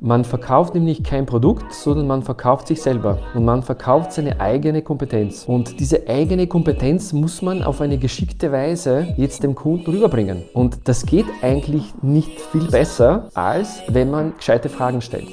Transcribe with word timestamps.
Man 0.00 0.24
verkauft 0.24 0.74
nämlich 0.74 1.02
kein 1.02 1.26
Produkt, 1.26 1.72
sondern 1.72 2.06
man 2.06 2.22
verkauft 2.22 2.66
sich 2.68 2.82
selber 2.82 3.18
und 3.34 3.44
man 3.44 3.62
verkauft 3.62 4.12
seine 4.12 4.40
eigene 4.40 4.82
Kompetenz. 4.82 5.44
Und 5.46 5.80
diese 5.80 6.08
eigene 6.08 6.46
Kompetenz 6.46 7.12
muss 7.12 7.42
man 7.42 7.62
auf 7.62 7.80
eine 7.80 7.98
geschickte 7.98 8.52
Weise 8.52 9.14
jetzt 9.16 9.42
dem 9.42 9.54
Kunden 9.54 9.90
rüberbringen. 9.90 10.42
Und 10.52 10.88
das 10.88 11.06
geht 11.06 11.26
eigentlich 11.42 11.92
nicht 12.02 12.40
viel 12.40 12.68
besser, 12.68 13.28
als 13.34 13.82
wenn 13.88 14.10
man 14.10 14.36
gescheite 14.36 14.68
Fragen 14.68 15.00
stellt. 15.00 15.28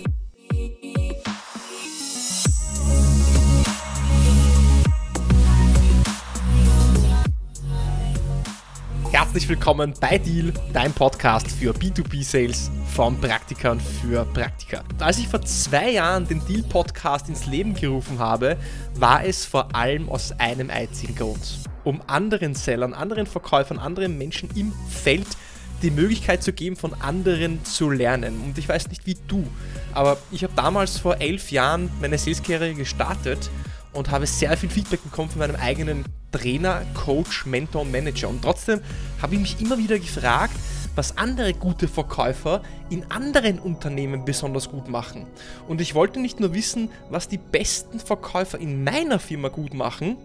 Herzlich 9.31 9.47
willkommen 9.47 9.93
bei 10.01 10.17
Deal, 10.17 10.51
dein 10.73 10.91
Podcast 10.91 11.49
für 11.49 11.71
B2B-Sales 11.71 12.69
von 12.93 13.15
Praktikern 13.17 13.79
für 13.79 14.25
Praktika. 14.25 14.83
Als 14.99 15.19
ich 15.19 15.27
vor 15.29 15.41
zwei 15.43 15.91
Jahren 15.91 16.27
den 16.27 16.45
Deal-Podcast 16.45 17.29
ins 17.29 17.45
Leben 17.45 17.73
gerufen 17.73 18.19
habe, 18.19 18.57
war 18.95 19.23
es 19.23 19.45
vor 19.45 19.73
allem 19.73 20.09
aus 20.09 20.33
einem 20.37 20.69
einzigen 20.69 21.15
Grund. 21.15 21.59
Um 21.85 22.01
anderen 22.07 22.55
Sellern, 22.55 22.93
anderen 22.93 23.25
Verkäufern, 23.25 23.79
anderen 23.79 24.17
Menschen 24.17 24.49
im 24.57 24.73
Feld 24.89 25.27
die 25.81 25.91
Möglichkeit 25.91 26.43
zu 26.43 26.51
geben, 26.51 26.75
von 26.75 26.93
anderen 26.95 27.63
zu 27.63 27.89
lernen. 27.89 28.37
Und 28.41 28.57
ich 28.57 28.67
weiß 28.67 28.89
nicht 28.89 29.05
wie 29.05 29.15
du, 29.29 29.47
aber 29.93 30.17
ich 30.31 30.43
habe 30.43 30.51
damals 30.57 30.97
vor 30.97 31.21
elf 31.21 31.53
Jahren 31.53 31.89
meine 32.01 32.17
Sales-Karriere 32.17 32.73
gestartet 32.73 33.49
und 33.93 34.09
habe 34.09 34.25
sehr 34.25 34.55
viel 34.57 34.69
Feedback 34.69 35.03
bekommen 35.03 35.29
von 35.29 35.39
meinem 35.39 35.55
eigenen 35.55 36.05
Trainer, 36.31 36.83
Coach, 36.93 37.45
Mentor 37.45 37.81
und 37.81 37.91
Manager. 37.91 38.29
Und 38.29 38.41
trotzdem 38.41 38.81
habe 39.21 39.35
ich 39.35 39.41
mich 39.41 39.61
immer 39.61 39.77
wieder 39.77 39.99
gefragt, 39.99 40.53
was 40.95 41.17
andere 41.17 41.53
gute 41.53 41.87
Verkäufer 41.87 42.61
in 42.89 43.09
anderen 43.11 43.59
Unternehmen 43.59 44.25
besonders 44.25 44.69
gut 44.69 44.89
machen. 44.89 45.25
Und 45.67 45.81
ich 45.81 45.95
wollte 45.95 46.19
nicht 46.19 46.39
nur 46.39 46.53
wissen, 46.53 46.89
was 47.09 47.27
die 47.27 47.37
besten 47.37 47.99
Verkäufer 47.99 48.59
in 48.59 48.83
meiner 48.83 49.19
Firma 49.19 49.49
gut 49.49 49.73
machen, 49.73 50.17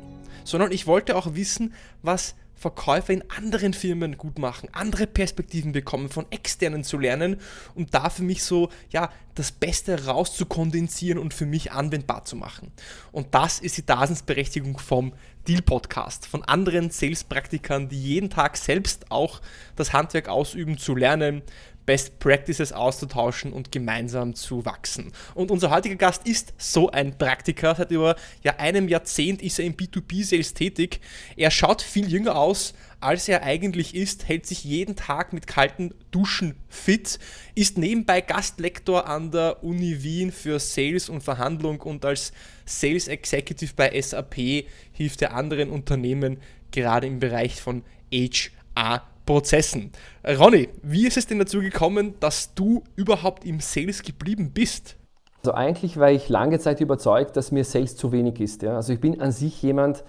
sondern 0.44 0.72
ich 0.72 0.86
wollte 0.86 1.16
auch 1.16 1.34
wissen, 1.34 1.74
was 2.02 2.34
Verkäufer 2.56 3.12
in 3.12 3.22
anderen 3.30 3.74
Firmen 3.74 4.16
gut 4.16 4.38
machen, 4.38 4.70
andere 4.72 5.06
Perspektiven 5.06 5.72
bekommen, 5.72 6.08
von 6.08 6.24
externen 6.30 6.84
zu 6.84 6.98
lernen, 6.98 7.38
um 7.74 7.86
da 7.90 8.08
für 8.08 8.22
mich 8.22 8.42
so, 8.42 8.70
ja, 8.90 9.10
das 9.34 9.52
Beste 9.52 10.06
rauszukondensieren 10.06 11.18
und 11.18 11.34
für 11.34 11.44
mich 11.44 11.72
anwendbar 11.72 12.24
zu 12.24 12.36
machen. 12.36 12.72
Und 13.12 13.34
das 13.34 13.58
ist 13.58 13.76
die 13.76 13.84
Daseinsberechtigung 13.84 14.78
vom 14.78 15.12
Deal 15.46 15.60
Podcast, 15.60 16.26
von 16.26 16.42
anderen 16.44 16.90
Sales-Praktikern, 16.90 17.88
die 17.88 18.02
jeden 18.02 18.30
Tag 18.30 18.56
selbst 18.56 19.10
auch 19.10 19.42
das 19.76 19.92
Handwerk 19.92 20.28
ausüben, 20.28 20.78
zu 20.78 20.94
lernen, 20.94 21.42
Best 21.86 22.18
Practices 22.18 22.72
auszutauschen 22.72 23.52
und 23.52 23.72
gemeinsam 23.72 24.34
zu 24.34 24.64
wachsen. 24.66 25.12
Und 25.34 25.50
unser 25.50 25.70
heutiger 25.70 25.96
Gast 25.96 26.26
ist 26.26 26.52
so 26.58 26.90
ein 26.90 27.16
Praktiker. 27.16 27.74
Seit 27.74 27.90
über 27.92 28.16
ja, 28.42 28.56
einem 28.56 28.88
Jahrzehnt 28.88 29.40
ist 29.40 29.58
er 29.58 29.64
im 29.64 29.74
B2B-Sales 29.74 30.54
tätig. 30.54 31.00
Er 31.36 31.50
schaut 31.50 31.80
viel 31.82 32.08
jünger 32.08 32.36
aus, 32.36 32.74
als 33.00 33.28
er 33.28 33.42
eigentlich 33.42 33.94
ist, 33.94 34.26
hält 34.26 34.46
sich 34.46 34.64
jeden 34.64 34.96
Tag 34.96 35.32
mit 35.32 35.46
kalten 35.46 35.94
Duschen 36.10 36.56
fit, 36.68 37.18
ist 37.54 37.76
nebenbei 37.76 38.20
Gastlektor 38.20 39.06
an 39.06 39.30
der 39.30 39.62
Uni 39.62 40.02
Wien 40.02 40.32
für 40.32 40.58
Sales 40.58 41.08
und 41.08 41.22
Verhandlung 41.22 41.80
und 41.82 42.04
als 42.04 42.32
Sales 42.64 43.06
Executive 43.06 43.74
bei 43.76 44.00
SAP 44.00 44.66
hilft 44.92 45.22
er 45.22 45.34
anderen 45.34 45.70
Unternehmen 45.70 46.38
gerade 46.70 47.06
im 47.06 47.20
Bereich 47.20 47.60
von 47.60 47.84
HR 48.10 49.02
Prozessen. 49.26 49.90
Ronny, 50.26 50.68
wie 50.82 51.06
ist 51.06 51.16
es 51.16 51.26
denn 51.26 51.38
dazu 51.38 51.60
gekommen, 51.60 52.14
dass 52.20 52.54
du 52.54 52.82
überhaupt 52.94 53.44
im 53.44 53.60
Sales 53.60 54.02
geblieben 54.02 54.52
bist? 54.54 54.96
Also 55.42 55.52
eigentlich 55.52 55.98
war 55.98 56.10
ich 56.10 56.28
lange 56.28 56.58
Zeit 56.58 56.80
überzeugt, 56.80 57.36
dass 57.36 57.52
mir 57.52 57.64
Sales 57.64 57.96
zu 57.96 58.12
wenig 58.12 58.40
ist. 58.40 58.62
Ja? 58.62 58.76
Also 58.76 58.92
ich 58.92 59.00
bin 59.00 59.20
an 59.20 59.32
sich 59.32 59.62
jemand, 59.62 60.02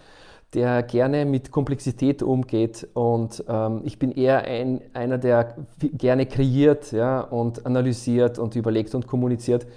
der 0.54 0.82
gerne 0.82 1.26
mit 1.26 1.52
Komplexität 1.52 2.24
umgeht 2.24 2.88
und 2.94 3.44
ähm, 3.50 3.82
ich 3.84 4.00
bin 4.00 4.12
eher 4.12 4.46
ein, 4.46 4.82
einer, 4.94 5.18
der 5.18 5.58
gerne 5.80 6.26
kreiert 6.26 6.92
ja, 6.94 7.20
und 7.20 7.66
analysiert 7.66 8.40
und 8.40 8.56
überlegt 8.56 8.96
und 8.96 9.08
kommuniziert. 9.08 9.68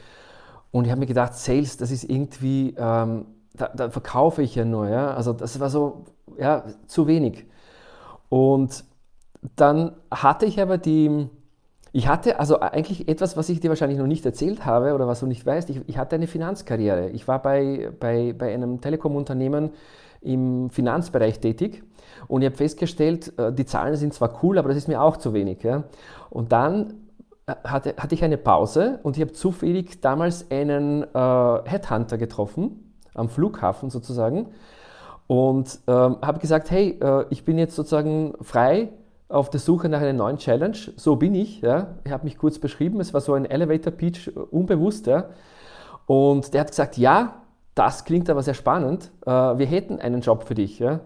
Und 0.70 0.84
ich 0.84 0.90
habe 0.90 1.00
mir 1.00 1.06
gedacht, 1.06 1.34
Sales, 1.34 1.76
das 1.76 1.90
ist 1.90 2.04
irgendwie, 2.04 2.74
ähm, 2.78 3.26
da, 3.54 3.68
da, 3.68 3.90
verkaufe 3.90 4.42
ich 4.42 4.54
ja 4.54 4.64
nur. 4.64 4.88
Ja? 4.88 5.12
Also 5.14 5.32
das 5.32 5.58
war 5.58 5.70
so 5.70 6.04
ja, 6.38 6.64
zu 6.86 7.08
wenig. 7.08 7.46
Und 8.28 8.84
dann 9.56 9.92
hatte 10.10 10.46
ich 10.46 10.60
aber 10.60 10.78
die, 10.78 11.28
ich 11.92 12.08
hatte 12.08 12.38
also 12.38 12.60
eigentlich 12.60 13.08
etwas, 13.08 13.36
was 13.36 13.48
ich 13.48 13.60
dir 13.60 13.68
wahrscheinlich 13.68 13.98
noch 13.98 14.06
nicht 14.06 14.24
erzählt 14.24 14.66
habe 14.66 14.94
oder 14.94 15.06
was 15.06 15.20
du 15.20 15.26
nicht 15.26 15.44
weißt. 15.44 15.70
Ich, 15.70 15.80
ich 15.86 15.98
hatte 15.98 16.16
eine 16.16 16.26
Finanzkarriere. 16.26 17.10
Ich 17.10 17.26
war 17.26 17.40
bei, 17.40 17.90
bei, 17.98 18.34
bei 18.36 18.52
einem 18.52 18.80
Telekom-Unternehmen 18.80 19.70
im 20.20 20.68
Finanzbereich 20.70 21.40
tätig 21.40 21.82
und 22.28 22.42
ich 22.42 22.46
habe 22.46 22.56
festgestellt, 22.56 23.32
äh, 23.38 23.52
die 23.52 23.64
Zahlen 23.64 23.96
sind 23.96 24.12
zwar 24.12 24.42
cool, 24.42 24.58
aber 24.58 24.68
das 24.68 24.76
ist 24.76 24.88
mir 24.88 25.00
auch 25.00 25.16
zu 25.16 25.32
wenig. 25.32 25.62
Ja? 25.62 25.84
Und 26.28 26.52
dann 26.52 26.94
äh, 27.46 27.54
hatte, 27.64 27.94
hatte 27.96 28.14
ich 28.14 28.22
eine 28.22 28.36
Pause 28.36 29.00
und 29.02 29.16
ich 29.16 29.22
habe 29.22 29.32
zufällig 29.32 30.02
damals 30.02 30.50
einen 30.50 31.02
äh, 31.02 31.06
Headhunter 31.64 32.18
getroffen, 32.18 32.94
am 33.14 33.28
Flughafen 33.28 33.88
sozusagen, 33.88 34.48
und 35.26 35.78
ähm, 35.86 36.16
habe 36.22 36.40
gesagt, 36.40 36.70
hey, 36.72 36.98
äh, 37.00 37.24
ich 37.30 37.44
bin 37.44 37.56
jetzt 37.56 37.76
sozusagen 37.76 38.34
frei 38.42 38.88
auf 39.30 39.48
der 39.48 39.60
Suche 39.60 39.88
nach 39.88 40.00
einer 40.00 40.12
neuen 40.12 40.36
Challenge. 40.36 40.76
So 40.96 41.16
bin 41.16 41.34
ich. 41.34 41.60
Ja. 41.60 41.94
Ich 42.04 42.12
habe 42.12 42.24
mich 42.24 42.36
kurz 42.36 42.58
beschrieben. 42.58 43.00
Es 43.00 43.14
war 43.14 43.20
so 43.20 43.32
ein 43.34 43.44
Elevator-Pitch, 43.44 44.28
äh, 44.28 44.30
unbewusst. 44.50 45.06
Ja. 45.06 45.26
Und 46.06 46.52
der 46.52 46.62
hat 46.62 46.68
gesagt, 46.68 46.98
ja, 46.98 47.36
das 47.74 48.04
klingt 48.04 48.28
aber 48.28 48.42
sehr 48.42 48.54
spannend. 48.54 49.10
Äh, 49.24 49.30
wir 49.30 49.66
hätten 49.66 50.00
einen 50.00 50.20
Job 50.20 50.44
für 50.44 50.54
dich. 50.54 50.80
Ja. 50.80 51.00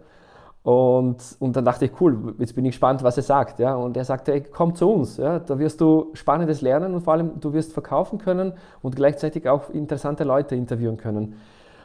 Und, 0.63 1.19
und 1.39 1.55
dann 1.55 1.67
dachte 1.67 1.85
ich, 1.85 2.01
cool, 2.01 2.35
jetzt 2.39 2.55
bin 2.55 2.65
ich 2.65 2.73
gespannt, 2.73 3.03
was 3.03 3.19
er 3.19 3.23
sagt. 3.23 3.59
Ja. 3.59 3.75
Und 3.75 3.97
er 3.99 4.07
sagte, 4.07 4.43
komm 4.43 4.75
zu 4.75 4.91
uns. 4.91 5.19
Ja. 5.19 5.39
Da 5.39 5.59
wirst 5.59 5.83
du 5.83 6.11
Spannendes 6.15 6.63
lernen 6.63 6.95
und 6.95 7.03
vor 7.03 7.13
allem 7.13 7.39
du 7.41 7.53
wirst 7.53 7.75
verkaufen 7.75 8.19
können 8.19 8.55
und 8.81 8.97
gleichzeitig 8.97 9.47
auch 9.49 9.69
interessante 9.69 10.25
Leute 10.25 10.57
interviewen 10.57 10.97
können. 10.97 11.37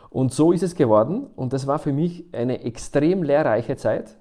Und 0.09 0.33
so 0.33 0.53
ist 0.53 0.63
es 0.63 0.73
geworden. 0.73 1.27
Und 1.35 1.51
das 1.51 1.67
war 1.67 1.79
für 1.79 1.91
mich 1.91 2.25
eine 2.31 2.63
extrem 2.63 3.23
lehrreiche 3.23 3.75
Zeit. 3.75 4.15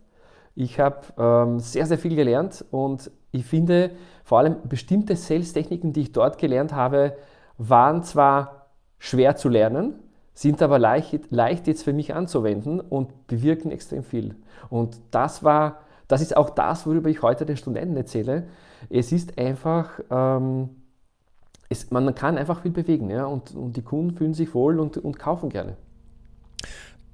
Ich 0.61 0.81
habe 0.81 1.03
ähm, 1.17 1.61
sehr, 1.61 1.87
sehr 1.87 1.99
viel 1.99 2.17
gelernt 2.17 2.65
und 2.73 3.13
ich 3.31 3.45
finde 3.45 3.93
vor 4.25 4.39
allem 4.39 4.57
bestimmte 4.69 5.15
Sales-Techniken, 5.15 5.93
die 5.93 6.01
ich 6.01 6.13
dort 6.13 6.37
gelernt 6.37 6.73
habe, 6.73 7.17
waren 7.59 8.03
zwar 8.03 8.67
schwer 8.99 9.37
zu 9.37 9.49
lernen, 9.49 9.95
sind 10.35 10.61
aber 10.61 10.81
leicht, 10.81 11.31
leicht 11.31 11.69
jetzt 11.69 11.85
für 11.85 11.93
mich 11.93 12.13
anzuwenden 12.13 12.81
und 12.81 13.29
bewirken 13.29 13.71
extrem 13.71 14.03
viel. 14.03 14.35
Und 14.69 14.99
das 15.13 15.45
war, 15.45 15.83
das 16.09 16.23
ist 16.23 16.37
auch 16.37 16.51
das, 16.51 16.89
worüber 16.89 17.09
ich 17.09 17.23
heute 17.23 17.47
den 17.47 17.57
Studenten 17.57 17.97
erzähle. 17.97 18.49
Es 18.91 19.13
ist 19.13 19.39
einfach, 19.39 20.01
ähm, 20.11 20.71
es, 21.69 21.93
man 21.93 22.13
kann 22.17 22.37
einfach 22.37 22.63
viel 22.63 22.73
bewegen 22.73 23.11
ja, 23.11 23.27
und, 23.27 23.55
und 23.55 23.77
die 23.77 23.83
Kunden 23.83 24.17
fühlen 24.17 24.35
sich 24.35 24.53
wohl 24.55 24.81
und, 24.81 24.97
und 24.97 25.21
kaufen 25.21 25.51
gerne. 25.51 25.77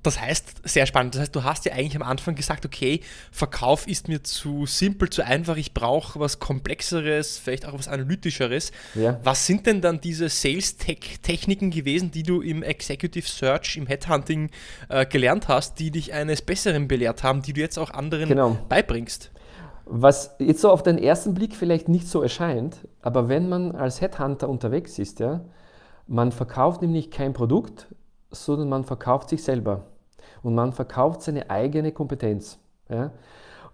Das 0.04 0.20
heißt, 0.20 0.68
sehr 0.68 0.84
spannend. 0.84 1.14
Das 1.14 1.22
heißt, 1.22 1.34
du 1.34 1.44
hast 1.44 1.64
ja 1.64 1.72
eigentlich 1.72 1.96
am 1.96 2.02
Anfang 2.02 2.34
gesagt, 2.34 2.66
okay, 2.66 3.00
Verkauf 3.32 3.88
ist 3.88 4.06
mir 4.06 4.22
zu 4.22 4.66
simpel, 4.66 5.08
zu 5.08 5.24
einfach, 5.24 5.56
ich 5.56 5.72
brauche 5.72 6.20
was 6.20 6.38
Komplexeres, 6.38 7.38
vielleicht 7.38 7.64
auch 7.66 7.72
was 7.72 7.88
Analytischeres. 7.88 8.70
Ja. 8.94 9.18
Was 9.24 9.46
sind 9.46 9.66
denn 9.66 9.80
dann 9.80 10.02
diese 10.02 10.28
Sales-Techniken 10.28 11.70
gewesen, 11.70 12.10
die 12.10 12.22
du 12.22 12.42
im 12.42 12.62
Executive 12.62 13.26
Search, 13.26 13.78
im 13.78 13.86
Headhunting 13.86 14.50
äh, 14.90 15.06
gelernt 15.06 15.48
hast, 15.48 15.80
die 15.80 15.90
dich 15.90 16.12
eines 16.12 16.42
Besseren 16.42 16.86
belehrt 16.86 17.22
haben, 17.22 17.40
die 17.40 17.54
du 17.54 17.62
jetzt 17.62 17.78
auch 17.78 17.90
anderen 17.90 18.28
genau. 18.28 18.58
beibringst? 18.68 19.30
Was 19.86 20.36
jetzt 20.38 20.60
so 20.60 20.70
auf 20.70 20.82
den 20.82 20.98
ersten 20.98 21.32
Blick 21.32 21.56
vielleicht 21.56 21.88
nicht 21.88 22.08
so 22.08 22.20
erscheint, 22.20 22.76
aber 23.00 23.30
wenn 23.30 23.48
man 23.48 23.74
als 23.74 24.02
Headhunter 24.02 24.50
unterwegs 24.50 24.98
ist, 24.98 25.20
ja, 25.20 25.46
man 26.06 26.30
verkauft 26.30 26.82
nämlich 26.82 27.10
kein 27.10 27.32
Produkt, 27.32 27.86
sondern 28.30 28.68
man 28.68 28.84
verkauft 28.84 29.30
sich 29.30 29.42
selber 29.42 29.86
und 30.44 30.54
man 30.54 30.72
verkauft 30.72 31.22
seine 31.22 31.50
eigene 31.50 31.90
Kompetenz. 31.90 32.58
Ja? 32.88 33.10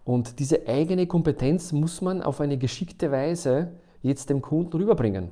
Und 0.04 0.38
diese 0.38 0.66
eigene 0.66 1.06
Kompetenz 1.06 1.72
muss 1.72 2.00
man 2.00 2.22
auf 2.22 2.40
eine 2.40 2.56
geschickte 2.56 3.10
Weise 3.10 3.72
jetzt 4.02 4.30
dem 4.30 4.40
Kunden 4.40 4.76
rüberbringen. 4.76 5.30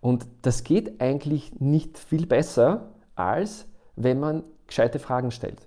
Und 0.00 0.26
das 0.42 0.62
geht 0.62 1.00
eigentlich 1.00 1.58
nicht 1.58 1.98
viel 1.98 2.26
besser, 2.26 2.92
als 3.16 3.66
wenn 3.96 4.20
man 4.20 4.44
gescheite 4.66 4.98
Fragen 4.98 5.30
stellt. 5.30 5.66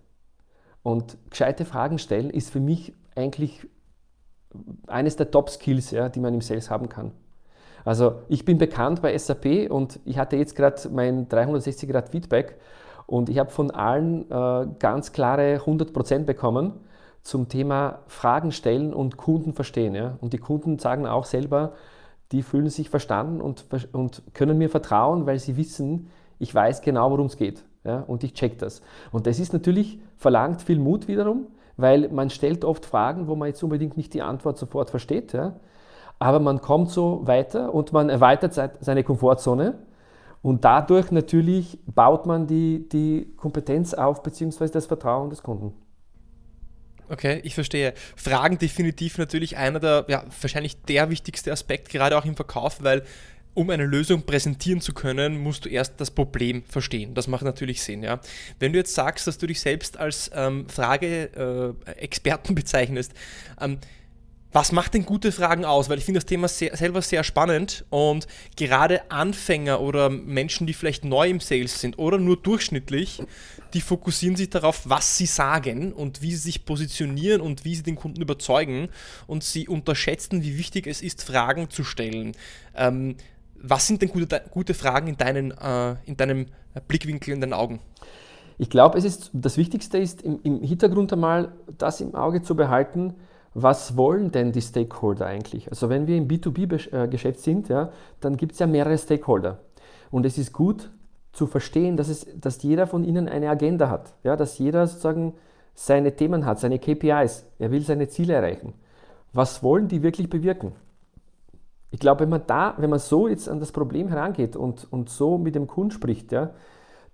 Und 0.83 1.17
gescheite 1.29 1.65
Fragen 1.65 1.97
stellen 1.97 2.29
ist 2.29 2.51
für 2.51 2.59
mich 2.59 2.93
eigentlich 3.15 3.67
eines 4.87 5.15
der 5.15 5.31
Top-Skills, 5.31 5.91
ja, 5.91 6.09
die 6.09 6.19
man 6.19 6.35
im 6.35 6.41
Sales 6.41 6.69
haben 6.69 6.89
kann. 6.89 7.11
Also 7.85 8.21
ich 8.27 8.45
bin 8.45 8.57
bekannt 8.57 9.01
bei 9.01 9.17
SAP 9.17 9.69
und 9.69 9.99
ich 10.05 10.17
hatte 10.17 10.37
jetzt 10.37 10.55
gerade 10.55 10.89
mein 10.89 11.27
360-Grad-Feedback 11.27 12.59
und 13.09 13.27
ich 13.27 13.39
habe 13.39 13.49
von 13.49 13.71
allen 13.71 14.29
äh, 14.29 14.67
ganz 14.77 15.11
klare 15.13 15.57
100% 15.65 16.25
bekommen 16.25 16.73
zum 17.23 17.49
Thema 17.49 18.01
Fragen 18.05 18.51
stellen 18.51 18.93
und 18.93 19.17
Kunden 19.17 19.53
verstehen. 19.53 19.95
Ja? 19.95 20.19
Und 20.21 20.33
die 20.33 20.37
Kunden 20.37 20.77
sagen 20.77 21.07
auch 21.07 21.25
selber, 21.25 21.73
die 22.31 22.43
fühlen 22.43 22.69
sich 22.69 22.91
verstanden 22.91 23.41
und, 23.41 23.65
und 23.93 24.21
können 24.35 24.59
mir 24.59 24.69
vertrauen, 24.69 25.25
weil 25.25 25.39
sie 25.39 25.57
wissen, 25.57 26.09
ich 26.37 26.53
weiß 26.53 26.81
genau, 26.81 27.09
worum 27.09 27.25
es 27.25 27.37
geht. 27.37 27.63
Ja, 27.83 28.01
und 28.01 28.23
ich 28.23 28.33
check 28.33 28.59
das. 28.59 28.83
Und 29.11 29.25
das 29.25 29.39
ist 29.39 29.53
natürlich, 29.53 29.99
verlangt 30.15 30.61
viel 30.61 30.77
Mut 30.77 31.07
wiederum, 31.07 31.47
weil 31.77 32.09
man 32.09 32.29
stellt 32.29 32.63
oft 32.63 32.85
Fragen, 32.85 33.27
wo 33.27 33.35
man 33.35 33.47
jetzt 33.47 33.63
unbedingt 33.63 33.97
nicht 33.97 34.13
die 34.13 34.21
Antwort 34.21 34.59
sofort 34.59 34.91
versteht. 34.91 35.33
Ja? 35.33 35.55
Aber 36.19 36.39
man 36.39 36.61
kommt 36.61 36.91
so 36.91 37.25
weiter 37.25 37.73
und 37.73 37.91
man 37.91 38.09
erweitert 38.09 38.53
seine 38.81 39.03
Komfortzone 39.03 39.79
und 40.41 40.63
dadurch 40.63 41.11
natürlich 41.11 41.79
baut 41.85 42.25
man 42.25 42.47
die, 42.47 42.87
die 42.89 43.33
Kompetenz 43.35 43.93
auf, 43.93 44.23
beziehungsweise 44.23 44.73
das 44.73 44.85
Vertrauen 44.85 45.29
des 45.29 45.43
Kunden. 45.43 45.73
Okay, 47.09 47.41
ich 47.43 47.55
verstehe. 47.55 47.93
Fragen 48.15 48.59
definitiv 48.59 49.17
natürlich 49.17 49.57
einer 49.57 49.79
der, 49.79 50.05
ja, 50.07 50.23
wahrscheinlich 50.41 50.81
der 50.83 51.09
wichtigste 51.09 51.51
Aspekt, 51.51 51.89
gerade 51.89 52.17
auch 52.17 52.25
im 52.25 52.35
Verkauf, 52.35 52.83
weil 52.83 53.03
um 53.55 53.69
eine 53.71 53.85
Lösung 53.85 54.21
präsentieren 54.23 54.79
zu 54.79 54.93
können, 54.93 55.37
musst 55.41 55.65
du 55.65 55.69
erst 55.69 55.99
das 55.99 56.11
Problem 56.11 56.63
verstehen. 56.63 57.15
Das 57.15 57.27
macht 57.27 57.43
natürlich 57.43 57.81
Sinn. 57.81 58.03
Ja? 58.03 58.21
Wenn 58.59 58.73
du 58.73 58.79
jetzt 58.79 58.93
sagst, 58.93 59.27
dass 59.27 59.39
du 59.39 59.47
dich 59.47 59.59
selbst 59.59 59.97
als 59.97 60.29
ähm, 60.33 60.69
Frage-Experten 60.69 62.51
äh, 62.51 62.55
bezeichnest, 62.55 63.13
ähm, 63.59 63.79
was 64.51 64.71
macht 64.71 64.95
denn 64.95 65.05
gute 65.05 65.31
Fragen 65.31 65.63
aus? 65.63 65.89
Weil 65.89 65.99
ich 65.99 66.05
finde 66.05 66.19
das 66.19 66.25
Thema 66.25 66.47
sehr, 66.47 66.75
selber 66.75 67.01
sehr 67.01 67.23
spannend 67.23 67.85
und 67.89 68.27
gerade 68.55 69.11
Anfänger 69.11 69.79
oder 69.79 70.09
Menschen, 70.09 70.65
die 70.65 70.73
vielleicht 70.73 71.05
neu 71.05 71.29
im 71.29 71.39
Sales 71.39 71.79
sind 71.79 71.99
oder 71.99 72.17
nur 72.17 72.37
durchschnittlich, 72.37 73.21
die 73.73 73.81
fokussieren 73.81 74.35
sich 74.35 74.49
darauf, 74.49 74.89
was 74.89 75.17
sie 75.17 75.27
sagen 75.27 75.93
und 75.93 76.21
wie 76.23 76.31
sie 76.31 76.37
sich 76.37 76.65
positionieren 76.65 77.41
und 77.41 77.63
wie 77.63 77.75
sie 77.75 77.83
den 77.83 77.95
Kunden 77.95 78.21
überzeugen 78.21 78.89
und 79.27 79.43
sie 79.43 79.67
unterschätzen, 79.67 80.41
wie 80.41 80.57
wichtig 80.57 80.87
es 80.87 81.01
ist, 81.01 81.23
Fragen 81.23 81.69
zu 81.69 81.83
stellen. 81.83 82.31
Ähm, 82.75 83.15
was 83.61 83.85
sind 83.85 84.01
denn 84.01 84.09
gute, 84.09 84.41
gute 84.49 84.73
Fragen 84.73 85.07
in, 85.07 85.17
deinen, 85.17 85.51
äh, 85.51 85.95
in 86.05 86.17
deinem 86.17 86.47
Blickwinkel, 86.87 87.33
in 87.33 87.41
deinen 87.41 87.53
Augen? 87.53 87.79
Ich 88.57 88.69
glaube, 88.69 88.97
es 88.97 89.05
ist, 89.05 89.29
das 89.33 89.57
Wichtigste 89.57 89.99
ist, 89.99 90.21
im, 90.21 90.39
im 90.43 90.61
Hintergrund 90.63 91.13
einmal 91.13 91.53
das 91.77 92.01
im 92.01 92.15
Auge 92.15 92.41
zu 92.41 92.55
behalten, 92.55 93.13
was 93.53 93.97
wollen 93.97 94.31
denn 94.31 94.51
die 94.51 94.61
Stakeholder 94.61 95.25
eigentlich? 95.25 95.69
Also 95.69 95.89
wenn 95.89 96.07
wir 96.07 96.17
im 96.17 96.27
B2B-Geschäft 96.27 97.39
sind, 97.39 97.69
ja, 97.69 97.91
dann 98.19 98.37
gibt 98.37 98.53
es 98.53 98.59
ja 98.59 98.67
mehrere 98.67 98.97
Stakeholder. 98.97 99.59
Und 100.11 100.25
es 100.25 100.37
ist 100.37 100.53
gut 100.53 100.91
zu 101.31 101.47
verstehen, 101.47 101.97
dass, 101.97 102.09
es, 102.09 102.27
dass 102.35 102.61
jeder 102.63 102.87
von 102.87 103.03
ihnen 103.03 103.27
eine 103.27 103.49
Agenda 103.49 103.89
hat, 103.89 104.13
ja, 104.23 104.35
dass 104.35 104.57
jeder 104.57 104.87
sozusagen 104.87 105.33
seine 105.73 106.15
Themen 106.15 106.45
hat, 106.45 106.59
seine 106.59 106.79
KPIs. 106.79 107.45
Er 107.57 107.71
will 107.71 107.81
seine 107.81 108.07
Ziele 108.09 108.33
erreichen. 108.33 108.73
Was 109.33 109.63
wollen 109.63 109.87
die 109.87 110.03
wirklich 110.03 110.29
bewirken? 110.29 110.73
Ich 111.91 111.99
glaube, 111.99 112.21
wenn 112.21 112.29
man 112.29 112.43
da, 112.45 112.75
wenn 112.77 112.89
man 112.89 112.99
so 112.99 113.27
jetzt 113.27 113.49
an 113.49 113.59
das 113.59 113.71
Problem 113.71 114.09
herangeht 114.09 114.55
und, 114.55 114.91
und 114.91 115.09
so 115.09 115.37
mit 115.37 115.55
dem 115.55 115.67
Kunden 115.67 115.91
spricht, 115.91 116.31
ja, 116.31 116.51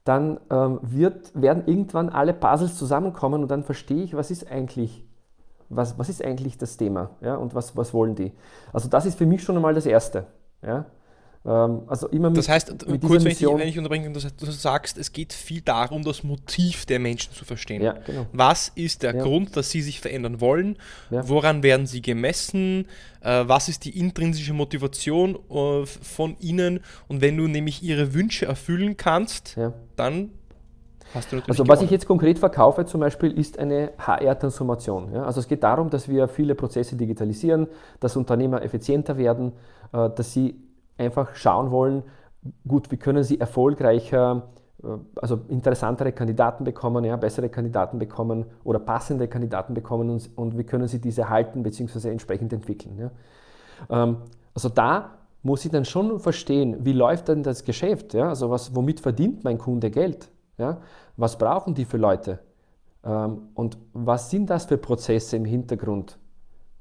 dann 0.03 0.39
ähm, 0.49 0.79
wird, 0.81 1.31
werden 1.33 1.63
irgendwann 1.65 2.09
alle 2.09 2.33
Puzzles 2.33 2.77
zusammenkommen 2.77 3.41
und 3.41 3.49
dann 3.49 3.63
verstehe 3.63 4.03
ich, 4.03 4.15
was 4.15 4.31
ist 4.31 4.49
eigentlich 4.51 5.03
was, 5.69 5.97
was 5.97 6.09
ist 6.09 6.23
eigentlich 6.23 6.57
das 6.57 6.77
Thema 6.77 7.11
ja, 7.21 7.35
und 7.35 7.55
was, 7.55 7.75
was 7.75 7.93
wollen 7.93 8.15
die. 8.15 8.31
Also 8.73 8.89
das 8.89 9.05
ist 9.05 9.17
für 9.17 9.25
mich 9.25 9.43
schon 9.43 9.55
einmal 9.55 9.73
das 9.73 9.85
Erste. 9.85 10.27
Ja. 10.61 10.85
Ähm, 11.45 11.83
also 11.87 12.07
immer 12.07 12.29
mit, 12.29 12.37
das 12.37 12.49
heißt, 12.49 12.87
mit 12.87 13.01
kurz, 13.01 13.23
wenn 13.23 13.31
ich, 13.31 13.41
wenn 13.41 13.67
ich 13.67 13.77
unterbreche, 13.77 14.09
du, 14.09 14.19
du 14.19 14.51
sagst, 14.51 14.97
es 14.97 15.13
geht 15.13 15.31
viel 15.31 15.61
darum, 15.61 16.03
das 16.03 16.23
Motiv 16.23 16.85
der 16.85 16.99
Menschen 16.99 17.33
zu 17.33 17.45
verstehen. 17.45 17.83
Ja, 17.83 17.93
genau. 17.93 18.25
Was 18.33 18.71
ist 18.73 19.03
der 19.03 19.15
ja. 19.15 19.21
Grund, 19.21 19.55
dass 19.55 19.69
sie 19.69 19.81
sich 19.81 20.01
verändern 20.01 20.41
wollen? 20.41 20.77
Ja. 21.11 21.27
Woran 21.27 21.61
werden 21.61 21.85
sie 21.85 22.01
gemessen? 22.01 22.87
Äh, 23.21 23.43
was 23.47 23.69
ist 23.69 23.85
die 23.85 23.97
intrinsische 23.99 24.53
Motivation 24.53 25.37
äh, 25.49 25.85
von 25.85 26.35
ihnen? 26.39 26.79
Und 27.07 27.21
wenn 27.21 27.37
du 27.37 27.47
nämlich 27.47 27.83
ihre 27.83 28.13
Wünsche 28.13 28.47
erfüllen 28.47 28.97
kannst, 28.97 29.55
dann 29.95 30.31
also 31.47 31.67
was 31.67 31.81
ich 31.81 31.89
jetzt 31.89 32.07
konkret 32.07 32.39
verkaufe 32.39 32.85
zum 32.85 33.01
Beispiel 33.01 33.37
ist 33.37 33.57
eine 33.59 33.91
HR-Transformation. 33.97 35.13
Ja? 35.13 35.23
Also 35.23 35.39
es 35.39 35.47
geht 35.47 35.63
darum, 35.63 35.89
dass 35.89 36.09
wir 36.09 36.27
viele 36.27 36.55
Prozesse 36.55 36.95
digitalisieren, 36.95 37.67
dass 37.99 38.15
Unternehmer 38.15 38.61
effizienter 38.61 39.17
werden, 39.17 39.53
äh, 39.93 40.09
dass 40.09 40.33
sie 40.33 40.55
einfach 40.97 41.35
schauen 41.35 41.71
wollen, 41.71 42.03
gut, 42.67 42.91
wie 42.91 42.97
können 42.97 43.23
sie 43.23 43.39
erfolgreicher, 43.39 44.43
äh, 44.83 44.87
also 45.15 45.41
interessantere 45.49 46.11
Kandidaten 46.11 46.63
bekommen, 46.63 47.03
ja, 47.03 47.15
bessere 47.15 47.49
Kandidaten 47.49 47.99
bekommen 47.99 48.45
oder 48.63 48.79
passende 48.79 49.27
Kandidaten 49.27 49.73
bekommen 49.73 50.09
und, 50.09 50.29
und 50.35 50.57
wie 50.57 50.63
können 50.63 50.87
sie 50.87 50.99
diese 50.99 51.29
halten 51.29 51.63
bzw. 51.63 52.09
entsprechend 52.09 52.53
entwickeln. 52.53 52.97
Ja? 52.99 54.03
Ähm, 54.03 54.17
also 54.53 54.69
da 54.69 55.11
muss 55.43 55.63
ich 55.63 55.71
dann 55.71 55.85
schon 55.85 56.19
verstehen, 56.19 56.77
wie 56.85 56.93
läuft 56.93 57.27
denn 57.27 57.43
das 57.43 57.63
Geschäft? 57.63 58.13
Ja? 58.13 58.29
Also 58.29 58.49
was, 58.49 58.75
womit 58.75 58.99
verdient 58.99 59.43
mein 59.43 59.57
Kunde 59.57 59.91
Geld? 59.91 60.29
Ja? 60.57 60.81
Was 61.17 61.37
brauchen 61.37 61.73
die 61.73 61.85
für 61.85 61.97
Leute? 61.97 62.39
Ähm, 63.03 63.49
und 63.53 63.77
was 63.93 64.29
sind 64.29 64.49
das 64.49 64.65
für 64.65 64.77
Prozesse 64.77 65.37
im 65.37 65.45
Hintergrund, 65.45 66.17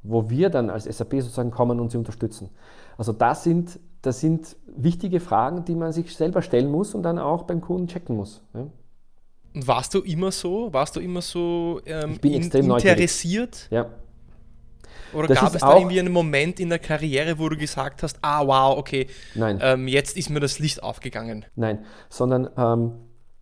wo 0.03 0.29
wir 0.31 0.51
dann 0.51 0.71
als 0.71 0.85
SAP 0.85 1.15
sozusagen 1.15 1.51
kommen 1.51 1.81
und 1.81 1.91
sie 1.91 1.99
unterstützen? 1.99 2.51
Also 2.97 3.13
das 3.13 3.45
sind, 3.45 3.79
das 4.03 4.21
sind 4.21 4.57
wichtige 4.67 5.21
Fragen, 5.21 5.65
die 5.65 5.75
man 5.75 5.93
sich 5.93 6.15
selber 6.17 6.43
stellen 6.43 6.71
muss 6.71 6.95
und 6.95 7.03
dann 7.03 7.19
auch 7.19 7.43
beim 7.43 7.61
Kunden 7.61 7.89
checken 7.89 8.17
muss. 8.17 8.43
Ja? 8.55 8.67
Warst 9.55 9.95
du 9.95 10.01
immer 10.01 10.33
so? 10.33 10.73
Warst 10.73 10.97
du 10.97 11.01
immer 11.01 11.23
so 11.23 11.81
ähm, 11.87 12.19
in, 12.23 12.43
interessiert? 12.43 13.69
Ja. 13.71 13.87
Oder 15.13 15.29
das 15.29 15.41
gab 15.41 15.55
es 15.55 15.61
da 15.61 15.77
irgendwie 15.77 16.01
einen 16.01 16.13
Moment 16.13 16.59
in 16.59 16.69
der 16.69 16.81
Karriere, 16.81 17.39
wo 17.39 17.49
du 17.49 17.57
gesagt 17.57 18.03
hast, 18.03 18.19
ah 18.23 18.45
wow, 18.45 18.77
okay, 18.77 19.07
ähm, 19.37 19.87
jetzt 19.87 20.17
ist 20.17 20.29
mir 20.29 20.41
das 20.41 20.59
Licht 20.59 20.83
aufgegangen? 20.83 21.45
Nein, 21.55 21.85
sondern 22.09 22.51
ähm, 22.57 22.93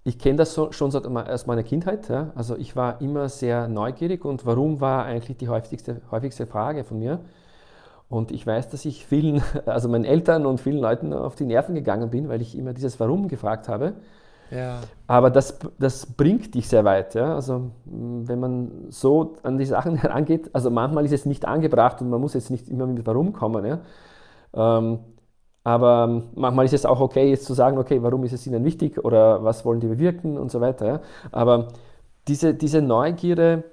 ich 0.04 0.18
kenne 0.18 0.36
das 0.36 0.54
so, 0.54 0.72
schon 0.72 0.90
seit 0.90 1.06
aus 1.06 1.46
meiner 1.46 1.62
Kindheit. 1.62 2.08
Ja. 2.08 2.32
Also 2.34 2.56
ich 2.56 2.74
war 2.74 3.00
immer 3.00 3.28
sehr 3.28 3.68
neugierig 3.68 4.24
und 4.24 4.44
warum 4.46 4.80
war 4.80 5.04
eigentlich 5.04 5.36
die 5.36 5.48
häufigste, 5.48 6.00
häufigste 6.10 6.46
Frage 6.46 6.84
von 6.84 6.98
mir. 6.98 7.20
Und 8.08 8.30
ich 8.30 8.46
weiß, 8.46 8.68
dass 8.68 8.84
ich 8.84 9.06
vielen, 9.06 9.42
also 9.66 9.88
meinen 9.88 10.04
Eltern 10.04 10.44
und 10.44 10.60
vielen 10.60 10.78
Leuten 10.78 11.12
auf 11.12 11.36
die 11.36 11.46
Nerven 11.46 11.74
gegangen 11.74 12.10
bin, 12.10 12.28
weil 12.28 12.42
ich 12.42 12.58
immer 12.58 12.72
dieses 12.72 12.98
Warum 12.98 13.28
gefragt 13.28 13.68
habe. 13.68 13.94
Ja. 14.50 14.80
Aber 15.06 15.30
das, 15.30 15.58
das 15.78 16.04
bringt 16.04 16.54
dich 16.54 16.68
sehr 16.68 16.84
weit. 16.84 17.14
Ja? 17.14 17.34
Also 17.36 17.70
wenn 17.84 18.40
man 18.40 18.70
so 18.90 19.36
an 19.44 19.56
die 19.56 19.64
Sachen 19.64 19.96
herangeht, 20.02 20.50
also 20.52 20.70
manchmal 20.70 21.04
ist 21.04 21.12
es 21.12 21.26
nicht 21.26 21.46
angebracht 21.46 22.02
und 22.02 22.10
man 22.10 22.20
muss 22.20 22.34
jetzt 22.34 22.50
nicht 22.50 22.68
immer 22.68 22.86
mit 22.86 23.06
Warum 23.06 23.32
kommen. 23.32 23.78
Ähm, 24.52 24.98
aber 25.64 26.08
ähm, 26.08 26.24
manchmal 26.34 26.64
ist 26.64 26.74
es 26.74 26.86
auch 26.86 27.00
okay, 27.00 27.30
jetzt 27.30 27.44
zu 27.44 27.54
sagen, 27.54 27.78
okay, 27.78 28.02
warum 28.02 28.24
ist 28.24 28.32
es 28.32 28.46
ihnen 28.46 28.64
wichtig 28.64 29.04
oder 29.04 29.44
was 29.44 29.64
wollen 29.64 29.80
die 29.80 29.86
bewirken 29.86 30.36
und 30.36 30.50
so 30.50 30.60
weiter. 30.60 30.86
Ja? 30.86 31.00
Aber 31.30 31.68
diese, 32.28 32.54
diese 32.54 32.82
Neugierde, 32.82 33.64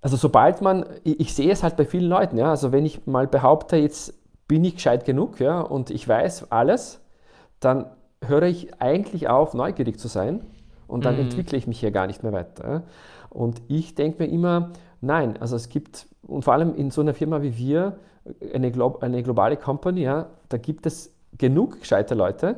also 0.00 0.16
sobald 0.16 0.62
man, 0.62 0.84
ich, 1.04 1.20
ich, 1.20 1.34
sehe 1.34 1.50
es 1.50 1.62
halt 1.62 1.76
bei 1.76 1.84
vielen 1.84 2.08
Leuten, 2.08 2.36
ja, 2.38 2.50
also 2.50 2.72
wenn 2.72 2.84
ich 2.84 3.06
mal 3.06 3.26
behaupte, 3.26 3.76
jetzt 3.76 4.14
bin 4.48 4.64
ich 4.64 4.76
gescheit 4.76 5.04
genug 5.04 5.40
ja, 5.40 5.60
und 5.60 5.90
ich 5.90 6.06
weiß 6.08 6.50
alles, 6.50 7.00
dann 7.60 7.86
höre 8.24 8.44
ich 8.44 8.80
eigentlich 8.80 9.28
auf, 9.28 9.54
neugierig 9.54 9.98
zu 9.98 10.08
sein 10.08 10.44
und 10.88 11.04
dann 11.04 11.14
mhm. 11.14 11.22
entwickle 11.22 11.56
ich 11.56 11.66
mich 11.66 11.80
hier 11.80 11.92
gar 11.92 12.06
nicht 12.06 12.22
mehr 12.22 12.32
weiter. 12.32 12.68
Ja? 12.68 12.82
Und 13.30 13.62
ich 13.68 13.94
denke 13.94 14.24
mir 14.24 14.30
immer, 14.30 14.70
nein, 15.00 15.36
also 15.38 15.54
es 15.54 15.68
gibt, 15.68 16.06
und 16.26 16.44
vor 16.44 16.54
allem 16.54 16.74
in 16.74 16.90
so 16.90 17.00
einer 17.00 17.14
Firma 17.14 17.42
wie 17.42 17.56
wir, 17.56 17.98
eine, 18.54 18.70
Glo 18.70 18.98
eine 19.00 19.22
globale 19.22 19.56
Company, 19.56 20.02
ja, 20.02 20.26
da 20.48 20.58
gibt 20.58 20.86
es 20.86 21.14
genug 21.38 21.80
gescheite 21.80 22.14
Leute 22.14 22.56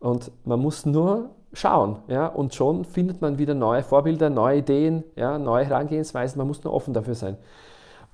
und 0.00 0.30
man 0.44 0.60
muss 0.60 0.86
nur 0.86 1.30
schauen. 1.52 1.96
Ja, 2.08 2.26
und 2.26 2.54
schon 2.54 2.84
findet 2.84 3.20
man 3.20 3.38
wieder 3.38 3.54
neue 3.54 3.82
Vorbilder, 3.82 4.30
neue 4.30 4.58
Ideen, 4.58 5.04
ja, 5.16 5.38
neue 5.38 5.64
Herangehensweisen. 5.64 6.38
Man 6.38 6.46
muss 6.46 6.62
nur 6.64 6.72
offen 6.72 6.94
dafür 6.94 7.14
sein. 7.14 7.36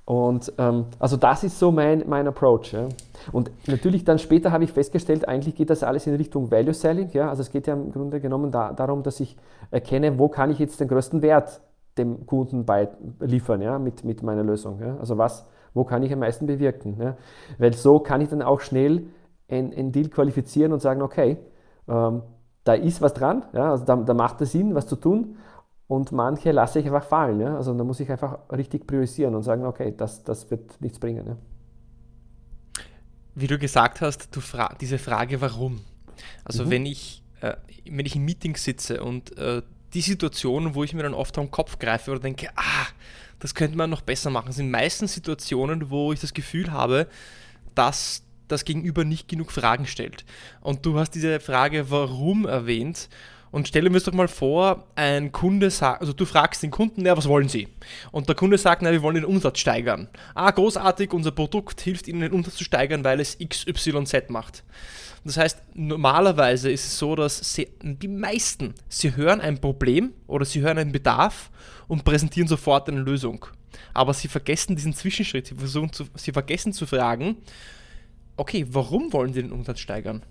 Und 0.05 0.53
ähm, 0.59 0.85
also 0.99 1.17
das 1.17 1.43
ist 1.43 1.57
so 1.57 1.71
mein, 1.71 2.03
mein 2.07 2.27
Approach. 2.27 2.73
Ja. 2.73 2.87
Und 3.31 3.51
natürlich 3.67 4.03
dann 4.03 4.19
später 4.19 4.51
habe 4.51 4.63
ich 4.63 4.71
festgestellt, 4.71 5.27
eigentlich 5.27 5.55
geht 5.55 5.71
das 5.71 5.81
alles 5.81 6.05
in 6.05 6.15
Richtung 6.15 6.51
Value 6.51 6.75
Selling. 6.75 7.09
Ja. 7.13 7.29
Also 7.29 7.41
es 7.41 7.49
geht 7.49 7.65
ja 7.65 7.73
im 7.73 7.91
Grunde 7.91 8.21
genommen 8.21 8.51
da, 8.51 8.71
darum, 8.71 9.01
dass 9.01 9.19
ich 9.19 9.35
erkenne, 9.71 10.19
wo 10.19 10.29
kann 10.29 10.51
ich 10.51 10.59
jetzt 10.59 10.79
den 10.79 10.87
größten 10.87 11.23
Wert 11.23 11.59
dem 11.97 12.25
Kunden 12.27 12.65
bei 12.65 12.89
liefern 13.19 13.61
ja, 13.61 13.79
mit, 13.79 14.03
mit 14.03 14.21
meiner 14.21 14.43
Lösung. 14.43 14.79
Ja. 14.79 14.97
Also 14.97 15.17
was, 15.17 15.45
wo 15.75 15.83
kann 15.83 16.01
ich 16.01 16.11
am 16.11 16.19
meisten 16.19 16.47
bewirken? 16.47 16.97
Ja? 16.99 17.17
Weil 17.59 17.73
so 17.73 17.99
kann 17.99 18.21
ich 18.21 18.29
dann 18.29 18.41
auch 18.41 18.61
schnell 18.61 19.03
einen 19.47 19.91
Deal 19.91 20.09
qualifizieren 20.09 20.73
und 20.73 20.81
sagen, 20.81 21.03
okay, 21.03 21.37
ähm, 21.87 22.23
da 22.63 22.73
ist 22.73 23.01
was 23.01 23.13
dran, 23.13 23.43
ja? 23.53 23.69
also 23.71 23.85
da, 23.85 23.95
da, 23.97 24.15
macht 24.15 24.41
es 24.41 24.53
Sinn, 24.53 24.73
was 24.73 24.87
zu 24.87 24.95
tun 24.95 25.37
und 25.87 26.11
manche 26.11 26.51
lasse 26.51 26.79
ich 26.79 26.87
einfach 26.87 27.03
fallen. 27.03 27.39
Ja? 27.39 27.55
Also 27.55 27.75
da 27.75 27.83
muss 27.83 27.99
ich 27.99 28.09
einfach 28.09 28.39
richtig 28.51 28.87
priorisieren 28.87 29.35
und 29.35 29.43
sagen, 29.43 29.65
okay, 29.65 29.93
das, 29.95 30.23
das 30.23 30.49
wird 30.49 30.81
nichts 30.81 30.97
bringen. 30.97 31.27
Ja? 31.27 31.37
Wie 33.35 33.47
du 33.47 33.59
gesagt 33.59 34.01
hast, 34.01 34.35
du 34.35 34.39
fra 34.39 34.73
diese 34.81 34.97
Frage, 34.97 35.41
warum? 35.41 35.81
Also 36.43 36.65
mhm. 36.65 36.69
wenn, 36.71 36.85
ich, 36.87 37.21
äh, 37.41 37.55
wenn 37.87 38.05
ich 38.05 38.15
im 38.15 38.25
Meeting 38.25 38.55
sitze 38.55 39.03
und 39.03 39.37
äh, 39.37 39.61
die 39.93 40.01
Situationen, 40.01 40.73
wo 40.73 40.83
ich 40.83 40.93
mir 40.93 41.03
dann 41.03 41.13
oft 41.13 41.37
am 41.37 41.51
Kopf 41.51 41.77
greife 41.77 42.11
oder 42.11 42.21
denke, 42.21 42.49
ah, 42.55 42.84
das 43.39 43.55
könnte 43.55 43.77
man 43.77 43.89
noch 43.89 44.01
besser 44.01 44.29
machen. 44.29 44.47
Das 44.47 44.55
sind 44.55 44.71
meistens 44.71 45.13
Situationen, 45.13 45.89
wo 45.89 46.13
ich 46.13 46.19
das 46.19 46.33
Gefühl 46.33 46.71
habe, 46.71 47.07
dass 47.73 48.23
das 48.47 48.65
Gegenüber 48.65 49.03
nicht 49.03 49.27
genug 49.27 49.51
Fragen 49.51 49.87
stellt. 49.87 50.25
Und 50.61 50.85
du 50.85 50.99
hast 50.99 51.11
diese 51.11 51.39
Frage 51.39 51.89
warum 51.89 52.45
erwähnt. 52.45 53.09
Und 53.51 53.67
stellen 53.67 53.85
wir 53.85 53.95
uns 53.95 54.03
doch 54.03 54.13
mal 54.13 54.27
vor, 54.27 54.87
ein 54.95 55.31
Kunde 55.31 55.69
sagt, 55.69 56.01
also 56.01 56.11
du 56.11 56.25
fragst 56.25 56.61
den 56.61 56.71
Kunden, 56.71 57.05
ja, 57.05 57.15
was 57.15 57.29
wollen 57.29 57.47
Sie? 57.47 57.69
Und 58.11 58.27
der 58.27 58.35
Kunde 58.35 58.57
sagt, 58.57 58.81
na, 58.81 58.91
wir 58.91 59.01
wollen 59.01 59.15
den 59.15 59.25
Umsatz 59.25 59.59
steigern. 59.59 60.09
Ah, 60.33 60.51
großartig, 60.51 61.13
unser 61.13 61.31
Produkt 61.31 61.79
hilft 61.79 62.07
Ihnen 62.07 62.21
den 62.21 62.33
Umsatz 62.33 62.55
zu 62.55 62.63
steigern, 62.65 63.03
weil 63.03 63.19
es 63.19 63.37
XYZ 63.37 64.29
macht. 64.29 64.63
Das 65.25 65.37
heißt, 65.37 65.59
normalerweise 65.73 66.69
ist 66.69 66.85
es 66.85 66.99
so, 66.99 67.15
dass 67.15 67.39
sie, 67.39 67.67
die 67.81 68.07
meisten, 68.07 68.75
sie 68.87 69.15
hören 69.15 69.41
ein 69.41 69.59
Problem 69.59 70.13
oder 70.27 70.45
sie 70.45 70.61
hören 70.61 70.77
einen 70.77 70.91
Bedarf 70.91 71.49
und 71.87 72.05
präsentieren 72.05 72.47
sofort 72.47 72.87
eine 72.87 72.99
Lösung. 72.99 73.47
Aber 73.93 74.13
sie 74.13 74.27
vergessen 74.27 74.75
diesen 74.75 74.93
Zwischenschritt, 74.93 75.47
sie, 75.47 75.55
versuchen 75.55 75.91
zu, 75.91 76.05
sie 76.13 76.31
vergessen 76.31 76.73
zu 76.73 76.85
fragen, 76.85 77.37
okay, 78.37 78.67
warum 78.69 79.11
wollen 79.13 79.33
sie 79.33 79.41
den 79.41 79.51
Umsatz 79.51 79.79
steigern? 79.79 80.21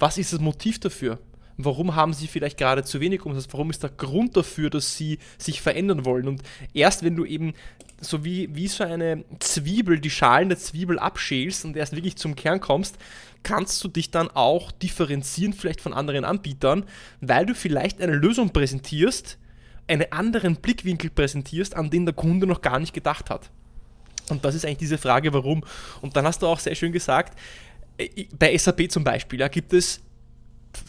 Was 0.00 0.18
ist 0.18 0.32
das 0.32 0.40
Motiv 0.40 0.80
dafür? 0.80 1.20
Warum 1.58 1.94
haben 1.94 2.12
sie 2.12 2.26
vielleicht 2.26 2.58
gerade 2.58 2.84
zu 2.84 3.00
wenig 3.00 3.24
Umsatz? 3.24 3.46
Warum 3.50 3.70
ist 3.70 3.82
der 3.82 3.90
Grund 3.90 4.36
dafür, 4.36 4.68
dass 4.68 4.96
sie 4.96 5.18
sich 5.38 5.60
verändern 5.60 6.04
wollen? 6.04 6.28
Und 6.28 6.42
erst 6.74 7.02
wenn 7.02 7.16
du 7.16 7.24
eben 7.24 7.54
so 8.00 8.24
wie, 8.24 8.54
wie 8.54 8.68
so 8.68 8.84
eine 8.84 9.24
Zwiebel, 9.38 9.98
die 9.98 10.10
Schalen 10.10 10.50
der 10.50 10.58
Zwiebel 10.58 10.98
abschälst 10.98 11.64
und 11.64 11.76
erst 11.76 11.96
wirklich 11.96 12.16
zum 12.16 12.36
Kern 12.36 12.60
kommst, 12.60 12.98
kannst 13.42 13.82
du 13.82 13.88
dich 13.88 14.10
dann 14.10 14.28
auch 14.28 14.70
differenzieren 14.70 15.54
vielleicht 15.54 15.80
von 15.80 15.94
anderen 15.94 16.24
Anbietern, 16.24 16.84
weil 17.20 17.46
du 17.46 17.54
vielleicht 17.54 18.02
eine 18.02 18.14
Lösung 18.14 18.50
präsentierst, 18.50 19.38
einen 19.88 20.10
anderen 20.12 20.56
Blickwinkel 20.56 21.10
präsentierst, 21.10 21.74
an 21.74 21.90
den 21.90 22.04
der 22.04 22.14
Kunde 22.14 22.46
noch 22.46 22.60
gar 22.60 22.78
nicht 22.78 22.92
gedacht 22.92 23.30
hat. 23.30 23.50
Und 24.28 24.44
das 24.44 24.54
ist 24.54 24.64
eigentlich 24.64 24.78
diese 24.78 24.98
Frage, 24.98 25.32
warum. 25.32 25.64
Und 26.02 26.16
dann 26.16 26.26
hast 26.26 26.42
du 26.42 26.48
auch 26.48 26.58
sehr 26.58 26.74
schön 26.74 26.92
gesagt, 26.92 27.38
äh, 27.96 28.26
bei 28.36 28.56
SAP 28.56 28.90
zum 28.90 29.04
Beispiel, 29.04 29.40
ja, 29.40 29.48
gibt 29.48 29.72
es 29.72 30.00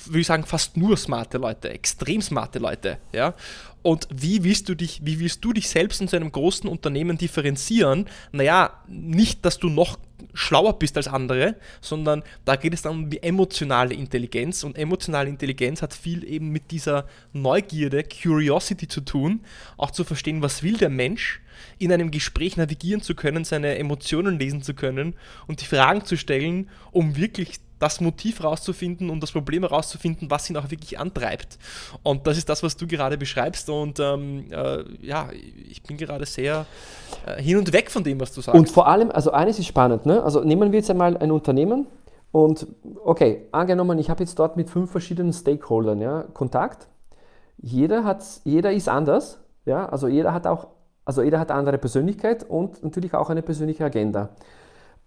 würde 0.06 0.20
ich 0.20 0.27
sagen, 0.27 0.46
fast 0.46 0.77
nur 0.77 0.98
smarte 0.98 1.38
Leute, 1.38 1.70
extrem 1.70 2.22
smarte 2.22 2.60
Leute. 2.60 2.98
Ja? 3.12 3.34
Und 3.82 4.08
wie 4.13 4.44
willst 4.44 4.67
du 4.70 4.75
dich, 4.75 5.00
wie 5.03 5.20
willst 5.20 5.44
du 5.46 5.53
dich 5.53 5.70
selbst 5.70 6.01
in 6.01 6.08
so 6.08 6.17
einem 6.17 6.32
großen 6.32 6.70
Unternehmen 6.70 7.17
differenzieren? 7.17 8.08
Naja, 8.32 8.82
nicht, 8.88 9.46
dass 9.46 9.60
du 9.60 9.70
noch 9.70 9.98
schlauer 10.34 10.77
bist 10.77 10.98
als 10.98 11.08
andere, 11.08 11.56
sondern 11.82 12.24
da 12.44 12.56
geht 12.56 12.74
es 12.74 12.82
dann 12.82 12.91
um 12.91 13.10
die 13.10 13.22
emotionale 13.24 13.94
Intelligenz. 13.94 14.63
Und 14.63 14.77
emotionale 14.77 15.29
Intelligenz 15.29 15.82
hat 15.82 15.94
viel 15.94 16.24
eben 16.24 16.50
mit 16.50 16.72
dieser 16.72 17.06
Neugierde, 17.34 18.03
Curiosity 18.03 18.88
zu 18.88 19.01
tun, 19.01 19.41
auch 19.77 19.91
zu 19.91 20.03
verstehen, 20.03 20.41
was 20.41 20.63
will 20.63 20.77
der 20.77 20.89
Mensch, 20.89 21.41
in 21.80 21.92
einem 21.92 22.12
Gespräch 22.12 22.58
navigieren 22.58 23.02
zu 23.02 23.16
können, 23.16 23.44
seine 23.44 23.78
Emotionen 23.78 24.40
lesen 24.40 24.62
zu 24.62 24.74
können 24.74 25.16
und 25.48 25.62
die 25.62 25.66
Fragen 25.66 26.06
zu 26.06 26.18
stellen, 26.18 26.70
um 26.92 27.16
wirklich 27.16 27.60
das 27.80 28.02
Motiv 28.02 28.44
rauszufinden 28.44 29.10
und 29.10 29.22
das 29.22 29.32
Problem 29.32 29.62
herauszufinden, 29.64 30.32
was 30.32 30.50
ihn 30.50 30.58
auch 30.58 30.72
wirklich 30.72 31.00
antreibt. 31.00 31.60
Und 32.04 32.26
das 32.26 32.38
ist 32.38 32.50
das, 32.50 32.64
was 32.64 32.76
du 32.76 32.88
gerade 32.88 33.18
beschreibst. 33.18 33.70
Und 33.70 34.00
ähm, 34.00 34.46
äh, 34.52 34.84
ja, 35.02 35.30
ich 35.70 35.84
bin 35.84 35.98
gerade 35.98 36.26
sehr 36.26 36.66
äh, 37.26 37.42
hin 37.42 37.58
und 37.58 37.72
weg 37.74 37.92
von 37.92 38.04
dem, 38.04 38.20
was 38.20 38.34
du 38.34 38.42
sagst. 38.42 38.58
Und 38.58 38.72
vor 38.72 38.88
allem, 38.88 39.12
also 39.12 39.32
eines 39.32 39.60
ist 39.60 39.68
spannend, 39.68 40.06
ne? 40.06 40.24
Also 40.24 40.44
nehmen 40.44 40.72
wir 40.72 40.80
jetzt 40.80 40.90
einmal 40.90 41.18
ein 41.18 41.32
Unternehmen 41.32 41.86
und 42.32 42.68
okay, 43.04 43.48
angenommen, 43.52 44.00
ich 44.00 44.10
habe 44.10 44.24
jetzt 44.24 44.38
dort 44.38 44.58
mit 44.58 44.70
fünf 44.70 44.92
verschiedenen 44.92 45.34
Stakeholdern 45.34 46.02
ja, 46.02 46.24
Kontakt. 46.34 46.88
Jeder, 47.58 48.04
hat, 48.04 48.24
jeder 48.44 48.72
ist 48.72 48.90
anders, 48.90 49.40
ja, 49.66 49.88
also 49.90 50.08
jeder 50.08 50.34
hat 50.34 50.46
auch, 50.46 50.68
also 51.08 51.22
jeder 51.22 51.40
hat 51.40 51.52
eine 51.52 51.60
andere 51.60 51.78
Persönlichkeit 51.78 52.44
und 52.44 52.84
natürlich 52.84 53.14
auch 53.14 53.30
eine 53.30 53.42
persönliche 53.42 53.86
Agenda. 53.86 54.28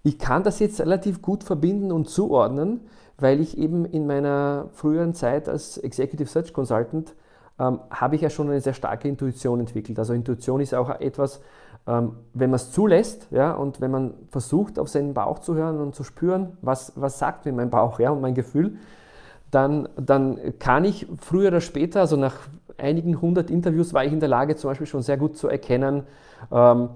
Ich 0.02 0.19
kann 0.19 0.42
das 0.42 0.59
jetzt 0.59 0.80
relativ 0.80 1.21
gut 1.21 1.45
verbinden 1.45 1.92
und 1.92 2.09
zuordnen, 2.09 2.80
weil 3.19 3.38
ich 3.38 3.59
eben 3.59 3.85
in 3.85 4.07
meiner 4.07 4.71
früheren 4.73 5.12
Zeit 5.12 5.47
als 5.47 5.76
Executive 5.76 6.26
Search 6.26 6.54
Consultant 6.54 7.14
ähm, 7.59 7.80
habe 7.90 8.16
ich 8.16 8.23
ja 8.23 8.30
schon 8.30 8.49
eine 8.49 8.62
sehr 8.62 8.73
starke 8.73 9.09
Intuition 9.09 9.61
entwickelt. 9.61 9.99
Also 9.99 10.14
Intuition 10.14 10.62
ist 10.62 10.75
auch 10.75 10.88
etwas, 10.88 11.42
ähm, 11.87 12.12
wenn 12.33 12.49
man 12.49 12.57
es 12.57 12.73
zulässt 12.73 13.26
ja, 13.30 13.52
und 13.52 13.83
wenn 13.83 13.90
man 13.90 14.14
versucht, 14.30 14.78
auf 14.78 14.88
seinen 14.88 15.12
Bauch 15.12 15.40
zu 15.40 15.54
hören 15.54 15.83
und 15.83 15.95
zu 15.95 16.02
spüren, 16.02 16.57
was, 16.62 16.95
was 16.97 17.19
sagt 17.19 17.45
mir 17.45 17.52
mein 17.52 17.69
Bauch 17.69 18.00
ja, 18.00 18.09
und 18.09 18.23
mein 18.23 18.35
Gefühl, 18.35 18.78
dann, 19.50 19.87
dann 19.97 20.38
kann 20.59 20.87
ich 20.87 21.07
früher 21.19 21.49
oder 21.49 21.61
später, 21.61 22.00
also 22.00 22.16
nach 22.16 22.37
einigen 22.80 23.20
hundert 23.20 23.50
Interviews, 23.50 23.94
war 23.94 24.04
ich 24.04 24.12
in 24.12 24.20
der 24.20 24.28
Lage, 24.28 24.56
zum 24.56 24.70
Beispiel 24.70 24.87
schon 24.87 25.02
sehr 25.02 25.16
gut 25.16 25.37
zu 25.37 25.49
erkennen, 25.49 26.04
ähm, 26.50 26.90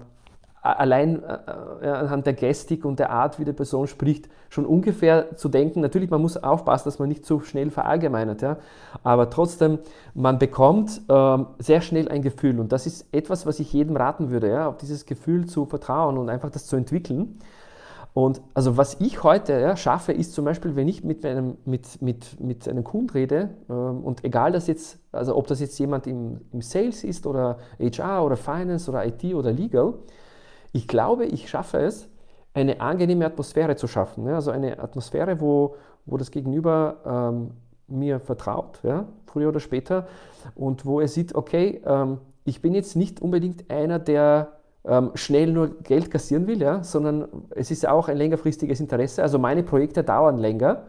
allein 0.65 1.23
äh, 1.23 1.37
äh, 1.81 1.89
anhand 1.89 2.25
der 2.25 2.33
Gestik 2.33 2.85
und 2.85 2.97
der 2.97 3.11
Art, 3.11 3.39
wie 3.39 3.45
die 3.45 3.53
Person 3.53 3.87
spricht, 3.87 4.29
schon 4.49 4.65
ungefähr 4.65 5.35
zu 5.35 5.47
denken. 5.47 5.81
Natürlich, 5.81 6.09
man 6.09 6.21
muss 6.21 6.37
aufpassen, 6.37 6.85
dass 6.85 6.97
man 6.97 7.07
nicht 7.07 7.25
zu 7.25 7.39
schnell 7.41 7.69
verallgemeinert, 7.69 8.41
ja? 8.41 8.57
aber 9.03 9.29
trotzdem, 9.29 9.79
man 10.15 10.39
bekommt 10.39 11.01
ähm, 11.07 11.47
sehr 11.59 11.81
schnell 11.81 12.09
ein 12.09 12.23
Gefühl 12.23 12.59
und 12.59 12.71
das 12.71 12.87
ist 12.87 13.07
etwas, 13.13 13.45
was 13.45 13.59
ich 13.59 13.71
jedem 13.73 13.95
raten 13.95 14.31
würde, 14.31 14.49
ja? 14.49 14.67
auf 14.67 14.77
dieses 14.77 15.05
Gefühl 15.05 15.45
zu 15.45 15.65
vertrauen 15.65 16.17
und 16.17 16.29
einfach 16.29 16.49
das 16.49 16.65
zu 16.65 16.75
entwickeln. 16.75 17.39
Und 18.15 18.41
also 18.53 18.77
was 18.77 19.01
ich 19.01 19.23
heute 19.23 19.59
ja, 19.59 19.75
schaffe, 19.75 20.13
ist 20.13 20.31
zum 20.31 20.45
Beispiel, 20.45 20.77
wenn 20.77 20.87
ich 20.87 21.03
mit 21.03 21.25
einem, 21.25 21.57
mit, 21.65 22.01
mit, 22.01 22.39
mit 22.39 22.65
einem 22.65 22.85
Kunden 22.85 23.09
rede, 23.09 23.49
ähm, 23.69 24.05
und 24.05 24.23
egal 24.23 24.53
das 24.53 24.67
jetzt, 24.67 24.99
also 25.11 25.35
ob 25.35 25.47
das 25.47 25.59
jetzt 25.59 25.77
jemand 25.79 26.07
im, 26.07 26.39
im 26.53 26.61
Sales 26.61 27.03
ist 27.03 27.27
oder 27.27 27.57
HR 27.77 28.23
oder 28.23 28.37
Finance 28.37 28.89
oder 28.89 29.05
IT 29.05 29.25
oder 29.25 29.51
Legal, 29.51 29.95
ich 30.71 30.87
glaube, 30.87 31.25
ich 31.25 31.49
schaffe 31.49 31.79
es, 31.79 32.07
eine 32.53 32.79
angenehme 32.79 33.25
Atmosphäre 33.25 33.75
zu 33.75 33.85
schaffen. 33.85 34.25
Ja? 34.27 34.35
Also 34.35 34.51
eine 34.51 34.79
Atmosphäre, 34.79 35.41
wo, 35.41 35.75
wo 36.05 36.15
das 36.15 36.31
Gegenüber 36.31 37.01
ähm, 37.05 37.51
mir 37.89 38.21
vertraut, 38.21 38.79
ja? 38.83 39.09
früher 39.25 39.49
oder 39.49 39.59
später, 39.59 40.07
und 40.55 40.85
wo 40.85 41.01
er 41.01 41.09
sieht, 41.09 41.35
okay, 41.35 41.81
ähm, 41.85 42.19
ich 42.45 42.61
bin 42.61 42.73
jetzt 42.75 42.95
nicht 42.95 43.21
unbedingt 43.21 43.69
einer, 43.69 43.99
der 43.99 44.53
ähm, 44.87 45.11
schnell 45.15 45.51
nur 45.51 45.79
Geld 45.81 46.11
kassieren 46.11 46.47
will, 46.47 46.61
ja? 46.61 46.83
sondern 46.83 47.27
es 47.51 47.71
ist 47.71 47.87
auch 47.87 48.07
ein 48.07 48.17
längerfristiges 48.17 48.79
Interesse. 48.79 49.23
Also 49.23 49.39
meine 49.39 49.63
Projekte 49.63 50.03
dauern 50.03 50.37
länger. 50.37 50.83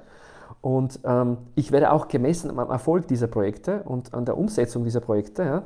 Und 0.60 1.00
ähm, 1.04 1.38
ich 1.54 1.72
werde 1.72 1.92
auch 1.92 2.08
gemessen 2.08 2.50
am 2.50 2.70
Erfolg 2.70 3.08
dieser 3.08 3.26
Projekte 3.26 3.82
und 3.84 4.14
an 4.14 4.24
der 4.24 4.36
Umsetzung 4.36 4.84
dieser 4.84 5.00
Projekte. 5.00 5.42
Ja? 5.42 5.62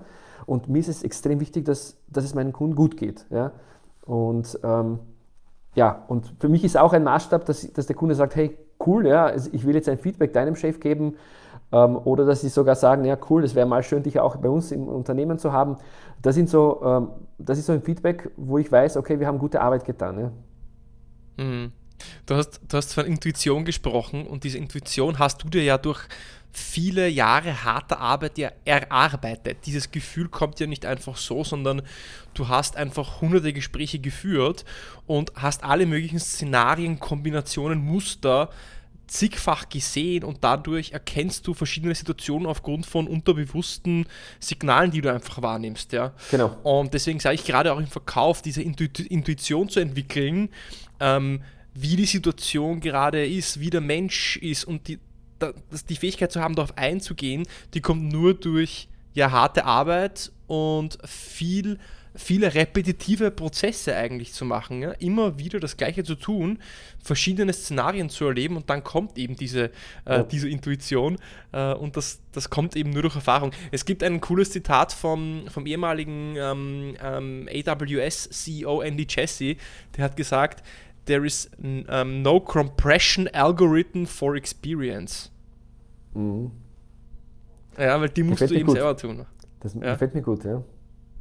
Und 0.46 0.68
mir 0.68 0.78
ist 0.78 0.88
es 0.88 1.02
extrem 1.02 1.40
wichtig, 1.40 1.64
dass, 1.64 1.96
dass 2.08 2.24
es 2.24 2.34
meinen 2.34 2.52
Kunden 2.52 2.76
gut 2.76 2.96
geht. 2.96 3.26
Ja? 3.30 3.52
Und 4.04 4.58
ähm, 4.62 5.00
ja, 5.74 6.04
und 6.08 6.34
für 6.40 6.48
mich 6.48 6.64
ist 6.64 6.76
auch 6.76 6.92
ein 6.92 7.04
Maßstab, 7.04 7.44
dass, 7.44 7.72
dass 7.72 7.86
der 7.86 7.96
Kunde 7.96 8.14
sagt, 8.14 8.34
hey, 8.34 8.56
cool, 8.84 9.06
ja, 9.06 9.34
ich 9.34 9.64
will 9.66 9.74
jetzt 9.74 9.88
ein 9.88 9.98
Feedback 9.98 10.32
deinem 10.32 10.56
Chef 10.56 10.80
geben 10.80 11.14
ähm, 11.72 11.96
oder 11.96 12.24
dass 12.24 12.40
sie 12.40 12.48
sogar 12.48 12.74
sagen, 12.74 13.04
ja, 13.04 13.16
cool, 13.28 13.44
es 13.44 13.54
wäre 13.54 13.66
mal 13.66 13.82
schön, 13.82 14.02
dich 14.02 14.18
auch 14.18 14.36
bei 14.36 14.48
uns 14.48 14.72
im 14.72 14.88
Unternehmen 14.88 15.38
zu 15.38 15.52
haben. 15.52 15.76
Das, 16.22 16.34
sind 16.34 16.48
so, 16.48 16.82
ähm, 16.84 17.08
das 17.38 17.58
ist 17.58 17.66
so 17.66 17.72
ein 17.72 17.82
Feedback, 17.82 18.30
wo 18.36 18.58
ich 18.58 18.70
weiß, 18.70 18.96
okay, 18.96 19.20
wir 19.20 19.26
haben 19.26 19.38
gute 19.38 19.60
Arbeit 19.60 19.84
getan. 19.84 20.18
Ja. 20.18 21.44
Mhm. 21.44 21.72
Du, 22.26 22.34
hast, 22.34 22.60
du 22.66 22.76
hast 22.76 22.94
von 22.94 23.04
Intuition 23.04 23.64
gesprochen 23.64 24.26
und 24.26 24.44
diese 24.44 24.58
Intuition 24.58 25.18
hast 25.18 25.42
du 25.42 25.48
dir 25.48 25.62
ja 25.62 25.78
durch 25.78 26.00
viele 26.52 27.08
Jahre 27.08 27.64
harter 27.64 28.00
Arbeit 28.00 28.38
ja 28.38 28.50
erarbeitet. 28.64 29.58
Dieses 29.66 29.90
Gefühl 29.90 30.28
kommt 30.28 30.58
ja 30.60 30.66
nicht 30.66 30.84
einfach 30.84 31.16
so, 31.16 31.44
sondern 31.44 31.82
du 32.34 32.48
hast 32.48 32.76
einfach 32.76 33.20
hunderte 33.20 33.52
Gespräche 33.52 34.00
geführt 34.00 34.64
und 35.06 35.32
hast 35.36 35.62
alle 35.62 35.86
möglichen 35.86 36.18
Szenarien, 36.18 36.98
Kombinationen, 36.98 37.78
Muster 37.84 38.50
zigfach 39.10 39.68
gesehen 39.68 40.22
und 40.22 40.38
dadurch 40.42 40.92
erkennst 40.92 41.46
du 41.46 41.54
verschiedene 41.54 41.94
Situationen 41.94 42.46
aufgrund 42.46 42.86
von 42.86 43.08
unterbewussten 43.08 44.06
Signalen, 44.38 44.92
die 44.92 45.00
du 45.00 45.12
einfach 45.12 45.42
wahrnimmst. 45.42 45.92
Ja? 45.92 46.14
Genau. 46.30 46.56
Und 46.62 46.94
deswegen 46.94 47.18
sage 47.18 47.34
ich 47.34 47.44
gerade 47.44 47.72
auch 47.72 47.78
im 47.78 47.88
Verkauf, 47.88 48.40
diese 48.40 48.62
Intuition 48.62 49.68
zu 49.68 49.80
entwickeln, 49.80 50.48
ähm, 51.00 51.42
wie 51.74 51.96
die 51.96 52.06
Situation 52.06 52.80
gerade 52.80 53.26
ist, 53.26 53.58
wie 53.58 53.70
der 53.70 53.80
Mensch 53.80 54.36
ist 54.36 54.64
und 54.64 54.86
die, 54.86 54.98
das, 55.38 55.84
die 55.86 55.96
Fähigkeit 55.96 56.30
zu 56.30 56.40
haben, 56.40 56.54
darauf 56.54 56.76
einzugehen, 56.78 57.46
die 57.74 57.80
kommt 57.80 58.12
nur 58.12 58.34
durch 58.34 58.88
ja, 59.14 59.32
harte 59.32 59.64
Arbeit 59.64 60.30
und 60.46 60.98
viel, 61.04 61.78
viele 62.14 62.54
repetitive 62.54 63.30
Prozesse 63.30 63.94
eigentlich 63.94 64.32
zu 64.32 64.44
machen. 64.44 64.82
Ja? 64.82 64.90
Immer 64.92 65.38
wieder 65.38 65.60
das 65.60 65.76
Gleiche 65.76 66.04
zu 66.04 66.14
tun, 66.14 66.58
verschiedene 67.02 67.52
Szenarien 67.52 68.08
zu 68.08 68.26
erleben 68.26 68.56
und 68.56 68.68
dann 68.68 68.82
kommt 68.82 69.16
eben 69.18 69.36
diese, 69.36 69.64
äh, 69.64 69.70
ja. 70.06 70.22
diese 70.22 70.48
Intuition 70.48 71.18
äh, 71.52 71.72
und 71.74 71.96
das, 71.96 72.20
das 72.32 72.50
kommt 72.50 72.76
eben 72.76 72.90
nur 72.90 73.02
durch 73.02 73.14
Erfahrung. 73.14 73.52
Es 73.70 73.84
gibt 73.84 74.02
ein 74.02 74.20
cooles 74.20 74.50
Zitat 74.50 74.92
vom, 74.92 75.44
vom 75.48 75.66
ehemaligen 75.66 76.34
ähm, 76.36 76.96
ähm, 77.02 77.48
AWS-CEO 77.48 78.82
Andy 78.82 79.06
Jassy, 79.08 79.56
der 79.96 80.04
hat 80.04 80.16
gesagt, 80.16 80.64
there 81.06 81.24
is 81.24 81.50
um, 81.62 82.22
no 82.22 82.40
compression 82.40 83.28
algorithm 83.28 84.06
for 84.06 84.34
experience. 84.34 85.30
Mhm. 86.14 86.50
Ja, 87.78 88.00
weil 88.00 88.08
die 88.10 88.22
musst 88.22 88.42
du 88.42 88.54
eben 88.54 88.66
gut. 88.66 88.76
selber 88.76 88.96
tun. 88.96 89.26
Das 89.60 89.74
ja. 89.74 89.92
gefällt 89.92 90.14
mir 90.14 90.22
gut, 90.22 90.44
ja. 90.44 90.62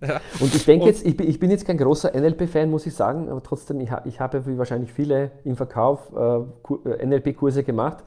Ja. 0.02 0.22
Und 0.40 0.56
ich 0.56 0.66
denke 0.66 0.86
jetzt, 0.86 1.06
ich 1.06 1.18
bin, 1.18 1.28
ich 1.28 1.40
bin, 1.40 1.52
jetzt 1.52 1.66
kein 1.66 1.78
großer 1.78 2.12
NLP-Fan, 2.16 2.70
muss 2.70 2.86
ich 2.86 2.96
sagen, 2.96 3.30
aber 3.30 3.44
trotzdem, 3.44 3.82
ich, 3.82 3.92
ich 4.06 4.20
habe 4.20 4.46
wie 4.46 4.58
wahrscheinlich 4.58 4.94
viele 4.94 5.32
im 5.44 5.56
Verkauf 5.56 6.12
äh, 6.16 6.90
äh 6.90 7.06
NLP-Kurse 7.06 7.64
gemacht. 7.64 8.04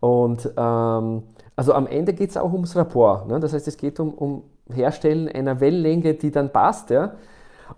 Und 0.00 0.50
ähm, 0.56 1.22
also 1.56 1.74
am 1.74 1.86
Ende 1.86 2.14
geht 2.14 2.30
es 2.30 2.36
auch 2.36 2.52
ums 2.52 2.74
Rapport. 2.76 3.28
Ne? 3.28 3.40
Das 3.40 3.52
heißt, 3.52 3.68
es 3.68 3.76
geht 3.76 4.00
um, 4.00 4.14
um 4.14 4.42
Herstellen 4.72 5.28
einer 5.28 5.60
Wellenlänge, 5.60 6.14
die 6.14 6.30
dann 6.30 6.52
passt. 6.52 6.90
Ja? 6.90 7.14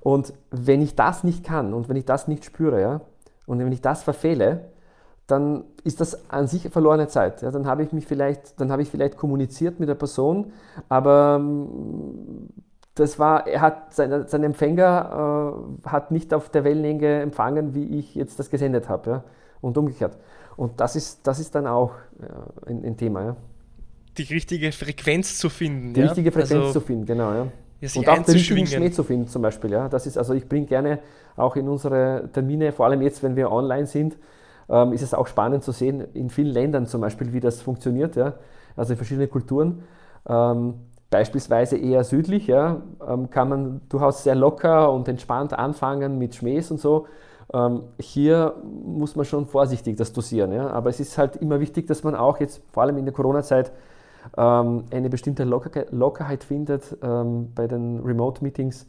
Und 0.01 0.33
wenn 0.51 0.83
ich 0.83 0.95
das 0.95 1.25
nicht 1.25 1.45
kann 1.45 1.75
und 1.75 1.89
wenn 1.89 1.97
ich 1.97 2.05
das 2.05 2.29
nicht 2.29 2.45
spüre 2.45 2.81
ja, 2.81 3.01
und 3.47 3.59
wenn 3.59 3.73
ich 3.73 3.81
das 3.81 4.03
verfehle, 4.03 4.73
dann 5.27 5.65
ist 5.85 6.01
das 6.01 6.31
an 6.31 6.47
sich 6.47 6.69
verlorene 6.69 7.09
Zeit. 7.09 7.43
Ja, 7.43 7.51
dann 7.51 7.67
habe 7.67 7.83
ich 7.83 7.93
mich 7.93 8.07
vielleicht, 8.07 8.61
dann 8.61 8.71
habe 8.71 8.83
ich 8.83 8.91
vielleicht 8.91 9.17
kommuniziert 9.17 9.81
mit 9.81 9.89
der 9.89 9.95
Person, 9.95 10.53
aber 10.89 11.37
ähm, 11.41 12.49
das 12.95 13.19
war, 13.19 13.47
er 13.47 13.61
hat 13.61 13.95
sein, 13.95 14.27
sein 14.27 14.45
Empfänger 14.45 15.55
äh, 15.85 15.89
hat 15.89 16.11
nicht 16.11 16.35
auf 16.35 16.51
der 16.51 16.65
Wellenlänge 16.65 17.23
empfangen, 17.23 17.75
wie 17.75 17.99
ich 17.99 18.15
jetzt 18.15 18.39
das 18.39 18.51
gesendet 18.51 18.89
habe, 18.89 19.11
ja, 19.11 19.25
und 19.61 19.79
umgekehrt. 19.79 20.19
Und 20.57 20.81
das 20.81 20.97
ist, 20.97 21.27
das 21.27 21.39
ist 21.39 21.55
dann 21.55 21.67
auch 21.67 21.93
ja, 22.21 22.47
ein, 22.67 22.85
ein, 22.85 22.97
Thema. 22.97 23.25
Ja. 23.25 23.37
Die 24.19 24.25
richtige 24.25 24.73
Frequenz 24.73 25.39
zu 25.39 25.49
finden. 25.49 25.95
Die 25.95 26.01
ja? 26.01 26.07
richtige 26.07 26.31
Frequenz 26.31 26.53
also, 26.53 26.73
zu 26.73 26.81
finden, 26.81 27.07
genau. 27.07 27.33
Ja. 27.33 27.47
und 27.95 28.09
auch 28.09 28.23
den 28.23 28.35
richtigen 28.35 28.67
Schmäh 28.67 28.91
zu 28.91 29.05
finden, 29.05 29.27
zum 29.27 29.41
Beispiel. 29.41 29.71
Ja. 29.71 29.89
Das 29.89 30.07
ist, 30.07 30.19
also 30.19 30.35
ich 30.35 30.47
bringe 30.47 30.67
gerne 30.67 30.99
auch 31.37 31.57
in 31.57 31.69
unsere 31.69 32.29
Termine, 32.33 32.73
vor 32.73 32.87
allem 32.87 33.01
jetzt, 33.01 33.23
wenn 33.23 33.37
wir 33.37 33.51
online 33.51 33.87
sind, 33.87 34.19
ähm, 34.69 34.93
ist 34.93 35.03
es 35.03 35.15
auch 35.15 35.27
spannend 35.27 35.65
zu 35.65 35.73
sehen, 35.73 36.05
in 36.13 36.29
vielen 36.29 36.53
Ländern 36.53 36.87
zum 36.87 37.01
Beispiel, 37.01 37.33
wie 37.33 37.41
das 37.41 37.63
funktioniert, 37.63 38.17
ja? 38.17 38.35
also 38.77 38.93
in 38.93 38.99
verschiedenen 38.99 39.31
Kulturen. 39.31 39.83
Ähm, 40.29 40.75
beispielsweise 41.13 41.77
eher 41.77 42.03
südlich, 42.03 42.49
ja, 42.49 42.83
ähm, 43.07 43.31
kann 43.31 43.49
man 43.49 43.81
durchaus 43.89 44.25
sehr 44.25 44.35
locker 44.35 44.91
und 44.91 45.07
entspannt 45.07 45.53
anfangen 45.53 46.19
mit 46.19 46.35
Schmähs 46.35 46.71
und 46.73 46.81
so. 46.81 47.07
Ähm, 47.53 47.83
hier 48.01 48.55
muss 48.65 49.15
man 49.15 49.27
schon 49.27 49.47
vorsichtig 49.47 49.97
das 49.97 50.13
dosieren. 50.13 50.53
Ja? 50.53 50.71
Aber 50.71 50.89
es 50.89 50.99
ist 50.99 51.19
halt 51.19 51.37
immer 51.37 51.61
wichtig, 51.61 51.87
dass 51.87 52.03
man 52.03 52.15
auch 52.17 52.41
jetzt, 52.41 52.63
vor 52.73 52.83
allem 52.83 52.97
in 52.97 53.05
der 53.05 53.13
Corona-Zeit, 53.13 53.73
ähm, 54.37 54.85
eine 54.91 55.11
bestimmte 55.11 55.45
Locker 55.45 55.85
Lockerheit 55.91 56.45
findet 56.45 56.97
bei 57.01 57.67
den 57.67 58.01
Remote-Meetings, 58.01 58.87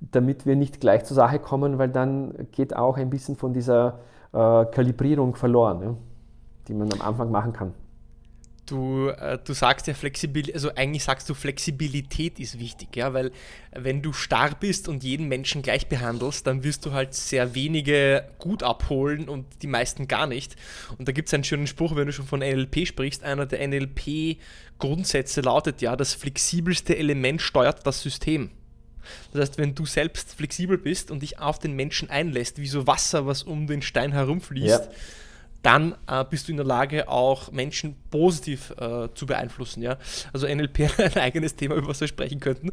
damit 0.00 0.46
wir 0.46 0.56
nicht 0.56 0.80
gleich 0.80 1.04
zur 1.04 1.16
Sache 1.16 1.38
kommen, 1.38 1.78
weil 1.78 1.88
dann 1.88 2.34
geht 2.52 2.76
auch 2.76 2.96
ein 2.96 3.10
bisschen 3.10 3.36
von 3.36 3.52
dieser 3.52 3.98
äh, 4.32 4.66
Kalibrierung 4.66 5.34
verloren, 5.34 5.96
die 6.68 6.74
man 6.74 6.92
am 6.92 7.00
Anfang 7.00 7.30
machen 7.30 7.52
kann. 7.52 7.74
Du, 8.66 9.08
äh, 9.08 9.38
du 9.44 9.52
sagst 9.52 9.86
ja 9.86 9.94
Flexibilität, 9.94 10.54
also 10.54 10.74
eigentlich 10.74 11.04
sagst 11.04 11.28
du 11.28 11.34
Flexibilität 11.34 12.40
ist 12.40 12.58
wichtig, 12.58 12.96
ja, 12.96 13.12
weil 13.12 13.30
wenn 13.72 14.00
du 14.00 14.14
starr 14.14 14.54
bist 14.58 14.88
und 14.88 15.04
jeden 15.04 15.28
Menschen 15.28 15.60
gleich 15.60 15.86
behandelst, 15.88 16.46
dann 16.46 16.64
wirst 16.64 16.86
du 16.86 16.92
halt 16.92 17.12
sehr 17.12 17.54
wenige 17.54 18.26
gut 18.38 18.62
abholen 18.62 19.28
und 19.28 19.46
die 19.60 19.66
meisten 19.66 20.08
gar 20.08 20.26
nicht. 20.26 20.56
Und 20.96 21.08
da 21.08 21.12
gibt 21.12 21.28
es 21.28 21.34
einen 21.34 21.44
schönen 21.44 21.66
Spruch, 21.66 21.94
wenn 21.94 22.06
du 22.06 22.12
schon 22.12 22.26
von 22.26 22.40
NLP 22.40 22.86
sprichst, 22.86 23.22
einer 23.22 23.44
der 23.44 23.66
NLP-Grundsätze 23.68 25.42
lautet 25.42 25.82
ja, 25.82 25.94
das 25.94 26.14
flexibelste 26.14 26.96
Element 26.96 27.42
steuert 27.42 27.86
das 27.86 28.00
System. 28.00 28.50
Das 29.32 29.42
heißt, 29.42 29.58
wenn 29.58 29.74
du 29.74 29.84
selbst 29.86 30.34
flexibel 30.34 30.78
bist 30.78 31.10
und 31.10 31.20
dich 31.20 31.38
auf 31.38 31.58
den 31.58 31.72
Menschen 31.72 32.10
einlässt, 32.10 32.58
wie 32.58 32.66
so 32.66 32.86
Wasser, 32.86 33.26
was 33.26 33.42
um 33.42 33.66
den 33.66 33.82
Stein 33.82 34.12
herumfließt, 34.12 34.84
ja. 34.84 34.90
Dann 35.64 35.94
äh, 36.06 36.24
bist 36.28 36.46
du 36.46 36.52
in 36.52 36.58
der 36.58 36.66
Lage, 36.66 37.08
auch 37.08 37.50
Menschen 37.50 37.96
positiv 38.10 38.70
äh, 38.78 39.08
zu 39.14 39.26
beeinflussen. 39.26 39.82
Ja? 39.82 39.96
Also 40.32 40.46
NLP 40.46 40.90
ein 40.98 41.18
eigenes 41.18 41.56
Thema, 41.56 41.74
über 41.76 41.88
was 41.88 42.00
wir 42.00 42.08
sprechen 42.08 42.38
könnten. 42.38 42.70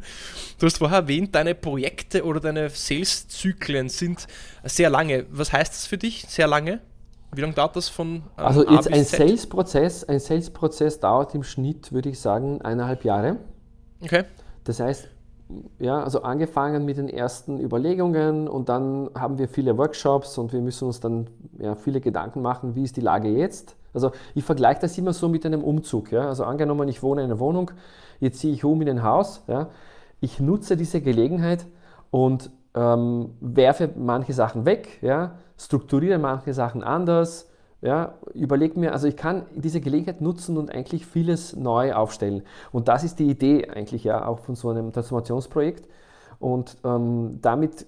Du 0.58 0.66
hast 0.66 0.78
vorher 0.78 0.98
erwähnt, 0.98 1.34
deine 1.34 1.54
Projekte 1.54 2.24
oder 2.24 2.38
deine 2.38 2.68
Sales-Zyklen 2.68 3.88
sind 3.88 4.26
sehr 4.64 4.90
lange. 4.90 5.26
Was 5.30 5.52
heißt 5.52 5.72
das 5.72 5.86
für 5.86 5.98
dich, 5.98 6.26
sehr 6.28 6.46
lange? 6.46 6.80
Wie 7.34 7.40
lange 7.40 7.54
dauert 7.54 7.76
das 7.76 7.88
von 7.88 8.16
ähm, 8.16 8.22
Also 8.36 8.68
jetzt 8.68 8.92
ein 8.92 9.04
Sales-Prozess, 9.04 10.04
ein 10.04 10.20
Sales-Prozess 10.20 11.00
dauert 11.00 11.34
im 11.34 11.44
Schnitt, 11.44 11.92
würde 11.92 12.10
ich 12.10 12.20
sagen, 12.20 12.60
eineinhalb 12.60 13.04
Jahre. 13.04 13.38
Okay. 14.02 14.24
Das 14.64 14.80
heißt, 14.80 15.08
ja, 15.78 16.02
also 16.02 16.22
angefangen 16.22 16.84
mit 16.84 16.96
den 16.96 17.08
ersten 17.08 17.60
Überlegungen 17.60 18.48
und 18.48 18.68
dann 18.68 19.10
haben 19.14 19.38
wir 19.38 19.48
viele 19.48 19.76
Workshops 19.78 20.38
und 20.38 20.52
wir 20.52 20.60
müssen 20.60 20.86
uns 20.86 21.00
dann 21.00 21.28
ja, 21.58 21.74
viele 21.74 22.00
Gedanken 22.00 22.42
machen, 22.42 22.74
wie 22.74 22.84
ist 22.84 22.96
die 22.96 23.00
Lage 23.00 23.28
jetzt. 23.28 23.76
Also 23.94 24.12
ich 24.34 24.44
vergleiche 24.44 24.80
das 24.80 24.96
immer 24.98 25.12
so 25.12 25.28
mit 25.28 25.44
einem 25.44 25.62
Umzug. 25.62 26.12
Ja? 26.12 26.28
Also 26.28 26.44
angenommen, 26.44 26.88
ich 26.88 27.02
wohne 27.02 27.22
in 27.22 27.30
einer 27.30 27.38
Wohnung, 27.38 27.70
jetzt 28.20 28.40
ziehe 28.40 28.54
ich 28.54 28.64
um 28.64 28.80
in 28.82 28.88
ein 28.88 29.02
Haus. 29.02 29.42
Ja? 29.48 29.68
Ich 30.20 30.40
nutze 30.40 30.76
diese 30.76 31.00
Gelegenheit 31.00 31.66
und 32.10 32.50
ähm, 32.74 33.30
werfe 33.40 33.90
manche 33.96 34.32
Sachen 34.32 34.64
weg, 34.64 34.98
ja? 35.02 35.36
strukturiere 35.58 36.18
manche 36.18 36.54
Sachen 36.54 36.82
anders, 36.82 37.51
ja, 37.82 38.14
überleg 38.32 38.76
mir, 38.76 38.92
also 38.92 39.08
ich 39.08 39.16
kann 39.16 39.44
diese 39.54 39.80
Gelegenheit 39.80 40.20
nutzen 40.20 40.56
und 40.56 40.70
eigentlich 40.70 41.04
vieles 41.04 41.56
neu 41.56 41.92
aufstellen. 41.92 42.42
Und 42.70 42.86
das 42.86 43.02
ist 43.02 43.18
die 43.18 43.28
Idee 43.28 43.68
eigentlich 43.68 44.04
ja 44.04 44.24
auch 44.24 44.38
von 44.38 44.54
so 44.54 44.70
einem 44.70 44.92
Transformationsprojekt. 44.92 45.88
Und 46.38 46.76
ähm, 46.84 47.40
damit 47.42 47.86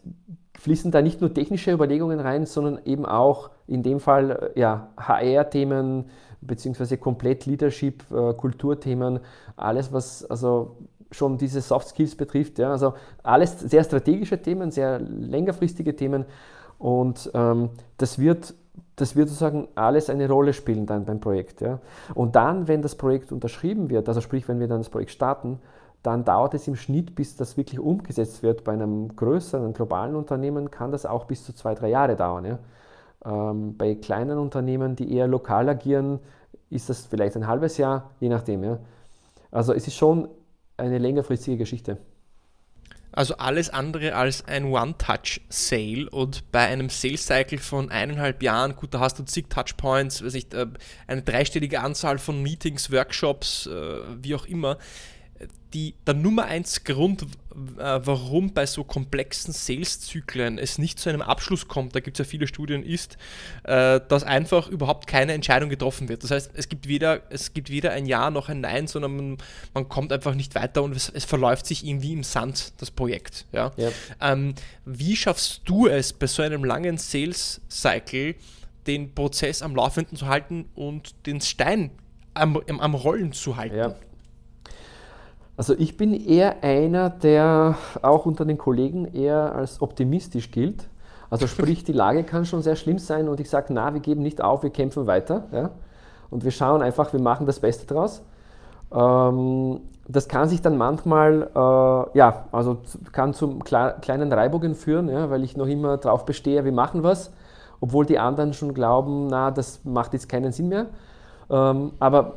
fließen 0.58 0.90
da 0.90 1.00
nicht 1.00 1.20
nur 1.20 1.32
technische 1.32 1.72
Überlegungen 1.72 2.18
rein, 2.18 2.44
sondern 2.44 2.80
eben 2.84 3.06
auch 3.06 3.50
in 3.68 3.84
dem 3.84 4.00
Fall 4.00 4.52
äh, 4.56 4.60
ja, 4.60 4.88
HR-Themen 4.96 6.06
beziehungsweise 6.40 6.98
komplett 6.98 7.46
Leadership, 7.46 8.02
äh, 8.10 8.34
Kulturthemen, 8.34 9.20
alles 9.56 9.92
was 9.92 10.24
also 10.24 10.76
schon 11.12 11.38
diese 11.38 11.60
Soft 11.60 11.88
Skills 11.88 12.16
betrifft. 12.16 12.58
Ja, 12.58 12.72
also 12.72 12.94
alles 13.22 13.60
sehr 13.60 13.84
strategische 13.84 14.42
Themen, 14.42 14.72
sehr 14.72 14.98
längerfristige 14.98 15.94
Themen. 15.94 16.24
Und 16.78 17.30
ähm, 17.34 17.70
das 17.96 18.18
wird 18.18 18.54
das 18.96 19.16
wird 19.16 19.28
sozusagen 19.28 19.68
alles 19.74 20.08
eine 20.08 20.28
Rolle 20.28 20.52
spielen 20.52 20.86
dann 20.86 21.04
beim 21.04 21.20
Projekt. 21.20 21.60
Ja. 21.60 21.80
Und 22.14 22.36
dann, 22.36 22.68
wenn 22.68 22.82
das 22.82 22.94
Projekt 22.94 23.32
unterschrieben 23.32 23.90
wird, 23.90 24.08
also 24.08 24.20
sprich, 24.20 24.48
wenn 24.48 24.60
wir 24.60 24.68
dann 24.68 24.78
das 24.78 24.90
Projekt 24.90 25.10
starten, 25.10 25.58
dann 26.02 26.24
dauert 26.24 26.54
es 26.54 26.68
im 26.68 26.76
Schnitt, 26.76 27.14
bis 27.14 27.34
das 27.34 27.56
wirklich 27.56 27.80
umgesetzt 27.80 28.42
wird. 28.42 28.62
Bei 28.62 28.72
einem 28.72 29.16
größeren, 29.16 29.72
globalen 29.72 30.14
Unternehmen 30.14 30.70
kann 30.70 30.92
das 30.92 31.06
auch 31.06 31.24
bis 31.24 31.44
zu 31.44 31.54
zwei, 31.54 31.74
drei 31.74 31.88
Jahre 31.88 32.14
dauern. 32.14 32.44
Ja. 32.44 32.58
Ähm, 33.24 33.76
bei 33.76 33.94
kleinen 33.94 34.38
Unternehmen, 34.38 34.96
die 34.96 35.12
eher 35.12 35.26
lokal 35.26 35.68
agieren, 35.68 36.20
ist 36.70 36.90
das 36.90 37.06
vielleicht 37.06 37.36
ein 37.36 37.46
halbes 37.46 37.78
Jahr, 37.78 38.10
je 38.20 38.28
nachdem. 38.28 38.62
Ja. 38.62 38.78
Also 39.50 39.72
es 39.72 39.86
ist 39.86 39.96
schon 39.96 40.28
eine 40.76 40.98
längerfristige 40.98 41.56
Geschichte. 41.56 41.96
Also 43.16 43.36
alles 43.36 43.70
andere 43.70 44.16
als 44.16 44.44
ein 44.48 44.64
One-Touch-Sale 44.64 46.10
und 46.10 46.50
bei 46.50 46.66
einem 46.66 46.88
Sales-Cycle 46.88 47.58
von 47.58 47.90
eineinhalb 47.90 48.42
Jahren, 48.42 48.74
gut, 48.74 48.92
da 48.92 48.98
hast 48.98 49.20
du 49.20 49.24
zig 49.24 49.48
Touchpoints, 49.48 50.24
weiß 50.24 50.34
ich, 50.34 50.52
äh, 50.52 50.66
eine 51.06 51.22
dreistellige 51.22 51.80
Anzahl 51.80 52.18
von 52.18 52.42
Meetings, 52.42 52.90
Workshops, 52.90 53.66
äh, 53.66 53.98
wie 54.20 54.34
auch 54.34 54.46
immer, 54.46 54.78
die, 55.74 55.94
der 56.06 56.14
Nummer 56.14 56.44
eins 56.44 56.84
Grund, 56.84 57.22
äh, 57.22 57.26
warum 57.76 58.52
bei 58.52 58.64
so 58.64 58.84
komplexen 58.84 59.52
Sales-Zyklen 59.52 60.58
es 60.58 60.78
nicht 60.78 61.00
zu 61.00 61.08
einem 61.08 61.20
Abschluss 61.20 61.66
kommt, 61.66 61.96
da 61.96 62.00
gibt 62.00 62.18
es 62.18 62.24
ja 62.24 62.30
viele 62.30 62.46
Studien, 62.46 62.84
ist, 62.84 63.18
äh, 63.64 64.00
dass 64.08 64.22
einfach 64.22 64.68
überhaupt 64.68 65.08
keine 65.08 65.32
Entscheidung 65.32 65.68
getroffen 65.68 66.08
wird. 66.08 66.22
Das 66.22 66.30
heißt, 66.30 66.52
es 66.54 66.68
gibt 66.68 66.86
weder, 66.86 67.22
es 67.30 67.52
gibt 67.52 67.70
weder 67.70 67.90
ein 67.90 68.06
Ja 68.06 68.30
noch 68.30 68.48
ein 68.48 68.60
Nein, 68.60 68.86
sondern 68.86 69.16
man, 69.16 69.38
man 69.74 69.88
kommt 69.88 70.12
einfach 70.12 70.34
nicht 70.34 70.54
weiter 70.54 70.82
und 70.82 70.94
es, 70.94 71.08
es, 71.08 71.24
verläuft 71.24 71.66
sich 71.66 71.84
irgendwie 71.84 72.12
im 72.12 72.22
Sand, 72.22 72.72
das 72.78 72.92
Projekt. 72.92 73.46
Ja? 73.50 73.72
ja. 73.76 73.90
Ähm, 74.20 74.54
wie 74.84 75.16
schaffst 75.16 75.62
du 75.64 75.88
es 75.88 76.12
bei 76.12 76.28
so 76.28 76.42
einem 76.42 76.64
langen 76.64 76.98
Sales-Cycle, 76.98 78.36
den 78.86 79.14
Prozess 79.14 79.62
am 79.62 79.74
Laufenden 79.74 80.16
zu 80.16 80.28
halten 80.28 80.66
und 80.74 81.26
den 81.26 81.40
Stein 81.40 81.90
am, 82.34 82.56
am 82.56 82.94
Rollen 82.94 83.32
zu 83.32 83.56
halten? 83.56 83.76
Ja. 83.76 83.96
Also 85.56 85.74
ich 85.78 85.96
bin 85.96 86.12
eher 86.12 86.62
einer, 86.64 87.10
der 87.10 87.76
auch 88.02 88.26
unter 88.26 88.44
den 88.44 88.58
Kollegen 88.58 89.06
eher 89.14 89.54
als 89.54 89.80
optimistisch 89.80 90.50
gilt. 90.50 90.88
Also 91.30 91.46
sprich, 91.46 91.84
die 91.84 91.92
Lage 91.92 92.24
kann 92.24 92.44
schon 92.44 92.62
sehr 92.62 92.76
schlimm 92.76 92.98
sein 92.98 93.28
und 93.28 93.40
ich 93.40 93.48
sage, 93.48 93.72
na, 93.72 93.94
wir 93.94 94.00
geben 94.00 94.22
nicht 94.22 94.42
auf, 94.42 94.62
wir 94.62 94.70
kämpfen 94.70 95.06
weiter. 95.06 95.44
Ja? 95.52 95.70
Und 96.30 96.44
wir 96.44 96.50
schauen 96.50 96.82
einfach, 96.82 97.12
wir 97.12 97.20
machen 97.20 97.46
das 97.46 97.60
Beste 97.60 97.86
draus. 97.86 98.22
Ähm, 98.92 99.80
das 100.06 100.28
kann 100.28 100.48
sich 100.48 100.60
dann 100.60 100.76
manchmal, 100.76 101.48
äh, 101.54 102.18
ja, 102.18 102.44
also 102.52 102.78
kann 103.12 103.32
zu 103.32 103.58
kleinen 103.60 104.32
Reibungen 104.32 104.74
führen, 104.74 105.08
ja, 105.08 105.30
weil 105.30 105.44
ich 105.44 105.56
noch 105.56 105.66
immer 105.66 105.96
darauf 105.96 106.24
bestehe, 106.24 106.64
wir 106.64 106.72
machen 106.72 107.02
was, 107.02 107.32
obwohl 107.80 108.04
die 108.04 108.18
anderen 108.18 108.52
schon 108.52 108.74
glauben, 108.74 109.28
na, 109.28 109.50
das 109.50 109.80
macht 109.84 110.12
jetzt 110.12 110.28
keinen 110.28 110.52
Sinn 110.52 110.68
mehr. 110.68 110.86
Ähm, 111.50 111.92
aber 111.98 112.34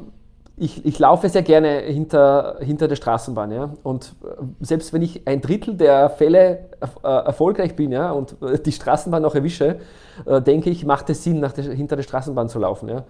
ich, 0.59 0.83
ich 0.85 0.97
laufe 0.97 1.29
sehr 1.29 1.43
gerne 1.43 1.81
hinter, 1.81 2.57
hinter 2.59 2.87
der 2.87 2.95
Straßenbahn. 2.95 3.51
Ja? 3.51 3.69
Und 3.83 4.15
äh, 4.23 4.43
selbst 4.59 4.91
wenn 4.91 5.03
ich 5.03 5.27
ein 5.27 5.39
Drittel 5.39 5.75
der 5.75 6.09
Fälle 6.09 6.69
äh, 7.03 7.07
erfolgreich 7.07 7.75
bin 7.75 7.91
ja, 7.91 8.11
und 8.11 8.41
äh, 8.41 8.59
die 8.59 8.71
Straßenbahn 8.71 9.21
noch 9.21 9.35
erwische, 9.35 9.79
denke 10.25 10.71
ich, 10.71 10.83
macht 10.83 11.11
es 11.11 11.23
Sinn, 11.23 11.41
der, 11.41 11.51
hinter 11.51 11.95
der 11.95 12.01
Straßenbahn 12.01 12.49
zu 12.49 12.57
laufen. 12.57 12.89
Ja? 12.89 13.03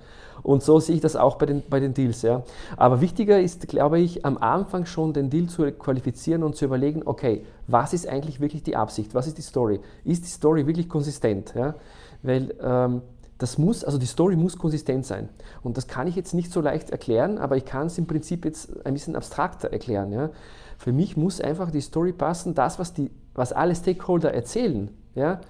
Und 0.43 0.61
so 0.61 0.81
sehe 0.81 0.95
ich 0.95 1.01
das 1.01 1.15
auch 1.15 1.37
bei 1.37 1.45
den, 1.45 1.63
bei 1.69 1.79
den 1.79 1.93
Deals. 1.93 2.21
Ja? 2.21 2.43
Aber 2.75 2.99
wichtiger 2.99 3.39
ist, 3.39 3.65
glaube 3.69 3.99
ich, 3.99 4.25
am 4.25 4.37
Anfang 4.37 4.85
schon 4.85 5.13
den 5.13 5.29
Deal 5.29 5.47
zu 5.47 5.71
qualifizieren 5.71 6.43
und 6.43 6.57
zu 6.57 6.65
überlegen, 6.65 7.03
okay, 7.05 7.45
was 7.65 7.93
ist 7.93 8.09
eigentlich 8.09 8.41
wirklich 8.41 8.63
die 8.63 8.75
Absicht? 8.75 9.15
Was 9.15 9.25
ist 9.25 9.37
die 9.37 9.41
Story? 9.41 9.79
Ist 10.03 10.25
die 10.25 10.29
Story 10.29 10.67
wirklich 10.67 10.89
konsistent? 10.89 11.53
Ja? 11.55 11.75
Weil 12.23 12.53
ähm, 12.61 13.03
das 13.37 13.57
muss, 13.57 13.83
also 13.83 13.97
die 13.97 14.05
Story 14.05 14.35
muss 14.35 14.57
konsistent 14.57 15.05
sein. 15.05 15.29
Und 15.61 15.77
das 15.77 15.87
kann 15.87 16.07
ich 16.07 16.15
jetzt 16.15 16.33
nicht 16.33 16.51
so 16.51 16.61
leicht 16.61 16.89
erklären, 16.89 17.37
aber 17.37 17.55
ich 17.55 17.65
kann 17.65 17.87
es 17.87 17.97
im 17.97 18.07
Prinzip 18.07 18.45
jetzt 18.45 18.85
ein 18.85 18.93
bisschen 18.93 19.15
abstrakter 19.15 19.71
erklären. 19.71 20.11
Ja. 20.11 20.29
Für 20.77 20.91
mich 20.91 21.17
muss 21.17 21.39
einfach 21.39 21.69
die 21.71 21.81
Story 21.81 22.13
passen, 22.13 22.55
das, 22.55 22.79
was, 22.79 22.93
die, 22.93 23.11
was 23.35 23.53
alle 23.53 23.75
Stakeholder 23.75 24.33
erzählen. 24.33 24.89
Ja. 25.13 25.41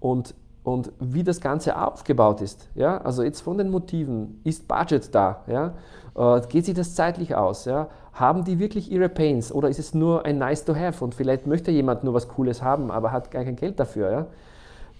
Und, 0.00 0.34
und 0.64 0.92
wie 0.98 1.22
das 1.22 1.40
Ganze 1.40 1.80
aufgebaut 1.80 2.40
ist. 2.40 2.68
Ja. 2.74 2.98
Also 2.98 3.22
jetzt 3.22 3.42
von 3.42 3.58
den 3.58 3.70
Motiven, 3.70 4.40
ist 4.42 4.66
Budget 4.66 5.14
da? 5.14 5.44
Ja. 5.46 5.74
Äh, 6.16 6.40
geht 6.48 6.64
sich 6.64 6.74
das 6.74 6.96
zeitlich 6.96 7.36
aus? 7.36 7.64
Ja. 7.64 7.90
Haben 8.12 8.44
die 8.44 8.58
wirklich 8.58 8.90
ihre 8.90 9.08
Pains 9.08 9.52
oder 9.52 9.68
ist 9.68 9.78
es 9.78 9.94
nur 9.94 10.24
ein 10.24 10.38
Nice 10.38 10.64
to 10.64 10.74
have 10.74 11.02
und 11.04 11.14
vielleicht 11.14 11.46
möchte 11.46 11.70
jemand 11.70 12.02
nur 12.02 12.12
was 12.12 12.26
Cooles 12.26 12.60
haben, 12.60 12.90
aber 12.90 13.12
hat 13.12 13.30
gar 13.30 13.44
kein 13.44 13.54
Geld 13.54 13.78
dafür? 13.78 14.10
Ja. 14.10 14.26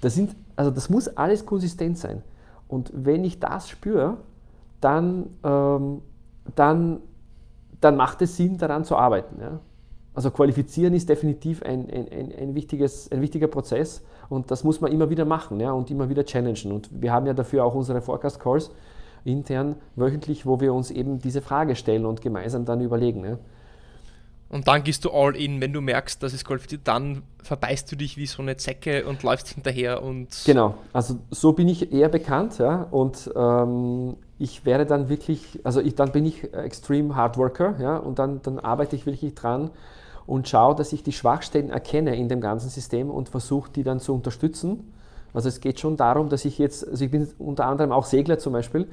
Das, 0.00 0.14
sind, 0.14 0.34
also 0.56 0.70
das 0.70 0.88
muss 0.90 1.08
alles 1.08 1.44
konsistent 1.44 1.98
sein. 1.98 2.22
Und 2.68 2.90
wenn 2.94 3.24
ich 3.24 3.40
das 3.40 3.68
spüre, 3.68 4.16
dann, 4.80 5.26
ähm, 5.44 6.02
dann, 6.54 7.00
dann 7.80 7.96
macht 7.96 8.22
es 8.22 8.36
Sinn, 8.36 8.58
daran 8.58 8.84
zu 8.84 8.96
arbeiten. 8.96 9.40
Ja? 9.40 9.60
Also 10.14 10.30
qualifizieren 10.30 10.94
ist 10.94 11.08
definitiv 11.08 11.62
ein, 11.62 11.88
ein, 11.90 12.08
ein, 12.10 12.32
ein, 12.38 12.54
wichtiges, 12.54 13.10
ein 13.12 13.20
wichtiger 13.20 13.46
Prozess 13.46 14.02
und 14.28 14.50
das 14.50 14.64
muss 14.64 14.80
man 14.80 14.92
immer 14.92 15.10
wieder 15.10 15.24
machen 15.24 15.60
ja? 15.60 15.72
und 15.72 15.90
immer 15.90 16.08
wieder 16.08 16.24
challengen. 16.24 16.72
Und 16.72 16.88
wir 16.92 17.12
haben 17.12 17.26
ja 17.26 17.34
dafür 17.34 17.64
auch 17.64 17.74
unsere 17.74 18.00
Forecast 18.00 18.40
Calls 18.40 18.70
intern 19.24 19.76
wöchentlich, 19.96 20.46
wo 20.46 20.60
wir 20.60 20.72
uns 20.72 20.90
eben 20.90 21.18
diese 21.18 21.42
Frage 21.42 21.76
stellen 21.76 22.06
und 22.06 22.22
gemeinsam 22.22 22.64
dann 22.64 22.80
überlegen. 22.80 23.24
Ja? 23.24 23.38
Und 24.50 24.66
dann 24.66 24.82
gehst 24.82 25.04
du 25.04 25.10
all 25.12 25.36
in, 25.36 25.60
wenn 25.60 25.72
du 25.72 25.80
merkst, 25.80 26.20
dass 26.22 26.32
es 26.32 26.44
qualifiziert, 26.44 26.82
dann 26.84 27.22
verbeißt 27.44 27.90
du 27.90 27.96
dich 27.96 28.16
wie 28.16 28.26
so 28.26 28.42
eine 28.42 28.56
Zecke 28.56 29.06
und 29.06 29.22
läufst 29.22 29.48
hinterher 29.48 30.02
und. 30.02 30.42
Genau, 30.44 30.74
also 30.92 31.18
so 31.30 31.52
bin 31.52 31.68
ich 31.68 31.92
eher 31.92 32.08
bekannt, 32.08 32.58
ja. 32.58 32.88
Und 32.90 33.30
ähm, 33.36 34.16
ich 34.40 34.64
werde 34.64 34.86
dann 34.86 35.08
wirklich, 35.08 35.60
also 35.62 35.80
ich, 35.80 35.94
dann 35.94 36.10
bin 36.10 36.26
ich 36.26 36.52
extrem 36.52 37.14
Hardworker, 37.14 37.76
ja, 37.80 37.96
und 37.96 38.18
dann, 38.18 38.42
dann 38.42 38.58
arbeite 38.58 38.96
ich 38.96 39.06
wirklich 39.06 39.36
dran 39.36 39.70
und 40.26 40.48
schaue, 40.48 40.74
dass 40.74 40.92
ich 40.92 41.04
die 41.04 41.12
Schwachstellen 41.12 41.70
erkenne 41.70 42.16
in 42.16 42.28
dem 42.28 42.40
ganzen 42.40 42.70
System 42.70 43.08
und 43.08 43.28
versuche, 43.28 43.70
die 43.70 43.84
dann 43.84 44.00
zu 44.00 44.14
unterstützen. 44.14 44.92
Also 45.32 45.48
es 45.48 45.60
geht 45.60 45.78
schon 45.78 45.96
darum, 45.96 46.28
dass 46.28 46.44
ich 46.44 46.58
jetzt, 46.58 46.86
also 46.88 47.04
ich 47.04 47.10
bin 47.12 47.28
unter 47.38 47.66
anderem 47.66 47.92
auch 47.92 48.04
Segler 48.04 48.40
zum 48.40 48.52
Beispiel 48.52 48.88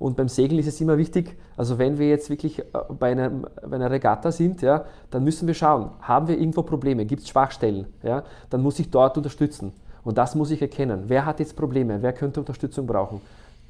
und 0.00 0.16
beim 0.16 0.28
Segeln 0.28 0.58
ist 0.58 0.66
es 0.66 0.80
immer 0.80 0.96
wichtig, 0.96 1.36
also 1.58 1.78
wenn 1.78 1.98
wir 1.98 2.08
jetzt 2.08 2.30
wirklich 2.30 2.58
äh, 2.58 2.64
bei, 2.98 3.12
einem, 3.12 3.46
bei 3.60 3.76
einer 3.76 3.90
Regatta 3.90 4.32
sind, 4.32 4.62
ja, 4.62 4.86
dann 5.10 5.22
müssen 5.22 5.46
wir 5.46 5.52
schauen, 5.52 5.90
haben 6.00 6.26
wir 6.26 6.38
irgendwo 6.38 6.62
Probleme, 6.62 7.04
gibt 7.04 7.22
es 7.22 7.28
Schwachstellen, 7.28 7.86
ja, 8.02 8.24
dann 8.48 8.62
muss 8.62 8.78
ich 8.78 8.90
dort 8.90 9.18
unterstützen. 9.18 9.72
Und 10.02 10.16
das 10.16 10.34
muss 10.34 10.50
ich 10.50 10.62
erkennen. 10.62 11.04
Wer 11.08 11.26
hat 11.26 11.38
jetzt 11.38 11.54
Probleme? 11.54 12.00
Wer 12.00 12.14
könnte 12.14 12.40
Unterstützung 12.40 12.86
brauchen? 12.86 13.20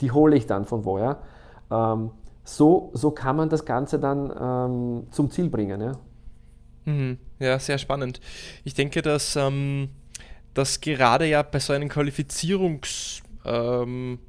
Die 0.01 0.13
hole 0.13 0.37
ich 0.37 0.47
dann 0.47 0.65
von 0.65 0.85
woher. 0.85 1.19
Ähm, 1.69 2.13
so, 2.45 2.91
so 2.95 3.11
kann 3.11 3.35
man 3.35 3.49
das 3.49 3.65
Ganze 3.65 3.99
dann 3.99 4.33
ähm, 4.41 5.07
zum 5.11 5.33
Ziel 5.33 5.51
bringen. 5.51 5.81
Ja? 5.81 5.93
Mhm. 6.85 7.19
ja, 7.41 7.59
sehr 7.59 7.79
spannend. 7.79 8.21
Ich 8.63 8.75
denke, 8.75 9.03
dass, 9.03 9.35
ähm, 9.35 9.89
dass 10.55 10.81
gerade 10.81 11.27
ja 11.27 11.43
bei 11.43 11.59
so 11.59 11.73
einem 11.73 11.89
Qualifizierungs- 11.89 13.23
ähm, 13.45 14.21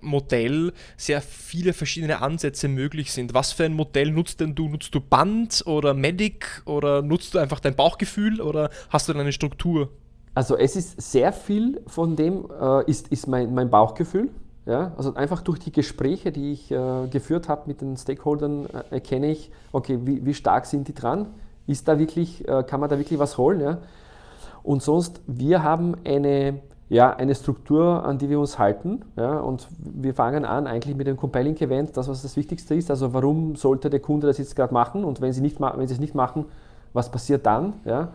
Modell 0.00 0.72
sehr 0.96 1.20
viele 1.20 1.72
verschiedene 1.72 2.20
Ansätze 2.20 2.68
möglich 2.68 3.12
sind. 3.12 3.34
Was 3.34 3.52
für 3.52 3.64
ein 3.64 3.74
Modell 3.74 4.10
nutzt 4.10 4.40
denn 4.40 4.54
du? 4.54 4.68
Nutzt 4.68 4.94
du 4.94 5.00
Band 5.00 5.62
oder 5.66 5.94
Medic 5.94 6.62
oder 6.64 7.02
nutzt 7.02 7.34
du 7.34 7.38
einfach 7.38 7.60
dein 7.60 7.74
Bauchgefühl 7.74 8.40
oder 8.40 8.70
hast 8.90 9.08
du 9.08 9.12
eine 9.12 9.32
Struktur? 9.32 9.90
Also 10.34 10.56
es 10.56 10.76
ist 10.76 11.00
sehr 11.00 11.32
viel 11.32 11.82
von 11.86 12.16
dem 12.16 12.46
äh, 12.60 12.90
ist, 12.90 13.08
ist 13.08 13.26
mein, 13.26 13.52
mein 13.54 13.68
Bauchgefühl. 13.68 14.30
Ja? 14.66 14.92
Also 14.96 15.14
einfach 15.14 15.42
durch 15.42 15.58
die 15.58 15.72
Gespräche, 15.72 16.32
die 16.32 16.52
ich 16.52 16.70
äh, 16.70 17.06
geführt 17.10 17.48
habe 17.48 17.62
mit 17.66 17.80
den 17.80 17.96
Stakeholdern, 17.96 18.66
äh, 18.66 18.94
erkenne 18.94 19.30
ich, 19.30 19.50
okay, 19.72 19.98
wie, 20.04 20.24
wie, 20.24 20.34
stark 20.34 20.66
sind 20.66 20.88
die 20.88 20.94
dran? 20.94 21.28
Ist 21.66 21.88
da 21.88 21.98
wirklich, 21.98 22.46
äh, 22.48 22.62
kann 22.64 22.80
man 22.80 22.88
da 22.88 22.98
wirklich 22.98 23.18
was 23.18 23.36
holen? 23.38 23.60
Ja? 23.60 23.78
Und 24.62 24.82
sonst, 24.82 25.20
wir 25.26 25.62
haben 25.62 25.96
eine 26.04 26.60
ja, 26.92 27.10
eine 27.16 27.34
Struktur, 27.34 28.04
an 28.04 28.18
die 28.18 28.28
wir 28.28 28.38
uns 28.38 28.58
halten. 28.58 29.00
Ja, 29.16 29.40
und 29.40 29.66
wir 29.78 30.12
fangen 30.12 30.44
an 30.44 30.66
eigentlich 30.66 30.94
mit 30.94 31.06
dem 31.06 31.16
Compelling 31.16 31.56
Event, 31.56 31.96
das 31.96 32.06
was 32.06 32.20
das 32.20 32.36
Wichtigste 32.36 32.74
ist. 32.74 32.90
Also 32.90 33.14
warum 33.14 33.56
sollte 33.56 33.88
der 33.88 34.00
Kunde 34.00 34.26
das 34.26 34.36
jetzt 34.36 34.54
gerade 34.54 34.74
machen 34.74 35.02
und 35.02 35.22
wenn 35.22 35.32
sie, 35.32 35.40
nicht, 35.40 35.58
wenn 35.58 35.88
sie 35.88 35.94
es 35.94 36.00
nicht 36.00 36.14
machen, 36.14 36.44
was 36.92 37.10
passiert 37.10 37.46
dann? 37.46 37.72
Ja? 37.86 38.08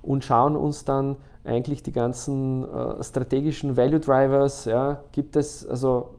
Und 0.00 0.24
schauen 0.24 0.56
uns 0.56 0.86
dann 0.86 1.16
eigentlich 1.44 1.82
die 1.82 1.92
ganzen 1.92 2.64
äh, 2.64 3.04
strategischen 3.04 3.76
Value 3.76 4.00
Drivers, 4.00 4.64
ja, 4.64 5.00
gibt 5.12 5.36
es 5.36 5.68
also 5.68 6.14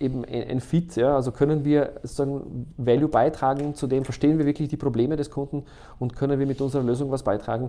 äh, 0.00 0.06
eben 0.06 0.24
ein, 0.24 0.48
ein, 0.48 0.60
Fit, 0.60 0.96
ja, 0.96 1.14
also 1.14 1.30
können 1.30 1.66
wir 1.66 1.92
sozusagen 2.02 2.72
Value 2.78 3.08
beitragen, 3.08 3.74
zu 3.74 3.86
dem 3.86 4.04
verstehen 4.04 4.38
wir 4.38 4.46
wirklich 4.46 4.70
die 4.70 4.78
Probleme 4.78 5.16
des 5.16 5.30
Kunden 5.30 5.64
und 5.98 6.16
können 6.16 6.38
wir 6.38 6.46
mit 6.46 6.62
unserer 6.62 6.82
Lösung 6.82 7.10
was 7.10 7.22
beitragen 7.22 7.68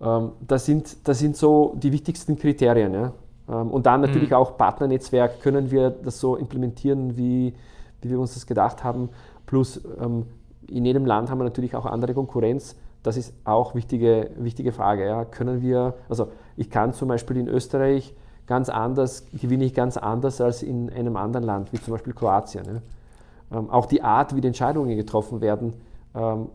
das, 0.00 0.64
sind, 0.64 0.96
das 1.06 1.18
sind 1.18 1.36
so 1.36 1.74
die 1.76 1.92
wichtigsten 1.92 2.38
Kriterien. 2.38 2.94
Ja? 2.94 3.12
Ähm, 3.50 3.70
und 3.70 3.86
dann 3.86 4.00
natürlich 4.00 4.30
mhm. 4.30 4.36
auch 4.36 4.56
Partnernetzwerk, 4.56 5.40
können 5.42 5.70
wir 5.70 5.90
das 5.90 6.20
so 6.20 6.36
implementieren, 6.36 7.16
wie, 7.16 7.54
wie 8.00 8.10
wir 8.10 8.18
uns 8.18 8.34
das 8.34 8.46
gedacht 8.46 8.84
haben. 8.84 9.10
Plus 9.46 9.80
ähm, 10.00 10.26
in 10.68 10.84
jedem 10.84 11.04
Land 11.04 11.30
haben 11.30 11.38
wir 11.38 11.44
natürlich 11.44 11.74
auch 11.74 11.86
andere 11.86 12.14
Konkurrenz. 12.14 12.76
Das 13.02 13.16
ist 13.16 13.34
auch 13.44 13.74
wichtige 13.74 14.30
wichtige 14.36 14.72
Frage. 14.72 15.06
Ja? 15.06 15.24
Können 15.24 15.62
wir, 15.62 15.94
also 16.08 16.28
ich 16.56 16.70
kann 16.70 16.92
zum 16.92 17.08
Beispiel 17.08 17.36
in 17.36 17.48
Österreich 17.48 18.14
ganz 18.46 18.68
anders, 18.68 19.26
gewinne 19.32 19.64
ich 19.64 19.74
ganz 19.74 19.96
anders 19.96 20.40
als 20.40 20.62
in 20.62 20.90
einem 20.90 21.16
anderen 21.16 21.44
Land, 21.44 21.72
wie 21.72 21.80
zum 21.80 21.92
Beispiel 21.92 22.12
Kroatien. 22.12 22.64
Ja? 22.66 23.58
Ähm, 23.58 23.70
auch 23.70 23.86
die 23.86 24.02
Art, 24.02 24.34
wie 24.36 24.40
die 24.40 24.48
Entscheidungen 24.48 24.96
getroffen 24.96 25.40
werden, 25.40 25.72
ähm, 26.14 26.46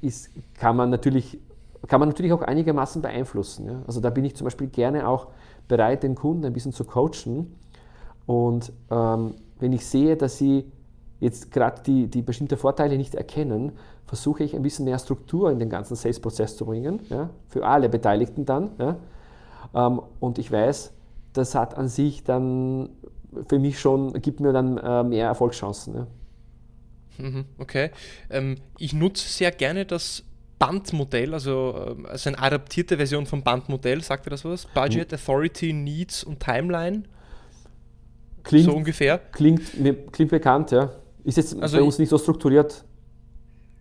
ist, 0.00 0.30
kann 0.54 0.76
man 0.76 0.90
natürlich 0.90 1.38
kann 1.86 2.00
man 2.00 2.08
natürlich 2.08 2.32
auch 2.32 2.42
einigermaßen 2.42 3.02
beeinflussen. 3.02 3.66
Ja? 3.66 3.82
Also 3.86 4.00
da 4.00 4.10
bin 4.10 4.24
ich 4.24 4.36
zum 4.36 4.44
Beispiel 4.44 4.68
gerne 4.68 5.08
auch 5.08 5.28
bereit, 5.68 6.02
den 6.02 6.14
Kunden 6.14 6.44
ein 6.44 6.52
bisschen 6.52 6.72
zu 6.72 6.84
coachen. 6.84 7.54
Und 8.26 8.72
ähm, 8.90 9.34
wenn 9.58 9.72
ich 9.72 9.86
sehe, 9.86 10.16
dass 10.16 10.38
sie 10.38 10.70
jetzt 11.20 11.50
gerade 11.50 11.82
die, 11.82 12.06
die 12.08 12.22
bestimmten 12.22 12.58
Vorteile 12.58 12.96
nicht 12.96 13.14
erkennen, 13.14 13.72
versuche 14.06 14.44
ich 14.44 14.54
ein 14.54 14.62
bisschen 14.62 14.84
mehr 14.84 14.98
Struktur 14.98 15.50
in 15.50 15.58
den 15.58 15.70
ganzen 15.70 15.96
Sales-Prozess 15.96 16.56
zu 16.56 16.66
bringen, 16.66 17.00
ja? 17.08 17.30
für 17.48 17.66
alle 17.66 17.88
Beteiligten 17.88 18.44
dann. 18.44 18.70
Ja? 18.78 18.96
Ähm, 19.74 20.00
und 20.20 20.38
ich 20.38 20.50
weiß, 20.50 20.92
das 21.32 21.54
hat 21.54 21.76
an 21.76 21.88
sich 21.88 22.24
dann 22.24 22.90
für 23.48 23.58
mich 23.58 23.80
schon, 23.80 24.12
gibt 24.20 24.40
mir 24.40 24.52
dann 24.52 24.78
äh, 24.78 25.02
mehr 25.02 25.26
Erfolgschancen. 25.26 25.94
Ja? 25.94 26.06
Mhm, 27.18 27.44
okay. 27.58 27.90
Ähm, 28.30 28.56
ich 28.78 28.92
nutze 28.92 29.28
sehr 29.28 29.50
gerne 29.50 29.84
das 29.84 30.24
Bandmodell, 30.58 31.34
also, 31.34 31.74
ähm, 31.90 32.06
also 32.06 32.30
eine 32.30 32.38
adaptierte 32.38 32.96
Version 32.96 33.26
vom 33.26 33.42
Bandmodell, 33.42 34.02
sagt 34.02 34.26
ihr 34.26 34.30
das 34.30 34.44
was? 34.44 34.66
Budget, 34.66 35.10
hm. 35.10 35.18
Authority, 35.18 35.72
Needs 35.72 36.24
und 36.24 36.40
Timeline. 36.40 37.04
Klingt, 38.42 38.66
so 38.66 38.72
ungefähr. 38.72 39.18
Klingt, 39.18 39.62
klingt 40.12 40.30
bekannt, 40.30 40.70
ja. 40.70 40.90
Ist 41.24 41.38
jetzt 41.38 41.58
also 41.60 41.78
bei 41.78 41.82
uns 41.82 41.98
nicht 41.98 42.10
so 42.10 42.18
strukturiert, 42.18 42.84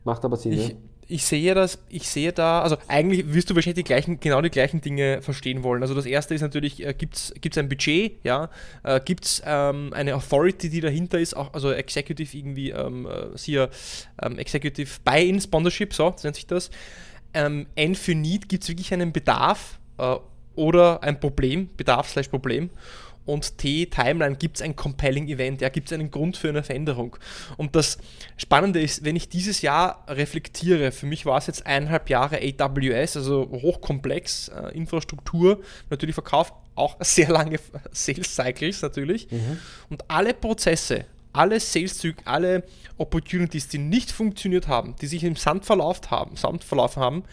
macht 0.06 0.24
aber 0.24 0.38
Sinn. 0.38 0.54
Ich, 0.54 0.70
ja 0.70 0.76
ich 1.14 1.26
sehe 1.26 1.54
das, 1.54 1.78
ich 1.90 2.10
sehe 2.10 2.34
da, 2.34 2.64
also 2.64 2.76
eigentlich 2.88 3.32
wirst 3.32 3.48
du 3.48 3.54
wahrscheinlich 3.54 3.84
die 3.84 3.88
gleichen, 3.88 4.20
genau 4.20 4.42
die 4.42 4.50
gleichen 4.50 4.82
Dinge 4.82 5.22
verstehen 5.22 5.62
wollen. 5.62 5.84
Also 5.84 5.94
das 5.94 6.08
erste 6.08 6.34
ist 6.34 6.42
natürlich, 6.42 6.84
äh, 6.84 6.96
gibt 6.96 7.16
es 7.16 7.58
ein 7.58 7.70
Budget, 7.70 8.14
ja, 8.24 8.50
äh, 8.82 9.00
gibt 9.00 9.26
es 9.26 9.44
ähm, 9.46 9.94
eine 9.94 10.16
Authority, 10.16 10.72
die 10.72 10.82
dahinter 10.82 11.20
ist, 11.20 11.36
auch, 11.36 11.54
also 11.54 11.72
Executive 11.72 12.36
irgendwie, 12.36 12.72
ähm, 12.72 13.06
äh, 13.06 13.38
hier, 13.38 13.70
ähm, 14.24 14.40
Executive 14.40 14.90
Buy-in 15.06 15.40
Sponsorship, 15.40 15.94
so 15.94 16.16
nennt 16.24 16.36
sich 16.36 16.48
das. 16.48 16.72
Ähm, 17.36 17.68
N 17.76 17.94
für 17.94 18.16
Need, 18.16 18.50
gibt 18.50 18.64
es 18.64 18.70
wirklich 18.70 18.92
einen 18.92 19.14
Bedarf 19.14 19.80
äh, 20.00 20.16
oder 20.56 21.04
ein 21.04 21.20
Problem, 21.20 21.70
Bedarf 21.78 22.10
slash 22.10 22.30
Problem 22.30 22.72
und 23.26 23.58
T, 23.58 23.86
Timeline, 23.86 24.36
gibt 24.36 24.58
es 24.58 24.62
ein 24.62 24.76
Compelling 24.76 25.28
Event, 25.28 25.62
ja, 25.62 25.70
gibt 25.70 25.88
es 25.88 25.94
einen 25.94 26.12
Grund 26.12 26.36
für 26.36 26.50
eine 26.50 26.64
Veränderung. 26.64 27.16
Und 27.58 27.76
das 27.76 27.98
Spannende 28.38 28.82
ist, 28.82 29.06
wenn 29.06 29.16
ich 29.16 29.30
dieses 29.30 29.62
Jahr 29.62 30.04
reflektiere, 30.08 30.92
für 30.92 31.06
mich 31.06 31.26
war 31.26 31.38
es 31.38 31.48
jetzt 31.48 31.66
eineinhalb 31.66 32.10
Jahre 32.10 32.40
AWS, 32.42 33.18
also 33.18 33.50
hochkomplex, 33.52 34.50
äh, 34.50 34.76
Infrastruktur, 34.76 35.62
natürlich 35.90 36.16
verkauft, 36.16 36.54
auch 36.76 36.98
sehr 37.00 37.30
lange 37.30 37.60
Sales 37.92 38.36
Cycles 38.36 38.82
natürlich. 38.82 39.32
Mhm. 39.32 39.60
Und 39.90 40.10
alle 40.10 40.34
Prozesse, 40.34 41.06
alle 41.32 41.60
Sales-Züge, 41.60 42.22
alle 42.26 42.64
Opportunities, 42.98 43.68
die 43.68 43.80
nicht 43.80 44.12
funktioniert 44.12 44.68
haben, 44.68 44.96
die 45.02 45.08
sich 45.08 45.24
im 45.24 45.36
Sand 45.36 45.66
verlaufen 45.66 46.12
haben, 46.12 46.36
Sand 46.36 46.64
verlaufen 46.64 47.02
haben, 47.02 47.24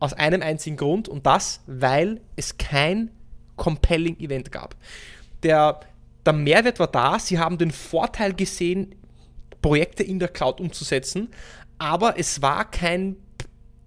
aus 0.00 0.12
einem 0.12 0.42
einzigen 0.42 0.76
Grund 0.76 1.08
und 1.08 1.26
das, 1.26 1.60
weil 1.66 2.20
es 2.36 2.56
kein 2.58 3.10
compelling 3.58 4.18
Event 4.18 4.50
gab. 4.50 4.74
Der, 5.42 5.80
der 6.24 6.32
Mehrwert 6.32 6.78
war 6.78 6.86
da, 6.86 7.18
sie 7.18 7.38
haben 7.38 7.58
den 7.58 7.70
Vorteil 7.70 8.32
gesehen, 8.32 8.94
Projekte 9.60 10.02
in 10.02 10.18
der 10.18 10.28
Cloud 10.28 10.60
umzusetzen, 10.60 11.28
aber 11.76 12.18
es 12.18 12.40
war 12.40 12.70
kein, 12.70 13.16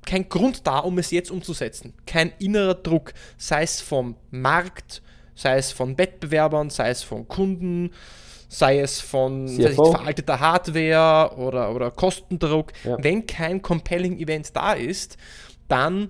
kein 0.05 0.29
Grund 0.29 0.67
da, 0.67 0.79
um 0.79 0.97
es 0.99 1.12
jetzt 1.12 1.31
umzusetzen. 1.31 1.93
Kein 2.05 2.34
innerer 2.39 2.75
Druck, 2.75 3.13
sei 3.38 3.63
es 3.63 3.81
vom 3.81 4.15
Markt, 4.29 5.01
sei 5.34 5.57
es 5.57 5.71
von 5.71 5.97
Wettbewerbern, 5.97 6.69
sei 6.69 6.89
es 6.89 7.03
von 7.03 7.27
Kunden, 7.27 7.91
sei 8.47 8.79
es 8.79 8.99
von 8.99 9.47
sei 9.47 9.73
veralteter 9.73 10.39
Hardware 10.39 11.38
oder, 11.38 11.73
oder 11.73 11.89
Kostendruck. 11.91 12.73
Ja. 12.84 12.97
Wenn 12.99 13.25
kein 13.25 13.62
compelling 13.62 14.19
Event 14.19 14.55
da 14.55 14.73
ist, 14.73 15.17
dann 15.67 16.10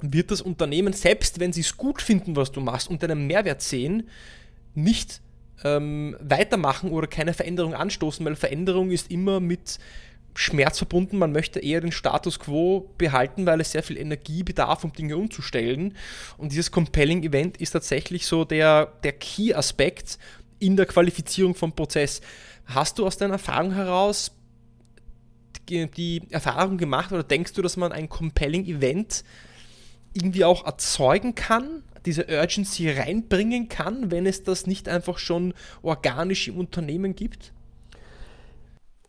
wird 0.00 0.30
das 0.30 0.40
Unternehmen, 0.40 0.92
selbst 0.92 1.40
wenn 1.40 1.52
sie 1.52 1.62
es 1.62 1.76
gut 1.76 2.00
finden, 2.00 2.36
was 2.36 2.52
du 2.52 2.60
machst 2.60 2.88
und 2.88 3.02
deinen 3.02 3.26
Mehrwert 3.26 3.62
sehen, 3.62 4.08
nicht 4.74 5.20
ähm, 5.64 6.16
weitermachen 6.20 6.90
oder 6.90 7.06
keine 7.06 7.34
Veränderung 7.34 7.74
anstoßen, 7.74 8.24
weil 8.24 8.36
Veränderung 8.36 8.90
ist 8.90 9.10
immer 9.10 9.40
mit 9.40 9.78
Schmerz 10.34 10.78
verbunden. 10.78 11.18
Man 11.18 11.32
möchte 11.32 11.58
eher 11.58 11.80
den 11.80 11.90
Status 11.90 12.38
quo 12.38 12.88
behalten, 12.96 13.44
weil 13.44 13.60
es 13.60 13.72
sehr 13.72 13.82
viel 13.82 13.96
Energie 13.98 14.44
bedarf, 14.44 14.84
um 14.84 14.92
Dinge 14.92 15.16
umzustellen. 15.16 15.96
Und 16.36 16.52
dieses 16.52 16.70
Compelling 16.70 17.24
Event 17.24 17.56
ist 17.56 17.72
tatsächlich 17.72 18.26
so 18.26 18.44
der, 18.44 18.86
der 19.02 19.12
Key-Aspekt 19.12 20.18
in 20.60 20.76
der 20.76 20.86
Qualifizierung 20.86 21.56
vom 21.56 21.72
Prozess. 21.72 22.20
Hast 22.66 22.98
du 22.98 23.06
aus 23.06 23.16
deiner 23.16 23.34
Erfahrung 23.34 23.72
heraus 23.72 24.30
die, 25.68 25.90
die 25.90 26.22
Erfahrung 26.30 26.78
gemacht 26.78 27.12
oder 27.12 27.22
denkst 27.22 27.52
du, 27.54 27.62
dass 27.62 27.76
man 27.76 27.92
ein 27.92 28.08
Compelling 28.08 28.64
Event 28.64 29.24
irgendwie 30.14 30.44
auch 30.44 30.64
erzeugen 30.64 31.34
kann, 31.34 31.82
diese 32.06 32.26
Urgency 32.26 32.90
reinbringen 32.90 33.68
kann, 33.68 34.10
wenn 34.10 34.26
es 34.26 34.42
das 34.42 34.66
nicht 34.66 34.88
einfach 34.88 35.18
schon 35.18 35.54
organisch 35.82 36.48
im 36.48 36.58
Unternehmen 36.58 37.14
gibt? 37.14 37.52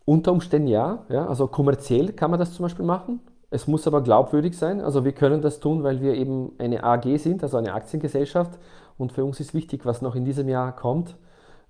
Unter 0.06 0.32
Umständen 0.32 0.68
ja, 0.68 1.06
ja. 1.10 1.28
Also 1.28 1.48
kommerziell 1.48 2.14
kann 2.14 2.32
man 2.32 2.40
das 2.40 2.54
zum 2.54 2.64
Beispiel 2.64 2.86
machen. 2.86 3.22
Es 3.52 3.68
muss 3.68 3.88
aber 3.88 4.02
glaubwürdig 4.02 4.58
sein. 4.58 4.82
Also 4.82 5.06
wir 5.06 5.12
können 5.12 5.42
das 5.42 5.60
tun, 5.60 5.84
weil 5.84 6.02
wir 6.02 6.14
eben 6.14 6.52
eine 6.58 6.84
AG 6.84 7.18
sind, 7.18 7.44
also 7.44 7.58
eine 7.58 7.74
Aktiengesellschaft. 7.74 8.60
Und 8.98 9.12
für 9.12 9.24
uns 9.24 9.40
ist 9.40 9.54
wichtig, 9.54 9.86
was 9.86 10.02
noch 10.02 10.16
in 10.16 10.26
diesem 10.26 10.50
Jahr 10.50 10.76
kommt. 10.76 11.16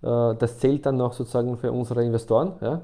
Äh, 0.01 0.35
das 0.35 0.59
zählt 0.59 0.85
dann 0.85 0.97
noch 0.97 1.13
sozusagen 1.13 1.57
für 1.57 1.71
unsere 1.71 2.03
Investoren. 2.03 2.53
Ja. 2.61 2.81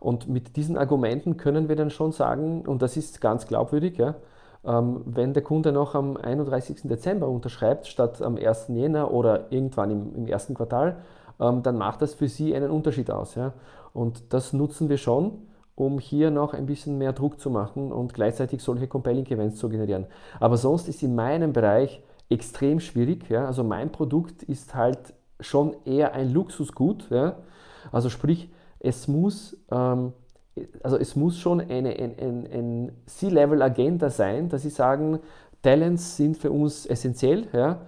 Und 0.00 0.28
mit 0.28 0.56
diesen 0.56 0.78
Argumenten 0.78 1.36
können 1.36 1.68
wir 1.68 1.76
dann 1.76 1.90
schon 1.90 2.12
sagen, 2.12 2.66
und 2.66 2.82
das 2.82 2.96
ist 2.96 3.20
ganz 3.20 3.46
glaubwürdig, 3.46 3.98
ja, 3.98 4.14
wenn 4.62 5.32
der 5.34 5.42
Kunde 5.42 5.72
noch 5.72 5.94
am 5.94 6.16
31. 6.16 6.82
Dezember 6.82 7.28
unterschreibt, 7.28 7.86
statt 7.86 8.20
am 8.20 8.36
1. 8.36 8.68
Jänner 8.68 9.12
oder 9.12 9.50
irgendwann 9.50 9.90
im, 9.90 10.14
im 10.14 10.26
ersten 10.26 10.54
Quartal, 10.54 10.96
ähm, 11.40 11.62
dann 11.62 11.76
macht 11.76 12.02
das 12.02 12.14
für 12.14 12.28
Sie 12.28 12.54
einen 12.54 12.70
Unterschied 12.70 13.10
aus. 13.10 13.34
Ja? 13.34 13.52
Und 13.92 14.32
das 14.32 14.52
nutzen 14.52 14.88
wir 14.88 14.98
schon, 14.98 15.38
um 15.74 15.98
hier 15.98 16.30
noch 16.30 16.54
ein 16.54 16.66
bisschen 16.66 16.98
mehr 16.98 17.12
Druck 17.12 17.40
zu 17.40 17.50
machen 17.50 17.92
und 17.92 18.14
gleichzeitig 18.14 18.62
solche 18.62 18.88
Compelling 18.88 19.26
Events 19.26 19.58
zu 19.58 19.68
generieren. 19.68 20.06
Aber 20.40 20.56
sonst 20.56 20.88
ist 20.88 21.02
in 21.02 21.14
meinem 21.14 21.52
Bereich 21.52 22.02
extrem 22.28 22.80
schwierig. 22.80 23.28
Ja? 23.30 23.46
Also 23.46 23.62
mein 23.64 23.92
Produkt 23.92 24.42
ist 24.42 24.74
halt 24.74 25.14
schon 25.40 25.76
eher 25.84 26.14
ein 26.14 26.32
Luxusgut. 26.32 27.08
Ja? 27.10 27.36
Also 27.92 28.10
sprich, 28.10 28.50
es 28.80 29.08
muss 29.08 29.56
ähm, 29.70 30.12
also 30.82 30.96
es 30.96 31.16
muss 31.16 31.38
schon 31.38 31.60
eine, 31.60 31.90
ein, 31.90 32.14
ein, 32.18 32.46
ein 32.52 32.92
C-Level-Agenda 33.06 34.10
sein, 34.10 34.48
dass 34.48 34.62
sie 34.62 34.70
sagen, 34.70 35.20
Talents 35.62 36.16
sind 36.16 36.36
für 36.36 36.50
uns 36.50 36.86
essentiell 36.86 37.46
ja, 37.52 37.80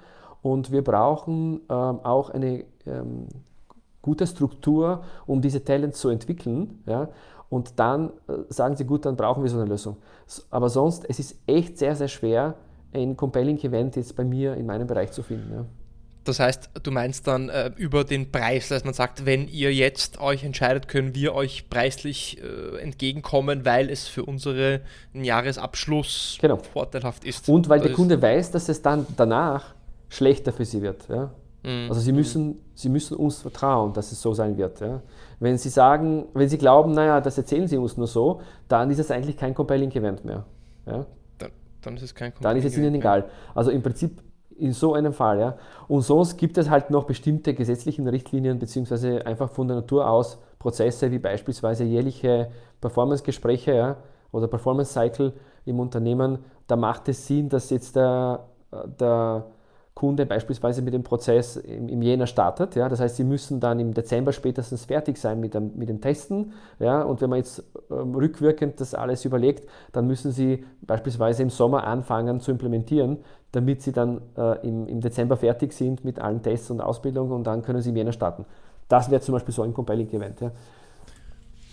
und 0.43 0.73
wir 0.73 0.83
brauchen 0.83 1.61
ähm, 1.69 2.01
auch 2.03 2.31
eine 2.31 2.65
ähm, 2.87 3.29
gute 4.03 4.27
Struktur, 4.27 5.03
um 5.27 5.41
diese 5.41 5.63
Talents 5.65 6.01
zu 6.01 6.09
entwickeln. 6.09 6.83
Ja, 6.87 7.09
und 7.49 7.79
dann 7.79 8.11
äh, 8.29 8.33
sagen 8.49 8.77
sie, 8.77 8.85
gut, 8.85 9.05
dann 9.05 9.17
brauchen 9.17 9.43
wir 9.43 9.51
so 9.51 9.59
eine 9.59 9.69
Lösung. 9.69 9.97
Aber 10.51 10.69
sonst, 10.69 11.05
es 11.09 11.19
ist 11.19 11.37
echt 11.47 11.79
sehr, 11.79 11.97
sehr 11.97 12.09
schwer, 12.09 12.55
ein 12.93 13.17
Compelling 13.17 13.59
Event 13.59 13.97
jetzt 13.97 14.17
bei 14.17 14.25
mir 14.25 14.55
in 14.55 14.67
meinem 14.67 14.87
Bereich 14.87 15.13
zu 15.13 15.23
finden. 15.23 15.53
Ja. 15.53 15.65
Das 16.31 16.39
heißt, 16.39 16.71
du 16.85 16.93
meinst 16.93 17.27
dann 17.27 17.49
äh, 17.49 17.73
über 17.77 18.05
den 18.05 18.31
Preis, 18.31 18.69
dass 18.69 18.85
man 18.85 18.95
sagt, 18.95 19.27
wenn 19.27 19.49
ihr 19.49 19.75
jetzt 19.75 20.21
euch 20.21 20.45
entscheidet, 20.45 20.87
können 20.87 21.13
wir 21.13 21.35
euch 21.35 21.69
preislich 21.69 22.41
äh, 22.41 22.81
entgegenkommen, 22.81 23.65
weil 23.65 23.91
es 23.91 24.07
für 24.07 24.25
unseren 24.25 24.81
Jahresabschluss 25.13 26.39
genau. 26.41 26.59
vorteilhaft 26.59 27.25
ist. 27.25 27.49
Und 27.49 27.69
weil 27.69 27.81
das 27.81 27.89
der 27.89 27.97
Kunde 27.97 28.23
weiß, 28.23 28.53
dass 28.53 28.69
es 28.69 28.81
dann 28.81 29.07
danach 29.17 29.75
schlechter 30.09 30.53
für 30.53 30.65
sie 30.65 30.83
wird. 30.83 31.09
Ja? 31.09 31.33
Mhm. 31.65 31.89
Also 31.89 32.01
sie 32.01 32.13
müssen, 32.13 32.61
sie 32.75 32.91
müssen 32.91 33.17
uns 33.17 33.41
vertrauen, 33.41 33.93
dass 33.93 34.13
es 34.13 34.23
so 34.23 34.33
sein 34.33 34.57
wird. 34.57 34.81
Ja? 34.81 35.03
Wenn 35.41 35.59
sie 35.59 35.69
sagen, 35.69 36.27
wenn 36.35 36.49
sie 36.49 36.59
glauben, 36.59 36.93
naja, 36.93 37.21
das 37.21 37.39
erzählen 37.39 37.67
sie 37.67 37.77
uns 37.77 37.97
nur 37.97 38.07
so, 38.07 38.41
dann 38.69 38.89
ist 38.91 39.01
es 39.01 39.11
eigentlich 39.11 39.37
kein 39.37 39.53
Compelling 39.53 39.91
Event 39.91 40.25
mehr. 40.25 40.45
Ja? 40.87 41.07
Dann, 41.39 41.51
dann 41.83 41.97
ist 41.97 42.05
es 42.05 42.15
kein 42.15 42.33
Compelling 42.33 42.55
Dann 42.55 42.57
ist 42.57 42.73
es 42.73 42.79
ihnen 42.79 42.95
egal. 42.95 43.29
Also 43.53 43.73
im 43.73 43.83
Prinzip 43.83 44.23
in 44.61 44.73
so 44.73 44.95
einem 44.95 45.13
Fall. 45.13 45.41
Ja. 45.41 45.57
Und 45.89 46.03
sonst 46.03 46.37
gibt 46.37 46.59
es 46.59 46.71
halt 46.71 46.91
noch 46.91 47.05
bestimmte 47.05 47.55
gesetzliche 47.55 48.05
Richtlinien 48.11 48.59
beziehungsweise 48.59 49.27
einfach 49.27 49.51
von 49.51 49.69
der 49.69 49.79
Natur 49.79 50.09
aus 50.09 50.39
Prozesse 50.59 51.11
wie 51.11 51.19
beispielsweise 51.19 51.85
jährliche 51.85 52.51
Performance-Gespräche 52.81 53.75
ja, 53.75 53.97
oder 54.33 54.47
Performance-Cycle 54.47 55.33
im 55.65 55.81
Unternehmen. 55.81 56.39
Da 56.67 56.77
macht 56.77 57.09
es 57.09 57.27
Sinn, 57.27 57.49
dass 57.49 57.71
jetzt 57.71 57.97
der, 57.97 58.45
der 58.99 59.47
Kunde 60.01 60.25
beispielsweise 60.25 60.81
mit 60.81 60.95
dem 60.95 61.03
Prozess 61.03 61.57
im, 61.57 61.87
im 61.91 62.01
Jänner 62.01 62.27
startet. 62.27 62.75
Ja? 62.75 62.89
Das 62.89 63.01
heißt, 63.01 63.17
sie 63.17 63.25
müssen 63.25 63.61
dann 63.61 63.79
im 63.81 63.93
Dezember 63.93 64.33
spätestens 64.33 64.87
fertig 64.87 65.19
sein 65.19 65.41
mit 65.41 65.53
dem, 65.53 65.77
mit 65.77 65.91
dem 65.91 66.01
Testen. 66.01 66.55
Ja? 66.79 67.03
Und 67.03 67.21
wenn 67.21 67.29
man 67.29 67.39
jetzt 67.39 67.63
ähm, 67.91 68.15
rückwirkend 68.15 68.81
das 68.81 68.95
alles 68.95 69.27
überlegt, 69.27 69.69
dann 69.93 70.07
müssen 70.07 70.33
sie 70.33 70.65
beispielsweise 70.81 71.43
im 71.43 71.51
Sommer 71.51 71.85
anfangen 71.85 72.41
zu 72.41 72.51
implementieren, 72.51 73.19
damit 73.53 73.83
sie 73.83 73.93
dann 73.93 74.23
äh, 74.39 74.67
im, 74.67 74.87
im 74.87 75.03
Dezember 75.03 75.37
fertig 75.37 75.75
sind 75.75 76.03
mit 76.03 76.19
allen 76.19 76.43
Tests 76.43 76.71
und 76.71 76.81
Ausbildungen 76.81 77.33
und 77.33 77.45
dann 77.45 77.61
können 77.61 77.83
sie 77.83 77.91
im 77.91 77.97
Jänner 77.97 78.13
starten. 78.13 78.47
Das 78.89 79.11
wäre 79.11 79.21
zum 79.21 79.35
Beispiel 79.35 79.53
so 79.53 79.61
ein 79.61 79.75
Compelling-Event. 79.75 80.41
Ja? 80.41 80.51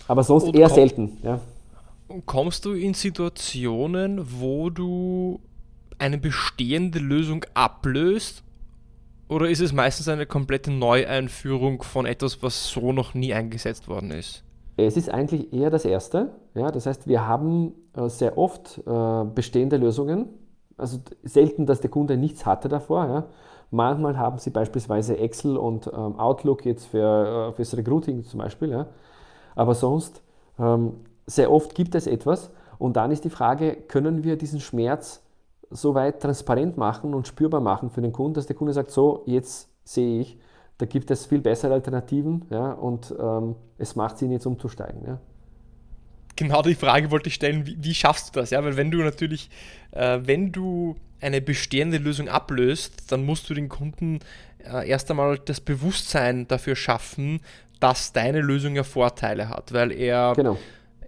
Aber 0.09 0.25
sonst 0.25 0.47
und 0.47 0.55
eher 0.57 0.67
selten. 0.67 1.17
Ja? 1.23 1.39
Kommst 2.25 2.65
du 2.65 2.73
in 2.73 2.93
Situationen, 2.93 4.19
wo 4.41 4.69
du 4.69 5.39
eine 5.99 6.17
bestehende 6.17 6.99
Lösung 6.99 7.45
ablöst? 7.53 8.43
Oder 9.29 9.49
ist 9.49 9.59
es 9.59 9.73
meistens 9.73 10.07
eine 10.07 10.25
komplette 10.25 10.71
Neueinführung 10.71 11.83
von 11.83 12.05
etwas, 12.05 12.41
was 12.41 12.69
so 12.69 12.93
noch 12.93 13.13
nie 13.13 13.33
eingesetzt 13.33 13.87
worden 13.87 14.11
ist? 14.11 14.43
Es 14.77 14.95
ist 14.95 15.09
eigentlich 15.09 15.51
eher 15.51 15.69
das 15.69 15.85
Erste. 15.85 16.31
Ja, 16.53 16.71
das 16.71 16.85
heißt, 16.85 17.07
wir 17.07 17.27
haben 17.27 17.73
äh, 17.93 18.07
sehr 18.09 18.37
oft 18.37 18.81
äh, 18.85 19.23
bestehende 19.33 19.77
Lösungen. 19.77 20.29
Also 20.77 20.99
selten, 21.23 21.65
dass 21.65 21.81
der 21.81 21.89
Kunde 21.89 22.15
nichts 22.15 22.45
hatte 22.45 22.69
davor. 22.69 23.05
Ja. 23.07 23.25
Manchmal 23.71 24.17
haben 24.17 24.37
sie 24.37 24.51
beispielsweise 24.51 25.17
Excel 25.17 25.57
und 25.57 25.87
ähm, 25.87 26.19
Outlook 26.19 26.63
jetzt 26.65 26.85
für, 26.85 27.49
äh, 27.49 27.53
fürs 27.53 27.75
Recruiting 27.75 28.23
zum 28.23 28.39
Beispiel. 28.39 28.69
Ja. 28.69 28.87
Aber 29.55 29.73
sonst, 29.73 30.21
ähm, 30.59 30.93
sehr 31.25 31.51
oft 31.51 31.75
gibt 31.75 31.95
es 31.95 32.07
etwas. 32.07 32.51
Und 32.77 32.95
dann 32.95 33.11
ist 33.11 33.25
die 33.25 33.31
Frage, 33.31 33.75
können 33.75 34.23
wir 34.23 34.37
diesen 34.37 34.59
Schmerz 34.59 35.26
so 35.69 35.95
weit 35.95 36.21
transparent 36.21 36.77
machen 36.77 37.13
und 37.13 37.27
spürbar 37.27 37.61
machen 37.61 37.89
für 37.89 38.01
den 38.01 38.11
Kunden, 38.11 38.35
dass 38.35 38.47
der 38.47 38.55
Kunde 38.55 38.73
sagt, 38.73 38.91
so, 38.91 39.23
jetzt 39.25 39.69
sehe 39.83 40.21
ich, 40.21 40.37
da 40.77 40.85
gibt 40.85 41.09
es 41.11 41.25
viel 41.25 41.41
bessere 41.41 41.73
Alternativen 41.73 42.45
ja, 42.49 42.71
und 42.71 43.13
ähm, 43.19 43.55
es 43.77 43.95
macht 43.95 44.17
Sinn, 44.17 44.31
jetzt 44.31 44.45
umzusteigen. 44.45 45.01
Ja. 45.05 45.19
Genau 46.35 46.61
die 46.61 46.75
Frage 46.75 47.09
wollte 47.09 47.29
ich 47.29 47.33
stellen, 47.33 47.65
wie, 47.65 47.77
wie 47.79 47.95
schaffst 47.95 48.35
du 48.35 48.39
das? 48.39 48.51
Ja, 48.51 48.63
weil 48.63 48.77
wenn 48.77 48.91
du 48.91 48.99
natürlich, 48.99 49.49
äh, 49.91 50.19
wenn 50.23 50.51
du 50.51 50.95
eine 51.19 51.41
bestehende 51.41 51.97
Lösung 51.97 52.29
ablöst, 52.29 53.11
dann 53.11 53.25
musst 53.25 53.49
du 53.49 53.55
den 53.55 53.69
Kunden 53.69 54.19
äh, 54.59 54.87
erst 54.87 55.09
einmal 55.09 55.39
das 55.39 55.59
Bewusstsein 55.59 56.47
dafür 56.47 56.75
schaffen, 56.75 57.41
dass 57.79 58.13
deine 58.13 58.41
Lösung 58.41 58.75
ja 58.75 58.83
Vorteile 58.83 59.49
hat, 59.49 59.73
weil 59.73 59.91
er 59.91 60.33
genau 60.35 60.57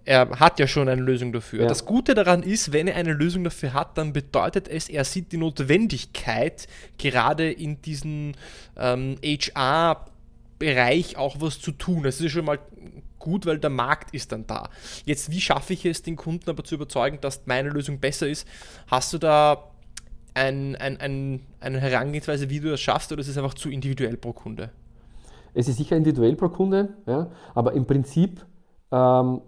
er 0.04 0.40
hat 0.40 0.58
ja 0.58 0.66
schon 0.66 0.88
eine 0.88 1.02
Lösung 1.02 1.32
dafür. 1.32 1.62
Ja. 1.62 1.68
Das 1.68 1.84
Gute 1.84 2.14
daran 2.14 2.42
ist, 2.42 2.72
wenn 2.72 2.88
er 2.88 2.96
eine 2.96 3.12
Lösung 3.12 3.44
dafür 3.44 3.74
hat, 3.74 3.98
dann 3.98 4.12
bedeutet 4.12 4.68
es, 4.68 4.88
er 4.88 5.04
sieht 5.04 5.32
die 5.32 5.36
Notwendigkeit, 5.36 6.66
gerade 6.98 7.50
in 7.50 7.82
diesem 7.82 8.32
ähm, 8.76 9.16
HR-Bereich 9.22 11.16
auch 11.16 11.36
was 11.40 11.60
zu 11.60 11.72
tun. 11.72 12.02
Das 12.02 12.20
ist 12.20 12.32
schon 12.32 12.44
mal 12.44 12.58
gut, 13.18 13.46
weil 13.46 13.58
der 13.58 13.70
Markt 13.70 14.14
ist 14.14 14.32
dann 14.32 14.46
da. 14.46 14.68
Jetzt, 15.04 15.30
wie 15.30 15.40
schaffe 15.40 15.74
ich 15.74 15.84
es, 15.84 16.02
den 16.02 16.16
Kunden 16.16 16.50
aber 16.50 16.64
zu 16.64 16.74
überzeugen, 16.74 17.18
dass 17.20 17.46
meine 17.46 17.68
Lösung 17.68 18.00
besser 18.00 18.26
ist? 18.26 18.48
Hast 18.88 19.12
du 19.12 19.18
da 19.18 19.70
ein, 20.34 20.76
ein, 20.76 20.98
ein, 20.98 21.40
eine 21.60 21.80
Herangehensweise, 21.80 22.50
wie 22.50 22.60
du 22.60 22.70
das 22.70 22.80
schaffst, 22.80 23.12
oder 23.12 23.20
ist 23.20 23.28
es 23.28 23.36
einfach 23.36 23.54
zu 23.54 23.70
individuell 23.70 24.16
pro 24.16 24.32
Kunde? 24.32 24.70
Es 25.52 25.68
ist 25.68 25.76
sicher 25.76 25.96
individuell 25.96 26.36
pro 26.36 26.48
Kunde, 26.48 26.94
ja, 27.06 27.30
aber 27.54 27.72
im 27.72 27.86
Prinzip, 27.86 28.44
ähm, 28.92 29.40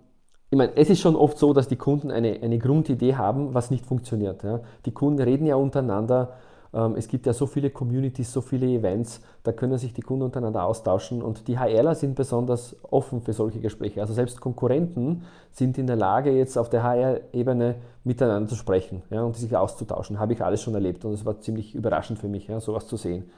ich 0.53 0.59
meine, 0.59 0.77
es 0.77 0.91
ist 0.91 1.01
schon 1.01 1.17
oft 1.17 1.39
so, 1.39 1.53
dass 1.53 1.67
die 1.67 1.77
Kunden 1.77 2.11
eine, 2.11 2.39
eine 2.43 2.59
Grundidee 2.59 3.17
haben, 3.17 3.55
was 3.55 3.71
nicht 3.71 3.87
funktioniert. 3.87 4.45
Ja. 4.45 4.61
Die 4.85 4.93
Kunden 4.93 5.21
reden 5.21 5.47
ja 5.47 5.57
untereinander 5.57 6.35
ähm, 6.75 6.95
es 6.97 7.09
gibt 7.09 7.27
ja 7.27 7.33
so 7.33 7.47
viele 7.47 7.71
Communities, 7.71 8.33
so 8.33 8.41
viele 8.41 8.67
Events, 8.67 9.21
da 9.43 9.53
können 9.53 9.77
sich 9.79 9.93
die 9.93 10.01
Kunden 10.01 10.25
untereinander 10.25 10.65
austauschen 10.65 11.23
und 11.23 11.47
die 11.49 11.59
HRler 11.59 11.95
sind 11.95 12.15
besonders 12.15 12.77
offen 12.91 13.21
für 13.21 13.33
solche 13.33 13.61
Gespräche. 13.61 14.01
Also 14.01 14.15
selbst 14.15 14.41
Konkurrenten 14.41 15.25
sind 15.51 15.77
in 15.79 15.87
der 15.87 15.97
Lage, 15.97 16.31
jetzt 16.31 16.57
auf 16.57 16.71
der 16.71 16.83
HR-Ebene 16.83 17.77
miteinander 18.05 18.49
zu 18.49 18.57
sprechen 18.57 19.03
ja, 19.11 19.23
und 19.23 19.37
sich 19.37 19.55
auszutauschen. 19.55 20.19
Habe 20.19 20.33
ich 20.33 20.43
alles 20.43 20.63
schon 20.63 20.75
erlebt 20.75 21.05
und 21.05 21.13
es 21.13 21.25
war 21.25 21.41
ziemlich 21.41 21.75
überraschend 21.75 22.19
für 22.19 22.29
mich, 22.29 22.49
ja, 22.49 22.61
sowas 22.61 22.87
zu 22.87 22.97
sehen. 22.97 23.31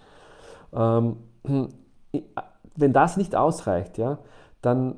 Ähm, 0.73 1.17
wenn 2.77 2.93
das 2.93 3.17
nicht 3.17 3.35
ausreicht, 3.35 3.99
ja, 3.99 4.19
dann 4.63 4.97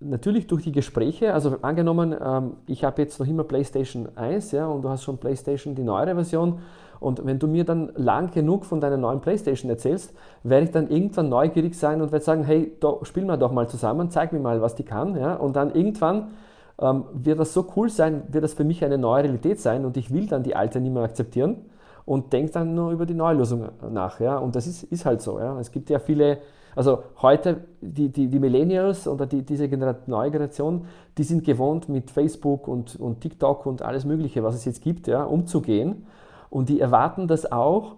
natürlich 0.00 0.46
durch 0.46 0.62
die 0.62 0.72
Gespräche, 0.72 1.34
also 1.34 1.56
angenommen, 1.62 2.14
ähm, 2.20 2.52
ich 2.66 2.84
habe 2.84 3.02
jetzt 3.02 3.18
noch 3.18 3.26
immer 3.26 3.44
PlayStation 3.44 4.08
1 4.16 4.52
ja, 4.52 4.66
und 4.66 4.82
du 4.82 4.88
hast 4.88 5.02
schon 5.02 5.18
PlayStation 5.18 5.74
die 5.74 5.82
neuere 5.82 6.14
Version 6.14 6.60
und 7.00 7.24
wenn 7.24 7.38
du 7.38 7.46
mir 7.46 7.64
dann 7.64 7.92
lang 7.94 8.30
genug 8.30 8.64
von 8.64 8.80
deiner 8.80 8.96
neuen 8.96 9.20
Playstation 9.20 9.70
erzählst, 9.70 10.14
werde 10.42 10.64
ich 10.64 10.70
dann 10.70 10.88
irgendwann 10.88 11.28
neugierig 11.28 11.74
sein 11.76 12.00
und 12.02 12.12
werde 12.12 12.24
sagen, 12.24 12.44
hey, 12.44 12.72
do, 12.80 13.00
spielen 13.04 13.26
wir 13.26 13.36
doch 13.36 13.52
mal 13.52 13.68
zusammen, 13.68 14.10
zeig 14.10 14.32
mir 14.32 14.40
mal, 14.40 14.60
was 14.60 14.74
die 14.74 14.82
kann. 14.82 15.16
Ja? 15.16 15.34
Und 15.34 15.56
dann 15.56 15.74
irgendwann 15.74 16.28
ähm, 16.80 17.04
wird 17.12 17.38
das 17.38 17.54
so 17.54 17.66
cool 17.76 17.88
sein, 17.88 18.22
wird 18.28 18.44
das 18.44 18.54
für 18.54 18.64
mich 18.64 18.84
eine 18.84 18.98
neue 18.98 19.24
Realität 19.24 19.60
sein 19.60 19.84
und 19.84 19.96
ich 19.96 20.12
will 20.12 20.26
dann 20.26 20.42
die 20.42 20.56
alte 20.56 20.80
nicht 20.80 20.92
mehr 20.92 21.04
akzeptieren 21.04 21.66
und 22.04 22.32
denke 22.32 22.52
dann 22.52 22.74
nur 22.74 22.90
über 22.90 23.06
die 23.06 23.14
neue 23.14 23.36
Lösung 23.36 23.68
nach. 23.90 24.18
Ja? 24.18 24.38
Und 24.38 24.56
das 24.56 24.66
ist, 24.66 24.84
ist 24.84 25.04
halt 25.04 25.20
so. 25.20 25.38
Ja? 25.38 25.58
Es 25.60 25.70
gibt 25.70 25.90
ja 25.90 25.98
viele, 25.98 26.38
also 26.78 27.02
heute 27.22 27.64
die, 27.80 28.08
die, 28.08 28.28
die 28.28 28.38
Millennials 28.38 29.08
oder 29.08 29.26
die, 29.26 29.42
diese 29.42 29.68
Generation, 29.68 30.04
neue 30.06 30.30
Generation, 30.30 30.84
die 31.18 31.24
sind 31.24 31.42
gewohnt 31.42 31.88
mit 31.88 32.12
Facebook 32.12 32.68
und, 32.68 32.94
und 32.94 33.20
TikTok 33.20 33.66
und 33.66 33.82
alles 33.82 34.04
Mögliche, 34.04 34.44
was 34.44 34.54
es 34.54 34.64
jetzt 34.64 34.80
gibt, 34.80 35.08
ja, 35.08 35.24
umzugehen. 35.24 36.06
Und 36.50 36.68
die 36.68 36.78
erwarten 36.78 37.26
das 37.26 37.50
auch 37.50 37.96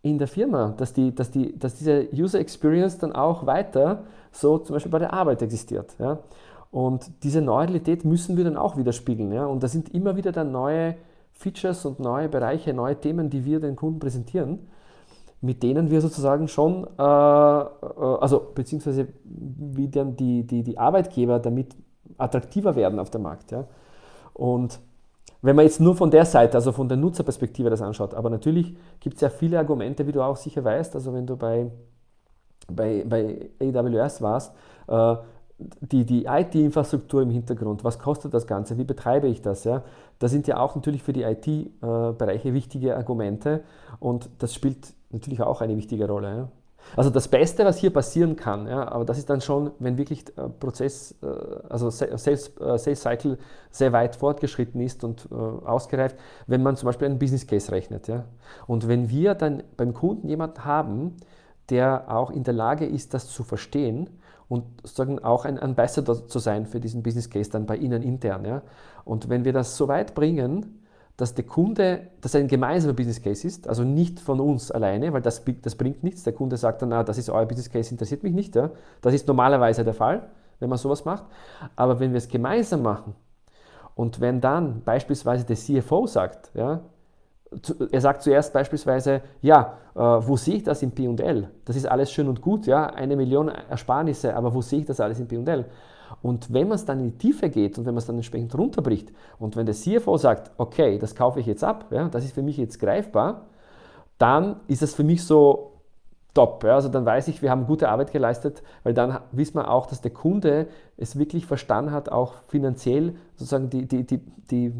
in 0.00 0.16
der 0.16 0.26
Firma, 0.26 0.72
dass, 0.74 0.94
die, 0.94 1.14
dass, 1.14 1.30
die, 1.32 1.58
dass 1.58 1.74
diese 1.74 2.08
User 2.14 2.40
Experience 2.40 2.96
dann 2.96 3.12
auch 3.12 3.44
weiter 3.44 4.04
so 4.32 4.56
zum 4.56 4.72
Beispiel 4.72 4.92
bei 4.92 5.00
der 5.00 5.12
Arbeit 5.12 5.42
existiert. 5.42 5.94
Ja? 5.98 6.20
Und 6.70 7.10
diese 7.24 7.42
Neutralität 7.42 8.06
müssen 8.06 8.38
wir 8.38 8.44
dann 8.44 8.56
auch 8.56 8.78
widerspiegeln. 8.78 9.32
Ja? 9.32 9.44
Und 9.44 9.62
da 9.62 9.68
sind 9.68 9.94
immer 9.94 10.16
wieder 10.16 10.32
dann 10.32 10.50
neue 10.50 10.96
Features 11.32 11.84
und 11.84 12.00
neue 12.00 12.30
Bereiche, 12.30 12.72
neue 12.72 12.98
Themen, 12.98 13.28
die 13.28 13.44
wir 13.44 13.60
den 13.60 13.76
Kunden 13.76 13.98
präsentieren, 13.98 14.60
mit 15.44 15.62
denen 15.62 15.90
wir 15.90 16.00
sozusagen 16.00 16.48
schon, 16.48 16.86
äh, 16.98 17.02
äh 17.02 17.04
also 17.04 18.50
beziehungsweise 18.54 19.08
wie 19.24 19.88
dann 19.88 20.16
die, 20.16 20.46
die, 20.46 20.62
die 20.62 20.78
Arbeitgeber 20.78 21.38
damit 21.38 21.76
attraktiver 22.16 22.74
werden 22.76 22.98
auf 22.98 23.10
dem 23.10 23.22
Markt. 23.22 23.50
Ja? 23.50 23.66
Und 24.32 24.80
wenn 25.42 25.54
man 25.54 25.66
jetzt 25.66 25.80
nur 25.80 25.94
von 25.94 26.10
der 26.10 26.24
Seite, 26.24 26.56
also 26.56 26.72
von 26.72 26.88
der 26.88 26.96
Nutzerperspektive 26.96 27.68
das 27.68 27.82
anschaut, 27.82 28.14
aber 28.14 28.30
natürlich 28.30 28.74
gibt 29.00 29.16
es 29.16 29.20
ja 29.20 29.28
viele 29.28 29.58
Argumente, 29.58 30.06
wie 30.06 30.12
du 30.12 30.22
auch 30.22 30.36
sicher 30.36 30.64
weißt, 30.64 30.94
also 30.94 31.12
wenn 31.12 31.26
du 31.26 31.36
bei, 31.36 31.70
bei, 32.72 33.04
bei 33.06 33.50
AWS 33.60 34.22
warst, 34.22 34.54
äh, 34.88 35.16
die, 35.58 36.04
die 36.04 36.24
IT-Infrastruktur 36.26 37.22
im 37.22 37.30
Hintergrund, 37.30 37.84
was 37.84 37.98
kostet 37.98 38.34
das 38.34 38.46
Ganze, 38.46 38.76
wie 38.76 38.84
betreibe 38.84 39.28
ich 39.28 39.40
das, 39.40 39.64
ja, 39.64 39.82
das 40.18 40.30
sind 40.30 40.46
ja 40.46 40.58
auch 40.58 40.74
natürlich 40.74 41.02
für 41.02 41.12
die 41.12 41.22
IT-Bereiche 41.22 42.48
äh, 42.48 42.54
wichtige 42.54 42.96
Argumente 42.96 43.62
und 44.00 44.28
das 44.38 44.54
spielt 44.54 44.92
natürlich 45.10 45.42
auch 45.42 45.60
eine 45.60 45.76
wichtige 45.76 46.08
Rolle. 46.08 46.36
Ja. 46.36 46.48
Also 46.96 47.10
das 47.10 47.28
Beste, 47.28 47.64
was 47.64 47.78
hier 47.78 47.92
passieren 47.92 48.36
kann, 48.36 48.66
ja, 48.66 48.86
aber 48.88 49.04
das 49.04 49.16
ist 49.18 49.30
dann 49.30 49.40
schon, 49.40 49.70
wenn 49.78 49.96
wirklich 49.96 50.24
der 50.24 50.48
Prozess, 50.48 51.14
äh, 51.22 51.26
also 51.68 51.88
Sales, 51.90 52.52
äh, 52.58 52.94
Cycle 52.94 53.38
sehr 53.70 53.92
weit 53.92 54.16
fortgeschritten 54.16 54.80
ist 54.80 55.04
und 55.04 55.28
äh, 55.30 55.34
ausgereift, 55.34 56.16
wenn 56.46 56.62
man 56.62 56.76
zum 56.76 56.86
Beispiel 56.86 57.06
einen 57.06 57.18
Business 57.18 57.46
Case 57.46 57.70
rechnet. 57.72 58.08
Ja. 58.08 58.24
Und 58.66 58.88
wenn 58.88 59.08
wir 59.08 59.34
dann 59.34 59.62
beim 59.76 59.94
Kunden 59.94 60.28
jemanden 60.28 60.64
haben, 60.64 61.16
der 61.70 62.10
auch 62.14 62.30
in 62.30 62.44
der 62.44 62.54
Lage 62.54 62.84
ist, 62.86 63.14
das 63.14 63.28
zu 63.28 63.42
verstehen 63.44 64.10
und 64.48 64.64
sozusagen 64.82 65.18
auch 65.20 65.44
ein 65.44 65.58
Ambassador 65.58 66.26
zu 66.26 66.38
sein 66.38 66.66
für 66.66 66.80
diesen 66.80 67.02
Business 67.02 67.30
Case 67.30 67.50
dann 67.50 67.66
bei 67.66 67.76
Ihnen 67.76 68.02
intern. 68.02 68.44
Ja. 68.44 68.62
Und 69.04 69.28
wenn 69.28 69.44
wir 69.44 69.52
das 69.52 69.76
so 69.76 69.88
weit 69.88 70.14
bringen, 70.14 70.80
dass 71.16 71.34
der 71.34 71.44
Kunde, 71.44 72.08
dass 72.20 72.34
ein 72.34 72.48
gemeinsamer 72.48 72.92
Business 72.94 73.22
Case 73.22 73.46
ist, 73.46 73.68
also 73.68 73.84
nicht 73.84 74.18
von 74.18 74.40
uns 74.40 74.70
alleine, 74.70 75.12
weil 75.12 75.22
das, 75.22 75.42
das 75.62 75.76
bringt 75.76 76.02
nichts. 76.02 76.24
Der 76.24 76.32
Kunde 76.32 76.56
sagt 76.56 76.82
dann, 76.82 76.92
ah, 76.92 77.04
das 77.04 77.18
ist 77.18 77.30
euer 77.30 77.46
Business 77.46 77.70
Case, 77.70 77.90
interessiert 77.92 78.22
mich 78.24 78.32
nicht. 78.32 78.56
Ja? 78.56 78.70
Das 79.00 79.14
ist 79.14 79.28
normalerweise 79.28 79.84
der 79.84 79.94
Fall, 79.94 80.28
wenn 80.58 80.68
man 80.68 80.78
sowas 80.78 81.04
macht. 81.04 81.24
Aber 81.76 82.00
wenn 82.00 82.12
wir 82.12 82.18
es 82.18 82.28
gemeinsam 82.28 82.82
machen 82.82 83.14
und 83.94 84.20
wenn 84.20 84.40
dann 84.40 84.82
beispielsweise 84.82 85.44
der 85.44 85.56
CFO 85.56 86.06
sagt, 86.06 86.50
ja, 86.54 86.80
er 87.90 88.00
sagt 88.00 88.22
zuerst 88.22 88.52
beispielsweise, 88.52 89.22
ja, 89.40 89.78
äh, 89.94 89.98
wo 90.00 90.36
sehe 90.36 90.56
ich 90.56 90.62
das 90.64 90.82
im 90.82 90.90
P&L? 90.90 91.50
Das 91.64 91.76
ist 91.76 91.86
alles 91.86 92.10
schön 92.10 92.28
und 92.28 92.40
gut, 92.40 92.66
ja, 92.66 92.86
eine 92.86 93.16
Million 93.16 93.48
Ersparnisse, 93.48 94.34
aber 94.34 94.54
wo 94.54 94.60
sehe 94.60 94.80
ich 94.80 94.86
das 94.86 95.00
alles 95.00 95.20
im 95.20 95.28
P&L? 95.28 95.66
Und 96.22 96.52
wenn 96.52 96.68
man 96.68 96.76
es 96.76 96.84
dann 96.84 97.00
in 97.00 97.06
die 97.06 97.18
Tiefe 97.18 97.50
geht 97.50 97.78
und 97.78 97.86
wenn 97.86 97.94
man 97.94 97.98
es 97.98 98.06
dann 98.06 98.16
entsprechend 98.16 98.56
runterbricht 98.56 99.12
und 99.38 99.56
wenn 99.56 99.66
der 99.66 99.74
CFO 99.74 100.16
sagt, 100.16 100.50
okay, 100.58 100.98
das 100.98 101.14
kaufe 101.14 101.40
ich 101.40 101.46
jetzt 101.46 101.64
ab, 101.64 101.86
ja, 101.90 102.08
das 102.08 102.24
ist 102.24 102.34
für 102.34 102.42
mich 102.42 102.56
jetzt 102.56 102.78
greifbar, 102.78 103.46
dann 104.18 104.56
ist 104.68 104.82
es 104.82 104.94
für 104.94 105.04
mich 105.04 105.24
so 105.24 105.72
top. 106.34 106.64
Ja, 106.64 106.74
also 106.74 106.88
dann 106.88 107.04
weiß 107.04 107.28
ich, 107.28 107.42
wir 107.42 107.50
haben 107.50 107.66
gute 107.66 107.88
Arbeit 107.88 108.12
geleistet, 108.12 108.62
weil 108.82 108.94
dann 108.94 109.18
wissen 109.32 109.56
wir 109.56 109.70
auch, 109.70 109.86
dass 109.86 110.00
der 110.00 110.12
Kunde 110.12 110.66
es 110.96 111.18
wirklich 111.18 111.46
verstanden 111.46 111.92
hat, 111.92 112.10
auch 112.10 112.34
finanziell 112.48 113.14
sozusagen 113.36 113.70
die, 113.70 113.86
die, 113.86 114.04
die, 114.04 114.18
die 114.50 114.72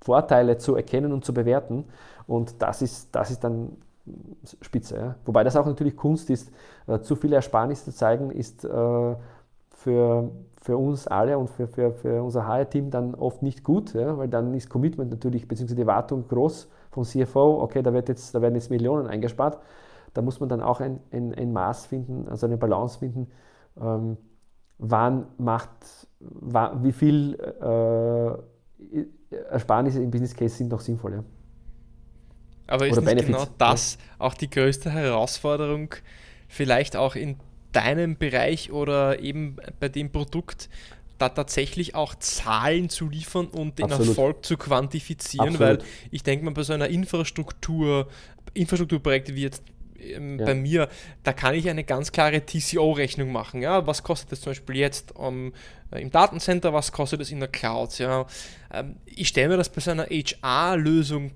Vorteile 0.00 0.58
zu 0.58 0.76
erkennen 0.76 1.12
und 1.12 1.24
zu 1.24 1.34
bewerten. 1.34 1.84
Und 2.26 2.62
das 2.62 2.82
ist, 2.82 3.14
das 3.14 3.30
ist 3.30 3.44
dann 3.44 3.76
spitze. 4.62 4.96
Ja. 4.96 5.14
Wobei 5.24 5.44
das 5.44 5.56
auch 5.56 5.66
natürlich 5.66 5.96
Kunst 5.96 6.30
ist. 6.30 6.50
Äh, 6.86 7.00
zu 7.00 7.16
viele 7.16 7.36
Ersparnisse 7.36 7.86
zu 7.86 7.94
zeigen, 7.96 8.30
ist 8.30 8.64
äh, 8.64 8.68
für, 8.68 10.30
für 10.60 10.76
uns 10.76 11.06
alle 11.06 11.38
und 11.38 11.50
für, 11.50 11.68
für, 11.68 11.92
für 11.92 12.22
unser 12.22 12.46
HR-Team 12.46 12.90
dann 12.90 13.14
oft 13.14 13.42
nicht 13.42 13.62
gut, 13.62 13.94
ja, 13.94 14.18
weil 14.18 14.28
dann 14.28 14.54
ist 14.54 14.68
Commitment 14.68 15.10
natürlich, 15.10 15.46
beziehungsweise 15.46 15.76
die 15.76 15.82
Erwartung 15.82 16.26
groß 16.26 16.68
vom 16.90 17.04
CFO, 17.04 17.62
okay, 17.62 17.82
da, 17.82 17.92
wird 17.92 18.08
jetzt, 18.08 18.34
da 18.34 18.42
werden 18.42 18.54
jetzt 18.54 18.70
Millionen 18.70 19.06
eingespart. 19.06 19.58
Da 20.14 20.22
muss 20.22 20.40
man 20.40 20.48
dann 20.48 20.62
auch 20.62 20.80
ein, 20.80 21.00
ein, 21.12 21.34
ein 21.34 21.52
Maß 21.52 21.86
finden, 21.86 22.28
also 22.28 22.46
eine 22.46 22.56
Balance 22.56 22.98
finden, 22.98 23.28
ähm, 23.80 24.16
wann 24.78 25.26
macht, 25.38 26.08
wann, 26.18 26.82
wie 26.82 26.92
viel 26.92 27.34
äh, 27.34 28.38
Ersparnisse 29.50 30.02
im 30.02 30.10
Business 30.10 30.34
Case 30.34 30.56
sind 30.56 30.70
noch 30.70 30.80
sinnvoll. 30.80 31.12
Ja. 31.12 31.24
Aber 32.66 32.86
ist 32.86 32.92
Oder 32.92 33.00
nicht 33.00 33.26
Benefits, 33.26 33.44
genau 33.44 33.54
das 33.58 33.98
auch 34.18 34.34
die 34.34 34.50
größte 34.50 34.90
Herausforderung, 34.90 35.94
vielleicht 36.48 36.96
auch 36.96 37.14
in 37.14 37.36
deinem 37.72 38.16
Bereich 38.16 38.72
oder 38.72 39.20
eben 39.20 39.56
bei 39.80 39.88
dem 39.88 40.10
Produkt 40.10 40.68
da 41.18 41.28
tatsächlich 41.28 41.94
auch 41.94 42.14
Zahlen 42.14 42.88
zu 42.88 43.08
liefern 43.08 43.46
und 43.46 43.78
den 43.78 43.86
Absolut. 43.86 44.08
Erfolg 44.08 44.44
zu 44.44 44.56
quantifizieren, 44.56 45.54
Absolut. 45.54 45.80
weil 45.80 45.86
ich 46.10 46.22
denke 46.22 46.44
mal 46.44 46.52
bei 46.52 46.62
so 46.62 46.72
einer 46.72 46.88
Infrastruktur, 46.88 48.08
Infrastrukturprojekte 48.54 49.34
wie 49.34 49.42
jetzt 49.42 49.62
ähm, 50.00 50.38
ja. 50.38 50.46
bei 50.46 50.54
mir, 50.54 50.88
da 51.22 51.32
kann 51.32 51.54
ich 51.54 51.68
eine 51.68 51.84
ganz 51.84 52.12
klare 52.12 52.44
TCO-Rechnung 52.44 53.32
machen. 53.32 53.62
Ja? 53.62 53.86
Was 53.86 54.02
kostet 54.02 54.32
das 54.32 54.40
zum 54.40 54.50
Beispiel 54.50 54.76
jetzt 54.76 55.14
um, 55.16 55.52
äh, 55.90 56.00
im 56.00 56.10
Datencenter, 56.10 56.72
was 56.72 56.92
kostet 56.92 57.20
es 57.20 57.30
in 57.30 57.40
der 57.40 57.48
Cloud? 57.48 57.98
Ja? 57.98 58.26
Ähm, 58.72 58.96
ich 59.04 59.28
stelle 59.28 59.48
mir 59.48 59.56
das 59.56 59.68
bei 59.68 59.80
so 59.80 59.90
einer 59.90 60.06
HR-Lösung 60.06 61.32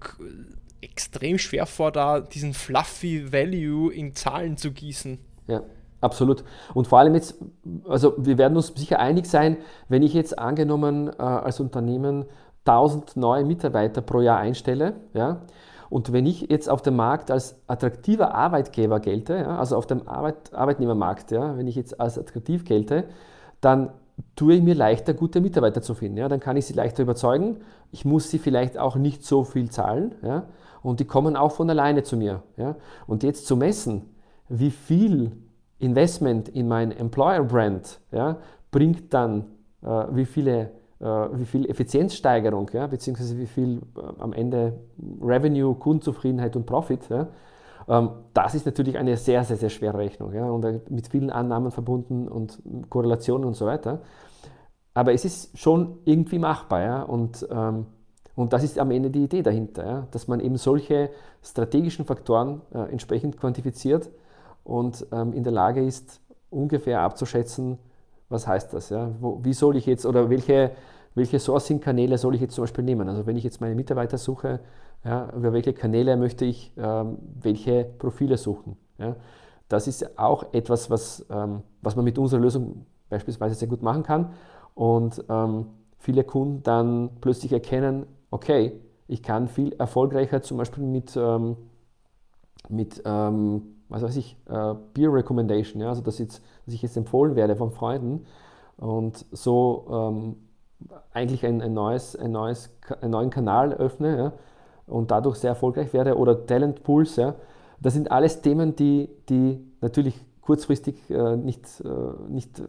äh, 0.81 0.85
extrem 0.85 1.38
schwer 1.38 1.66
vor, 1.66 1.92
da 1.92 2.20
diesen 2.20 2.55
fluffy 2.55 3.33
Value 3.33 3.92
in 3.92 4.14
Zahlen 4.14 4.57
zu 4.57 4.72
gießen. 4.72 5.18
Ja. 5.46 5.62
Absolut. 6.03 6.42
Und 6.75 6.88
vor 6.88 6.98
allem 6.98 7.14
jetzt, 7.14 7.37
also 7.88 8.14
wir 8.18 8.37
werden 8.37 8.57
uns 8.57 8.72
sicher 8.75 8.98
einig 8.98 9.27
sein, 9.27 9.59
wenn 9.88 10.03
ich 10.03 10.12
jetzt 10.14 10.37
angenommen 10.37 11.09
äh, 11.09 11.22
als 11.22 11.61
Unternehmen 11.61 12.25
1000 12.64 13.16
neue 13.16 13.44
Mitarbeiter 13.44 14.03
pro 14.03 14.20
Jahr 14.20 14.38
einstelle, 14.38 14.94
ja, 15.14 15.42
und 15.93 16.11
wenn 16.11 16.25
ich 16.25 16.49
jetzt 16.49 16.71
auf 16.71 16.81
dem 16.81 16.97
Markt 16.97 17.31
als 17.31 17.61
attraktiver 17.67 18.35
Arbeitgeber 18.35 18.99
gelte, 18.99 19.37
ja, 19.37 19.59
also 19.59 19.77
auf 19.77 19.87
dem 19.87 20.09
Arbeit, 20.09 20.55
Arbeitnehmermarkt, 20.55 21.33
ja, 21.33 21.59
wenn 21.59 21.67
ich 21.67 21.77
jetzt 21.77 22.01
als 22.01 22.19
attraktiv 22.19 22.65
gelte, 22.65 23.05
dann 23.61 23.91
tue 24.35 24.55
ich 24.55 24.63
mir 24.63 24.75
leichter, 24.75 25.13
gute 25.13 25.43
Mitarbeiter 25.43 25.83
zu 25.83 25.95
finden. 25.95 26.17
Ja, 26.17 26.31
dann 26.31 26.41
kann 26.41 26.57
ich 26.57 26.65
sie 26.65 26.73
leichter 26.73 27.03
überzeugen. 27.03 27.59
Ich 27.91 28.07
muss 28.07 28.31
sie 28.31 28.39
vielleicht 28.39 28.79
auch 28.79 28.97
nicht 28.97 29.23
so 29.23 29.45
viel 29.45 29.69
zahlen. 29.69 30.15
Ja, 30.23 30.45
und 30.83 30.99
die 30.99 31.05
kommen 31.05 31.37
auch 31.37 31.53
von 31.53 31.69
alleine 31.69 32.05
zu 32.05 32.17
mir. 32.17 32.43
Ja. 32.57 32.77
Und 33.07 33.23
jetzt 33.23 33.47
zu 33.47 33.55
messen, 33.59 34.15
wie 34.49 34.71
viel 34.71 35.33
Investment 35.79 36.49
in 36.49 36.69
mein 36.69 36.90
Employer 36.90 37.45
Brand 37.45 38.01
ja, 38.13 38.38
bringt 38.71 39.13
dann 39.13 39.45
äh, 39.83 40.07
wie 40.13 40.25
viele 40.25 40.71
wie 41.03 41.44
viel 41.44 41.69
Effizienzsteigerung, 41.69 42.71
ja, 42.73 42.87
beziehungsweise 42.87 43.37
wie 43.38 43.46
viel 43.46 43.81
äh, 43.96 44.00
am 44.21 44.33
Ende 44.33 44.81
Revenue, 45.21 45.75
Kundenzufriedenheit 45.75 46.57
und 46.57 46.67
Profit, 46.67 47.09
ja, 47.09 47.29
Ähm, 47.88 48.11
das 48.35 48.55
ist 48.55 48.67
natürlich 48.67 48.96
eine 48.96 49.17
sehr, 49.17 49.44
sehr, 49.44 49.57
sehr 49.57 49.71
schwere 49.71 49.98
Rechnung 49.98 50.33
ja, 50.33 50.48
und 50.48 50.90
mit 50.90 51.09
vielen 51.09 51.31
Annahmen 51.31 51.71
verbunden 51.71 52.29
und 52.29 52.63
Korrelationen 52.88 53.46
und 53.46 53.55
so 53.55 53.67
weiter. 53.67 54.00
Aber 54.94 55.13
es 55.13 55.25
ist 55.25 55.59
schon 55.59 55.98
irgendwie 56.05 56.38
machbar 56.38 56.83
ja, 56.83 57.03
und, 57.03 57.46
ähm, 57.50 57.87
und 58.35 58.53
das 58.53 58.63
ist 58.63 58.79
am 58.79 58.90
Ende 58.90 59.11
die 59.11 59.25
Idee 59.25 59.42
dahinter, 59.42 59.87
ja, 59.87 60.07
dass 60.11 60.29
man 60.29 60.40
eben 60.40 60.57
solche 60.57 61.11
strategischen 61.42 62.05
Faktoren 62.05 62.63
äh, 62.73 62.90
entsprechend 62.90 63.37
quantifiziert 63.37 64.11
und 64.65 65.07
ähm, 65.13 65.33
in 65.33 65.44
der 65.44 65.53
Lage 65.53 65.85
ist, 65.85 66.21
ungefähr 66.50 67.00
abzuschätzen, 67.00 67.79
was 68.33 68.47
heißt 68.47 68.73
das? 68.75 68.91
Ja? 68.91 69.11
Wo, 69.21 69.41
wie 69.43 69.53
soll 69.53 69.77
ich 69.77 69.87
jetzt 69.87 70.07
oder 70.07 70.31
welche, 70.31 70.73
welche 71.15 71.39
Sourcing-Kanäle 71.39 72.19
soll 72.19 72.35
ich 72.35 72.41
jetzt 72.41 72.55
zum 72.55 72.63
Beispiel 72.63 72.85
nehmen? 72.85 73.09
Also 73.09 73.27
wenn 73.27 73.37
ich 73.37 73.45
jetzt 73.45 73.61
meine 73.61 73.75
Mitarbeiter 73.75 74.19
suche, 74.19 74.61
ja, 75.05 75.29
über 75.37 75.53
welche 75.53 75.73
Kanäle 75.73 76.17
möchte 76.17 76.45
ich 76.45 76.73
ähm, 76.77 77.19
welche 77.41 77.85
Profile 77.85 78.37
suchen? 78.37 78.77
Ja? 78.99 79.17
Das 79.69 79.87
ist 79.87 80.19
auch 80.19 80.53
etwas, 80.53 80.91
was, 80.91 81.27
ähm, 81.31 81.63
was 81.81 81.97
man 81.97 82.05
mit 82.05 82.19
unserer 82.19 82.41
Lösung 82.41 82.87
beispielsweise 83.09 83.55
sehr 83.55 83.69
gut 83.69 83.83
machen 83.83 84.03
kann 84.03 84.33
und 84.75 85.23
ähm, 85.29 85.67
viele 85.99 86.25
Kunden 86.25 86.63
dann 86.63 87.11
plötzlich 87.21 87.53
erkennen, 87.53 88.07
okay, 88.31 88.73
ich 89.09 89.23
kann 89.23 89.49
viel 89.49 89.73
erfolgreicher 89.75 90.43
zum 90.43 90.57
Beispiel 90.57 90.85
mit, 90.85 91.17
ähm, 91.17 91.57
mit 92.69 93.03
ähm, 93.05 93.63
was 93.93 94.03
weiß 94.03 94.17
ich, 94.17 94.37
äh, 94.49 94.75
Beer 94.95 95.13
Recommendation, 95.13 95.83
ja, 95.83 95.90
also 95.90 96.01
dass, 96.01 96.19
jetzt, 96.19 96.43
dass 96.65 96.75
ich 96.75 96.83
jetzt 96.83 96.97
empfohlen 96.97 97.37
werde 97.37 97.57
von 97.57 97.71
Freunden 97.71 98.25
und 98.79 99.27
so 99.31 99.87
ähm, 99.90 100.37
eigentlich 101.13 101.45
ein, 101.45 101.61
ein, 101.61 101.75
neues, 101.75 102.17
ein 102.17 102.33
neues, 102.33 102.71
einen 103.01 103.11
neuen 103.13 103.31
Kanal 103.31 103.75
öffne 103.75 104.17
ja, 104.17 104.33
und 104.87 105.11
dadurch 105.11 105.37
sehr 105.37 105.51
erfolgreich 105.51 105.93
werde 105.93 106.17
oder 106.17 106.47
Talent 106.47 106.83
Pools, 106.83 107.17
ja, 107.17 107.35
das 107.81 107.93
sind 107.93 108.11
alles 108.11 108.40
Themen, 108.40 108.77
die, 108.77 109.11
die 109.29 109.61
natürlich 109.83 110.19
kurzfristig 110.40 111.11
äh, 111.11 111.37
nicht, 111.37 111.67
äh, 111.85 111.88
nicht 112.31 112.61
äh, 112.61 112.65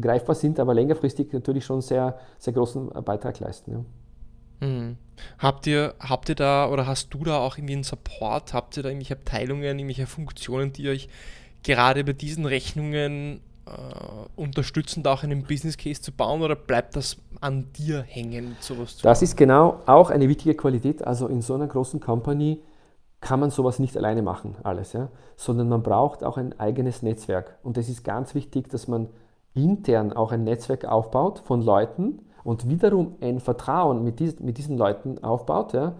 greifbar 0.00 0.34
sind, 0.34 0.58
aber 0.58 0.72
längerfristig 0.72 1.32
natürlich 1.32 1.64
schon 1.64 1.82
sehr, 1.82 2.18
sehr 2.38 2.52
großen 2.52 2.88
Beitrag 3.04 3.38
leisten. 3.40 3.72
Ja. 3.72 3.84
Mhm. 4.62 4.96
Habt 5.38 5.66
ihr, 5.66 5.94
habt 6.00 6.28
ihr 6.28 6.34
da 6.34 6.68
oder 6.68 6.86
hast 6.86 7.12
du 7.14 7.24
da 7.24 7.38
auch 7.38 7.56
irgendwie 7.58 7.74
einen 7.74 7.84
Support? 7.84 8.54
Habt 8.54 8.76
ihr 8.76 8.82
da 8.82 8.88
irgendwelche 8.88 9.14
Abteilungen, 9.14 9.62
irgendwelche 9.78 10.06
Funktionen, 10.06 10.72
die 10.72 10.88
euch 10.88 11.08
gerade 11.62 12.02
bei 12.04 12.12
diesen 12.12 12.44
Rechnungen 12.46 13.40
äh, 13.66 13.70
unterstützen, 14.40 15.02
da 15.02 15.12
auch 15.12 15.22
einen 15.22 15.44
Business 15.44 15.76
Case 15.76 16.00
zu 16.00 16.12
bauen 16.12 16.42
oder 16.42 16.56
bleibt 16.56 16.96
das 16.96 17.18
an 17.40 17.72
dir 17.76 18.02
hängen, 18.02 18.56
sowas 18.60 18.96
zu 18.96 19.02
Das 19.04 19.18
machen? 19.18 19.24
ist 19.24 19.36
genau 19.36 19.80
auch 19.86 20.10
eine 20.10 20.28
wichtige 20.28 20.54
Qualität. 20.56 21.06
Also 21.06 21.28
in 21.28 21.42
so 21.42 21.54
einer 21.54 21.66
großen 21.68 22.00
Company 22.00 22.60
kann 23.20 23.38
man 23.38 23.50
sowas 23.50 23.78
nicht 23.78 23.96
alleine 23.96 24.22
machen, 24.22 24.56
alles, 24.64 24.92
ja? 24.92 25.08
sondern 25.36 25.68
man 25.68 25.82
braucht 25.84 26.24
auch 26.24 26.36
ein 26.36 26.58
eigenes 26.58 27.02
Netzwerk. 27.02 27.58
Und 27.62 27.78
es 27.78 27.88
ist 27.88 28.02
ganz 28.02 28.34
wichtig, 28.34 28.68
dass 28.68 28.88
man 28.88 29.08
intern 29.54 30.12
auch 30.12 30.32
ein 30.32 30.42
Netzwerk 30.44 30.84
aufbaut 30.84 31.40
von 31.44 31.62
Leuten, 31.62 32.20
und 32.44 32.68
wiederum 32.68 33.16
ein 33.20 33.40
Vertrauen 33.40 34.02
mit, 34.02 34.20
dies, 34.20 34.40
mit 34.40 34.58
diesen 34.58 34.76
Leuten 34.76 35.22
aufbaut, 35.22 35.72
ja, 35.72 35.94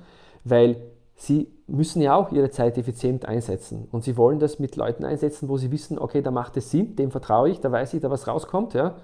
weil 0.44 0.76
sie 1.14 1.48
müssen 1.66 2.02
ja 2.02 2.14
auch 2.14 2.32
ihre 2.32 2.50
Zeit 2.50 2.78
effizient 2.78 3.26
einsetzen 3.26 3.88
und 3.92 4.04
sie 4.04 4.16
wollen 4.16 4.38
das 4.38 4.58
mit 4.58 4.76
Leuten 4.76 5.04
einsetzen, 5.04 5.48
wo 5.48 5.56
sie 5.56 5.70
wissen, 5.70 5.98
okay, 5.98 6.22
da 6.22 6.30
macht 6.30 6.56
es 6.56 6.70
Sinn, 6.70 6.96
dem 6.96 7.10
vertraue 7.10 7.50
ich, 7.50 7.60
da 7.60 7.70
weiß 7.70 7.94
ich, 7.94 8.00
da 8.00 8.10
was 8.10 8.26
rauskommt, 8.26 8.74
ja, 8.74 8.96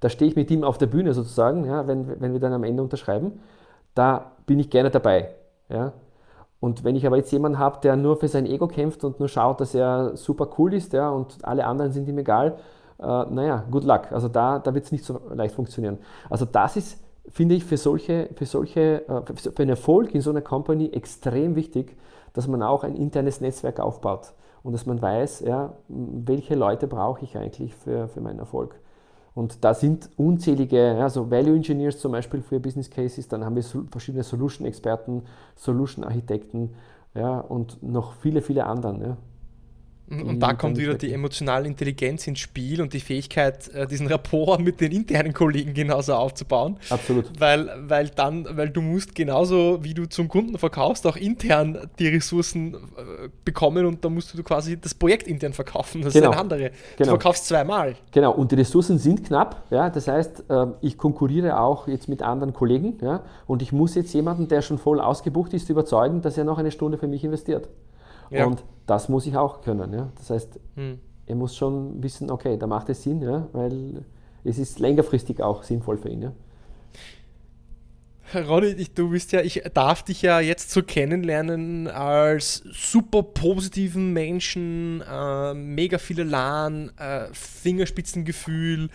da 0.00 0.08
stehe 0.08 0.30
ich 0.30 0.36
mit 0.36 0.50
ihm 0.50 0.64
auf 0.64 0.78
der 0.78 0.86
Bühne 0.86 1.12
sozusagen, 1.14 1.64
ja, 1.64 1.86
wenn, 1.86 2.20
wenn 2.20 2.32
wir 2.32 2.40
dann 2.40 2.52
am 2.52 2.64
Ende 2.64 2.82
unterschreiben, 2.82 3.40
da 3.94 4.32
bin 4.46 4.58
ich 4.58 4.70
gerne 4.70 4.90
dabei. 4.90 5.30
Ja. 5.68 5.92
Und 6.60 6.84
wenn 6.84 6.96
ich 6.96 7.06
aber 7.06 7.16
jetzt 7.16 7.32
jemanden 7.32 7.58
habe, 7.58 7.80
der 7.82 7.96
nur 7.96 8.16
für 8.16 8.28
sein 8.28 8.46
Ego 8.46 8.66
kämpft 8.66 9.04
und 9.04 9.20
nur 9.20 9.28
schaut, 9.28 9.60
dass 9.60 9.74
er 9.74 10.16
super 10.16 10.48
cool 10.58 10.74
ist 10.74 10.92
ja, 10.92 11.10
und 11.10 11.44
alle 11.44 11.66
anderen 11.66 11.92
sind 11.92 12.08
ihm 12.08 12.18
egal, 12.18 12.56
äh, 12.98 13.02
naja, 13.04 13.64
good 13.70 13.84
luck. 13.84 14.12
Also 14.12 14.28
da, 14.28 14.58
da 14.58 14.74
wird 14.74 14.84
es 14.84 14.92
nicht 14.92 15.04
so 15.04 15.20
leicht 15.34 15.54
funktionieren. 15.54 15.98
Also 16.30 16.44
das 16.44 16.76
ist, 16.76 16.98
finde 17.28 17.54
ich, 17.54 17.64
für 17.64 17.76
solche, 17.76 18.28
für 18.34 18.46
solche, 18.46 19.08
äh, 19.08 19.22
für 19.36 19.62
einen 19.62 19.70
Erfolg 19.70 20.14
in 20.14 20.20
so 20.20 20.30
einer 20.30 20.42
Company 20.42 20.90
extrem 20.92 21.56
wichtig, 21.56 21.96
dass 22.32 22.48
man 22.48 22.62
auch 22.62 22.84
ein 22.84 22.94
internes 22.94 23.40
Netzwerk 23.40 23.80
aufbaut 23.80 24.32
und 24.62 24.72
dass 24.72 24.86
man 24.86 25.00
weiß, 25.00 25.40
ja, 25.40 25.74
welche 25.88 26.54
Leute 26.54 26.86
brauche 26.86 27.24
ich 27.24 27.36
eigentlich 27.36 27.74
für, 27.74 28.08
für 28.08 28.20
meinen 28.20 28.38
Erfolg. 28.38 28.74
Und 29.34 29.64
da 29.64 29.74
sind 29.74 30.08
unzählige, 30.16 30.96
also 30.98 31.30
Value 31.30 31.56
Engineers 31.56 31.98
zum 31.98 32.12
Beispiel 32.12 32.40
für 32.40 32.58
Business 32.58 32.90
Cases, 32.90 33.28
dann 33.28 33.44
haben 33.44 33.54
wir 33.54 33.62
verschiedene 33.90 34.22
Solution-Experten, 34.22 35.24
Solution-Architekten 35.56 36.74
ja, 37.14 37.40
und 37.40 37.82
noch 37.82 38.14
viele, 38.14 38.40
viele 38.40 38.64
anderen. 38.64 39.02
Ja. 39.02 39.16
Und 40.08 40.38
da 40.38 40.54
kommt 40.54 40.78
wieder 40.78 40.94
die 40.94 41.12
emotionale 41.12 41.66
Intelligenz 41.66 42.28
ins 42.28 42.38
Spiel 42.38 42.80
und 42.80 42.92
die 42.92 43.00
Fähigkeit, 43.00 43.68
äh, 43.74 43.88
diesen 43.88 44.06
Rapport 44.06 44.60
mit 44.60 44.80
den 44.80 44.92
internen 44.92 45.32
Kollegen 45.32 45.74
genauso 45.74 46.14
aufzubauen. 46.14 46.76
Absolut. 46.90 47.28
Weil, 47.40 47.68
weil 47.88 48.08
dann, 48.10 48.46
weil 48.56 48.70
du 48.70 48.82
musst 48.82 49.16
genauso 49.16 49.82
wie 49.82 49.94
du 49.94 50.06
zum 50.08 50.28
Kunden 50.28 50.58
verkaufst, 50.58 51.06
auch 51.08 51.16
intern 51.16 51.90
die 51.98 52.06
Ressourcen 52.06 52.74
äh, 52.74 53.28
bekommen 53.44 53.84
und 53.84 54.04
da 54.04 54.08
musst 54.08 54.32
du 54.38 54.42
quasi 54.44 54.80
das 54.80 54.94
Projekt 54.94 55.26
intern 55.26 55.52
verkaufen. 55.52 56.02
Das 56.02 56.12
genau. 56.12 56.26
ist 56.26 56.32
eine 56.32 56.40
andere. 56.40 56.70
Du 56.70 56.74
genau. 56.98 57.10
verkaufst 57.10 57.46
zweimal. 57.46 57.96
Genau, 58.12 58.32
und 58.32 58.52
die 58.52 58.56
Ressourcen 58.56 58.98
sind 58.98 59.24
knapp. 59.24 59.64
Ja? 59.70 59.90
Das 59.90 60.06
heißt, 60.06 60.44
ähm, 60.48 60.74
ich 60.82 60.98
konkurriere 60.98 61.58
auch 61.58 61.88
jetzt 61.88 62.08
mit 62.08 62.22
anderen 62.22 62.52
Kollegen 62.52 62.98
ja? 63.02 63.24
und 63.48 63.60
ich 63.60 63.72
muss 63.72 63.96
jetzt 63.96 64.14
jemanden, 64.14 64.46
der 64.46 64.62
schon 64.62 64.78
voll 64.78 65.00
ausgebucht 65.00 65.52
ist, 65.52 65.68
überzeugen, 65.68 66.22
dass 66.22 66.38
er 66.38 66.44
noch 66.44 66.58
eine 66.58 66.70
Stunde 66.70 66.96
für 66.96 67.08
mich 67.08 67.24
investiert. 67.24 67.68
Ja. 68.30 68.46
Und 68.46 68.64
das 68.86 69.08
muss 69.08 69.26
ich 69.26 69.36
auch 69.36 69.60
können. 69.62 69.92
Ja? 69.92 70.08
Das 70.16 70.30
heißt, 70.30 70.60
hm. 70.74 70.98
er 71.26 71.34
muss 71.36 71.56
schon 71.56 72.02
wissen, 72.02 72.30
okay, 72.30 72.56
da 72.56 72.66
macht 72.66 72.88
es 72.88 73.02
Sinn, 73.02 73.22
ja? 73.22 73.48
weil 73.52 74.04
es 74.44 74.58
ist 74.58 74.78
längerfristig 74.78 75.42
auch 75.42 75.62
sinnvoll 75.62 75.98
für 75.98 76.08
ihn. 76.08 76.22
Ja? 76.22 76.32
Ronny, 78.34 78.74
du 78.92 79.10
bist 79.10 79.30
ja, 79.30 79.40
ich 79.40 79.62
darf 79.72 80.02
dich 80.02 80.22
ja 80.22 80.40
jetzt 80.40 80.72
so 80.72 80.82
kennenlernen 80.82 81.86
als 81.86 82.64
super 82.72 83.22
positiven 83.22 84.12
Menschen, 84.12 85.00
äh, 85.08 85.54
mega 85.54 85.98
viele 85.98 86.24
LAN, 86.24 86.90
äh, 86.98 87.28
Fingerspitzengefühl, 87.32 88.88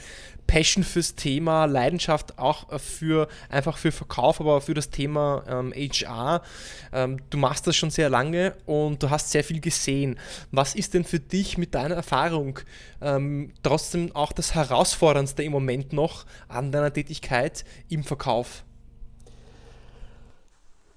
Passion 0.48 0.84
fürs 0.84 1.16
Thema, 1.16 1.64
Leidenschaft 1.64 2.38
auch 2.38 2.78
für 2.78 3.30
einfach 3.48 3.78
für 3.78 3.94
Verkauf, 3.94 4.42
aber 4.42 4.60
für 4.60 4.74
das 4.74 4.90
Thema 4.90 5.46
ähm, 5.48 5.74
HR. 5.74 6.42
Ähm, 6.92 7.20
du 7.30 7.38
machst 7.38 7.66
das 7.68 7.78
schon 7.78 7.90
sehr 7.90 8.10
lange 8.10 8.54
und 8.66 9.02
du 9.02 9.10
hast 9.10 9.32
sehr 9.32 9.46
viel 9.46 9.62
gesehen. 9.62 10.20
Was 10.52 10.76
ist 10.76 10.94
denn 10.94 11.06
für 11.06 11.22
dich 11.22 11.58
mit 11.58 11.74
deiner 11.74 11.96
Erfahrung 11.96 12.60
ähm, 13.02 13.54
trotzdem 13.64 14.14
auch 14.14 14.34
das 14.34 14.56
Herausforderndste 14.56 15.42
im 15.42 15.54
Moment 15.54 15.94
noch 15.94 16.26
an 16.50 16.74
deiner 16.74 16.92
Tätigkeit 16.92 17.64
im 17.88 18.04
Verkauf? 18.04 18.66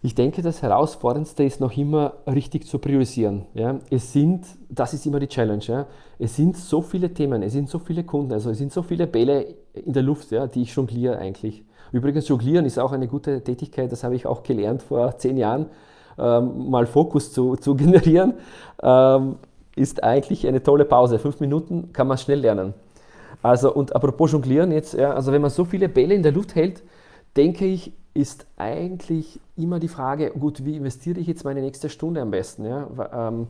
Ich 0.04 0.14
denke, 0.14 0.42
das 0.42 0.60
Herausforderndste 0.60 1.44
ist 1.44 1.62
noch 1.62 1.74
immer 1.78 2.12
richtig 2.26 2.66
zu 2.66 2.78
priorisieren. 2.78 3.46
Ja. 3.54 3.78
Es 3.88 4.12
sind, 4.12 4.44
das 4.68 4.92
ist 4.92 5.06
immer 5.06 5.18
die 5.18 5.28
Challenge, 5.28 5.64
ja. 5.64 5.86
es 6.18 6.36
sind 6.36 6.58
so 6.58 6.82
viele 6.82 7.14
Themen, 7.14 7.42
es 7.42 7.54
sind 7.54 7.70
so 7.70 7.78
viele 7.78 8.04
Kunden, 8.04 8.34
also 8.34 8.50
es 8.50 8.58
sind 8.58 8.70
so 8.70 8.82
viele 8.82 9.06
Bälle 9.06 9.54
in 9.72 9.94
der 9.94 10.02
Luft, 10.02 10.30
ja, 10.30 10.46
die 10.46 10.60
ich 10.60 10.74
jongliere 10.74 11.16
eigentlich. 11.16 11.64
Übrigens, 11.90 12.28
jonglieren 12.28 12.66
ist 12.66 12.78
auch 12.78 12.92
eine 12.92 13.08
gute 13.08 13.42
Tätigkeit, 13.42 13.90
das 13.90 14.04
habe 14.04 14.14
ich 14.14 14.26
auch 14.26 14.42
gelernt 14.42 14.82
vor 14.82 15.16
zehn 15.16 15.38
Jahren, 15.38 15.70
ähm, 16.18 16.68
mal 16.68 16.84
Fokus 16.84 17.32
zu, 17.32 17.56
zu 17.56 17.74
generieren, 17.74 18.34
ähm, 18.82 19.36
ist 19.74 20.04
eigentlich 20.04 20.46
eine 20.46 20.62
tolle 20.62 20.84
Pause. 20.84 21.18
Fünf 21.18 21.40
Minuten 21.40 21.94
kann 21.94 22.08
man 22.08 22.18
schnell 22.18 22.40
lernen. 22.40 22.74
Also, 23.42 23.72
und 23.72 23.96
apropos 23.96 24.32
jonglieren 24.32 24.70
jetzt, 24.70 24.92
ja, 24.92 25.14
also 25.14 25.32
wenn 25.32 25.40
man 25.40 25.50
so 25.50 25.64
viele 25.64 25.88
Bälle 25.88 26.12
in 26.12 26.22
der 26.22 26.32
Luft 26.32 26.54
hält, 26.54 26.82
denke 27.36 27.66
ich, 27.66 27.92
ist 28.14 28.46
eigentlich 28.56 29.40
immer 29.56 29.80
die 29.80 29.88
Frage, 29.88 30.30
gut, 30.30 30.64
wie 30.64 30.76
investiere 30.76 31.18
ich 31.18 31.26
jetzt 31.26 31.44
meine 31.44 31.60
nächste 31.60 31.88
Stunde 31.88 32.20
am 32.22 32.30
besten? 32.30 32.64
Ja? 32.64 32.88
Ähm, 33.12 33.48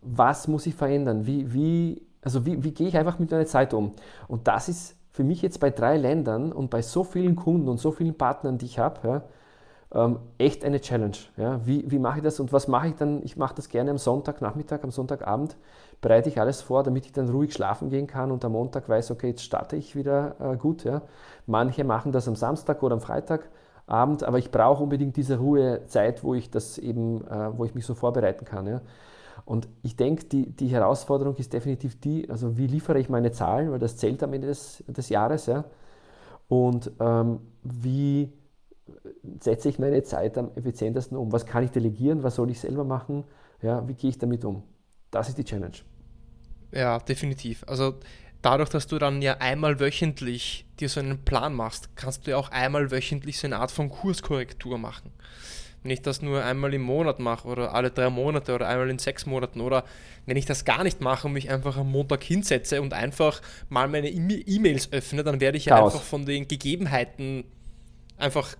was 0.00 0.48
muss 0.48 0.66
ich 0.66 0.74
verändern? 0.74 1.26
Wie, 1.26 1.52
wie, 1.52 2.02
also 2.22 2.46
wie, 2.46 2.64
wie 2.64 2.72
gehe 2.72 2.88
ich 2.88 2.96
einfach 2.96 3.18
mit 3.18 3.30
meiner 3.30 3.46
Zeit 3.46 3.74
um? 3.74 3.92
Und 4.28 4.48
das 4.48 4.68
ist 4.68 4.96
für 5.12 5.24
mich 5.24 5.42
jetzt 5.42 5.60
bei 5.60 5.70
drei 5.70 5.98
Ländern 5.98 6.52
und 6.52 6.70
bei 6.70 6.80
so 6.80 7.04
vielen 7.04 7.36
Kunden 7.36 7.68
und 7.68 7.78
so 7.78 7.92
vielen 7.92 8.16
Partnern, 8.16 8.56
die 8.56 8.64
ich 8.64 8.78
habe, 8.78 9.06
ja, 9.06 9.22
ähm, 9.94 10.18
echt 10.38 10.64
eine 10.64 10.80
Challenge. 10.80 11.16
Ja? 11.36 11.60
Wie, 11.66 11.90
wie 11.90 11.98
mache 11.98 12.18
ich 12.18 12.24
das 12.24 12.40
und 12.40 12.52
was 12.52 12.66
mache 12.66 12.88
ich 12.88 12.94
dann? 12.94 13.22
Ich 13.22 13.36
mache 13.36 13.54
das 13.54 13.68
gerne 13.68 13.90
am 13.90 13.98
Sonntagnachmittag, 13.98 14.82
am 14.82 14.90
Sonntagabend, 14.90 15.56
bereite 16.02 16.28
ich 16.28 16.38
alles 16.38 16.60
vor, 16.60 16.82
damit 16.82 17.06
ich 17.06 17.12
dann 17.12 17.30
ruhig 17.30 17.54
schlafen 17.54 17.88
gehen 17.88 18.06
kann 18.06 18.30
und 18.30 18.44
am 18.44 18.52
Montag 18.52 18.88
weiß, 18.88 19.12
okay, 19.12 19.28
jetzt 19.28 19.44
starte 19.44 19.76
ich 19.76 19.96
wieder 19.96 20.34
äh, 20.40 20.56
gut. 20.56 20.84
Ja? 20.84 21.02
Manche 21.46 21.84
machen 21.84 22.12
das 22.12 22.28
am 22.28 22.36
Samstag 22.36 22.82
oder 22.82 22.94
am 22.94 23.00
Freitag 23.00 23.48
Abend, 23.86 24.22
aber 24.22 24.38
ich 24.38 24.50
brauche 24.50 24.82
unbedingt 24.82 25.16
diese 25.16 25.38
Ruhezeit, 25.38 26.22
wo 26.22 26.34
ich 26.34 26.50
das 26.50 26.78
eben, 26.78 27.26
äh, 27.26 27.56
wo 27.56 27.64
ich 27.64 27.74
mich 27.74 27.86
so 27.86 27.94
vorbereiten 27.94 28.44
kann. 28.44 28.66
Ja. 28.66 28.80
Und 29.44 29.68
ich 29.82 29.96
denke, 29.96 30.24
die, 30.24 30.50
die 30.50 30.68
Herausforderung 30.68 31.36
ist 31.36 31.52
definitiv 31.52 31.98
die, 32.00 32.28
also 32.30 32.56
wie 32.56 32.66
liefere 32.66 32.98
ich 32.98 33.08
meine 33.08 33.32
Zahlen, 33.32 33.70
weil 33.70 33.78
das 33.78 33.96
zählt 33.96 34.22
am 34.22 34.32
Ende 34.32 34.48
des, 34.48 34.84
des 34.86 35.08
Jahres, 35.08 35.46
ja. 35.46 35.64
Und 36.48 36.92
ähm, 37.00 37.40
wie 37.62 38.32
setze 39.40 39.68
ich 39.68 39.78
meine 39.78 40.02
Zeit 40.02 40.36
am 40.36 40.50
effizientesten 40.54 41.16
um? 41.16 41.32
Was 41.32 41.46
kann 41.46 41.64
ich 41.64 41.70
delegieren? 41.70 42.22
Was 42.22 42.36
soll 42.36 42.50
ich 42.50 42.60
selber 42.60 42.84
machen? 42.84 43.24
Ja, 43.62 43.86
wie 43.88 43.94
gehe 43.94 44.10
ich 44.10 44.18
damit 44.18 44.44
um? 44.44 44.62
das 45.12 45.28
ist 45.28 45.38
die 45.38 45.44
Challenge. 45.44 45.76
Ja, 46.72 46.98
definitiv. 46.98 47.64
Also 47.66 48.00
dadurch, 48.40 48.70
dass 48.70 48.86
du 48.86 48.98
dann 48.98 49.22
ja 49.22 49.36
einmal 49.38 49.78
wöchentlich 49.78 50.64
dir 50.80 50.88
so 50.88 51.00
einen 51.00 51.24
Plan 51.24 51.54
machst, 51.54 51.90
kannst 51.96 52.26
du 52.26 52.32
ja 52.32 52.36
auch 52.36 52.50
einmal 52.50 52.90
wöchentlich 52.90 53.38
so 53.38 53.46
eine 53.46 53.58
Art 53.58 53.70
von 53.70 53.88
Kurskorrektur 53.88 54.78
machen. 54.78 55.12
Wenn 55.82 55.90
ich 55.90 56.02
das 56.02 56.22
nur 56.22 56.44
einmal 56.44 56.72
im 56.74 56.82
Monat 56.82 57.18
mache 57.18 57.48
oder 57.48 57.74
alle 57.74 57.90
drei 57.90 58.08
Monate 58.08 58.54
oder 58.54 58.68
einmal 58.68 58.88
in 58.88 59.00
sechs 59.00 59.26
Monaten 59.26 59.60
oder 59.60 59.84
wenn 60.26 60.36
ich 60.36 60.46
das 60.46 60.64
gar 60.64 60.84
nicht 60.84 61.00
mache 61.00 61.26
und 61.26 61.32
mich 61.32 61.50
einfach 61.50 61.76
am 61.76 61.90
Montag 61.90 62.22
hinsetze 62.22 62.80
und 62.80 62.92
einfach 62.92 63.42
mal 63.68 63.88
meine 63.88 64.08
E-Mails 64.08 64.92
öffne, 64.92 65.24
dann 65.24 65.40
werde 65.40 65.58
ich 65.58 65.66
ja 65.66 65.84
einfach 65.84 66.02
von 66.02 66.24
den 66.24 66.46
Gegebenheiten 66.46 67.44
einfach 68.18 68.56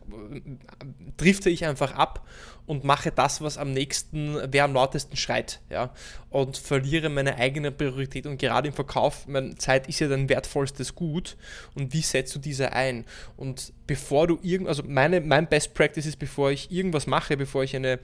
drifte 1.17 1.51
ich 1.51 1.65
einfach 1.65 1.95
ab 1.95 2.27
und 2.67 2.85
mache 2.85 3.11
das, 3.11 3.41
was 3.41 3.59
am 3.59 3.73
nächsten, 3.73 4.39
wer 4.51 4.65
am 4.65 4.73
lautesten 4.73 5.17
schreit, 5.17 5.61
ja, 5.69 5.93
und 6.31 6.57
verliere 6.57 7.09
meine 7.09 7.37
eigene 7.37 7.71
Priorität. 7.71 8.27
Und 8.27 8.39
gerade 8.39 8.69
im 8.69 8.75
Verkauf, 8.75 9.27
meine 9.27 9.57
Zeit 9.57 9.89
ist 9.89 10.01
ja 10.01 10.09
dein 10.09 10.29
wertvollstes 10.29 10.95
Gut. 10.95 11.37
Und 11.75 11.93
wie 11.93 12.01
setzt 12.01 12.35
du 12.35 12.39
diese 12.39 12.73
ein? 12.73 13.05
Und 13.37 13.73
bevor 13.87 14.27
du 14.27 14.39
irgend, 14.43 14.69
also 14.69 14.83
meine, 14.87 15.21
mein 15.21 15.49
Best 15.49 15.75
Practice 15.75 16.07
ist, 16.07 16.19
bevor 16.19 16.51
ich 16.51 16.71
irgendwas 16.71 17.07
mache, 17.07 17.37
bevor 17.37 17.65
ich 17.65 17.75
eine 17.75 17.99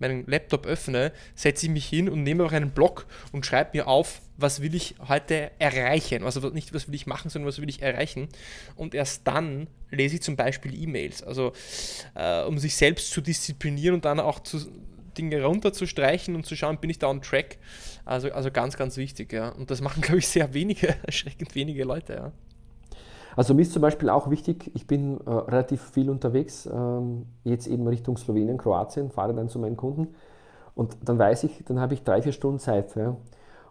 meinen 0.00 0.26
Laptop 0.26 0.66
öffne, 0.66 1.12
setze 1.34 1.66
ich 1.66 1.72
mich 1.72 1.86
hin 1.86 2.08
und 2.08 2.22
nehme 2.22 2.44
auch 2.44 2.52
einen 2.52 2.70
Block 2.70 3.06
und 3.32 3.46
schreibe 3.46 3.76
mir 3.76 3.86
auf, 3.86 4.20
was 4.36 4.60
will 4.62 4.74
ich 4.74 4.94
heute 5.08 5.50
erreichen. 5.58 6.22
Also 6.22 6.48
nicht, 6.50 6.72
was 6.72 6.88
will 6.88 6.94
ich 6.94 7.06
machen, 7.06 7.30
sondern 7.30 7.48
was 7.48 7.60
will 7.60 7.68
ich 7.68 7.82
erreichen. 7.82 8.28
Und 8.76 8.94
erst 8.94 9.26
dann 9.26 9.66
lese 9.90 10.16
ich 10.16 10.22
zum 10.22 10.36
Beispiel 10.36 10.80
E-Mails. 10.80 11.22
Also 11.22 11.52
äh, 12.14 12.42
um 12.42 12.58
sich 12.58 12.76
selbst 12.76 13.10
zu 13.10 13.20
disziplinieren 13.20 13.96
und 13.96 14.04
dann 14.04 14.20
auch 14.20 14.40
zu, 14.40 14.70
Dinge 15.18 15.42
runterzustreichen 15.42 16.34
und 16.34 16.46
zu 16.46 16.56
schauen, 16.56 16.78
bin 16.78 16.88
ich 16.88 16.98
da 16.98 17.08
on 17.08 17.20
track. 17.20 17.58
Also, 18.04 18.32
also 18.32 18.50
ganz, 18.50 18.76
ganz 18.76 18.96
wichtig, 18.96 19.32
ja. 19.32 19.50
Und 19.50 19.70
das 19.70 19.80
machen, 19.80 20.00
glaube 20.02 20.20
ich, 20.20 20.28
sehr 20.28 20.54
wenige, 20.54 20.96
erschreckend 21.04 21.54
wenige 21.54 21.84
Leute, 21.84 22.14
ja. 22.14 22.32
Also 23.36 23.54
mir 23.54 23.62
ist 23.62 23.72
zum 23.72 23.82
Beispiel 23.82 24.10
auch 24.10 24.30
wichtig, 24.30 24.70
ich 24.74 24.86
bin 24.86 25.20
äh, 25.20 25.30
relativ 25.30 25.82
viel 25.82 26.10
unterwegs, 26.10 26.66
ähm, 26.66 27.26
jetzt 27.44 27.66
eben 27.66 27.86
Richtung 27.86 28.16
Slowenien, 28.16 28.58
Kroatien, 28.58 29.10
fahre 29.10 29.34
dann 29.34 29.48
zu 29.48 29.58
meinen 29.58 29.76
Kunden 29.76 30.08
und 30.74 30.96
dann 31.04 31.18
weiß 31.18 31.44
ich, 31.44 31.64
dann 31.64 31.80
habe 31.80 31.94
ich 31.94 32.04
drei, 32.04 32.22
vier 32.22 32.32
Stunden 32.32 32.58
Zeit. 32.58 32.94
Ja. 32.94 33.16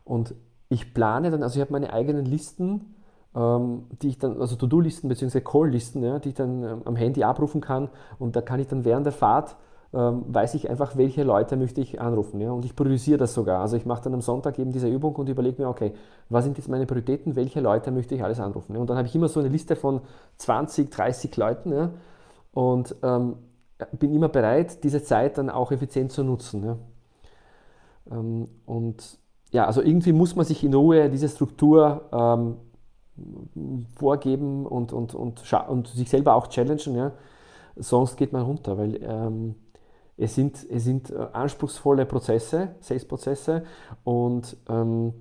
Und 0.03 0.35
ich 0.69 0.93
plane 0.93 1.31
dann, 1.31 1.43
also 1.43 1.55
ich 1.57 1.61
habe 1.61 1.71
meine 1.71 1.93
eigenen 1.93 2.25
Listen, 2.25 2.95
ähm, 3.35 3.85
die 4.01 4.09
ich 4.09 4.17
dann, 4.17 4.41
also 4.41 4.55
To-Do-Listen 4.55 5.07
bzw. 5.07 5.41
Call-Listen, 5.41 6.03
ja, 6.03 6.19
die 6.19 6.29
ich 6.29 6.35
dann 6.35 6.63
ähm, 6.63 6.81
am 6.85 6.95
Handy 6.95 7.23
abrufen 7.23 7.61
kann 7.61 7.89
und 8.19 8.35
da 8.35 8.41
kann 8.41 8.59
ich 8.59 8.67
dann 8.67 8.83
während 8.85 9.05
der 9.05 9.13
Fahrt 9.13 9.55
ähm, 9.93 10.25
weiß 10.27 10.53
ich 10.55 10.69
einfach, 10.69 10.97
welche 10.97 11.23
Leute 11.23 11.55
möchte 11.55 11.81
ich 11.81 12.01
anrufen. 12.01 12.41
Ja? 12.41 12.51
Und 12.51 12.65
ich 12.65 12.75
priorisiere 12.75 13.17
das 13.17 13.33
sogar. 13.33 13.61
Also 13.61 13.77
ich 13.77 13.85
mache 13.85 14.03
dann 14.03 14.13
am 14.13 14.21
Sonntag 14.21 14.59
eben 14.59 14.71
diese 14.71 14.87
Übung 14.89 15.15
und 15.15 15.29
überlege 15.29 15.61
mir, 15.61 15.69
okay, 15.69 15.93
was 16.29 16.43
sind 16.43 16.57
jetzt 16.57 16.67
meine 16.67 16.85
Prioritäten, 16.85 17.35
welche 17.35 17.61
Leute 17.61 17.91
möchte 17.91 18.15
ich 18.15 18.23
alles 18.23 18.39
anrufen. 18.39 18.73
Ja? 18.73 18.81
Und 18.81 18.89
dann 18.89 18.97
habe 18.97 19.07
ich 19.07 19.15
immer 19.15 19.29
so 19.29 19.39
eine 19.39 19.49
Liste 19.49 19.75
von 19.75 20.01
20, 20.37 20.91
30 20.91 21.37
Leuten 21.37 21.71
ja? 21.71 21.89
und 22.51 22.95
ähm, 23.01 23.37
bin 23.93 24.13
immer 24.13 24.29
bereit, 24.29 24.83
diese 24.83 25.03
Zeit 25.03 25.37
dann 25.37 25.49
auch 25.49 25.71
effizient 25.71 26.11
zu 26.11 26.23
nutzen. 26.23 26.63
Ja? 26.65 26.77
Ähm, 28.11 28.49
und 28.65 29.19
ja, 29.51 29.65
also 29.65 29.81
irgendwie 29.81 30.11
muss 30.11 30.35
man 30.35 30.45
sich 30.45 30.63
in 30.63 30.73
Ruhe 30.73 31.09
diese 31.09 31.29
Struktur 31.29 32.09
ähm, 32.11 32.57
vorgeben 33.95 34.65
und, 34.65 34.91
und, 34.91 35.15
und, 35.15 35.53
und 35.69 35.87
sich 35.87 36.09
selber 36.09 36.35
auch 36.35 36.47
challengen. 36.47 36.95
Ja? 36.95 37.13
Sonst 37.77 38.17
geht 38.17 38.33
man 38.33 38.43
runter, 38.43 38.77
weil 38.77 38.99
ähm, 39.01 39.55
es 40.17 40.33
sind, 40.35 40.65
es 40.69 40.83
sind 40.83 41.11
äh, 41.11 41.27
anspruchsvolle 41.33 42.05
Prozesse, 42.05 42.69
Sales-Prozesse 42.79 43.63
und 44.03 44.57
ähm, 44.67 45.13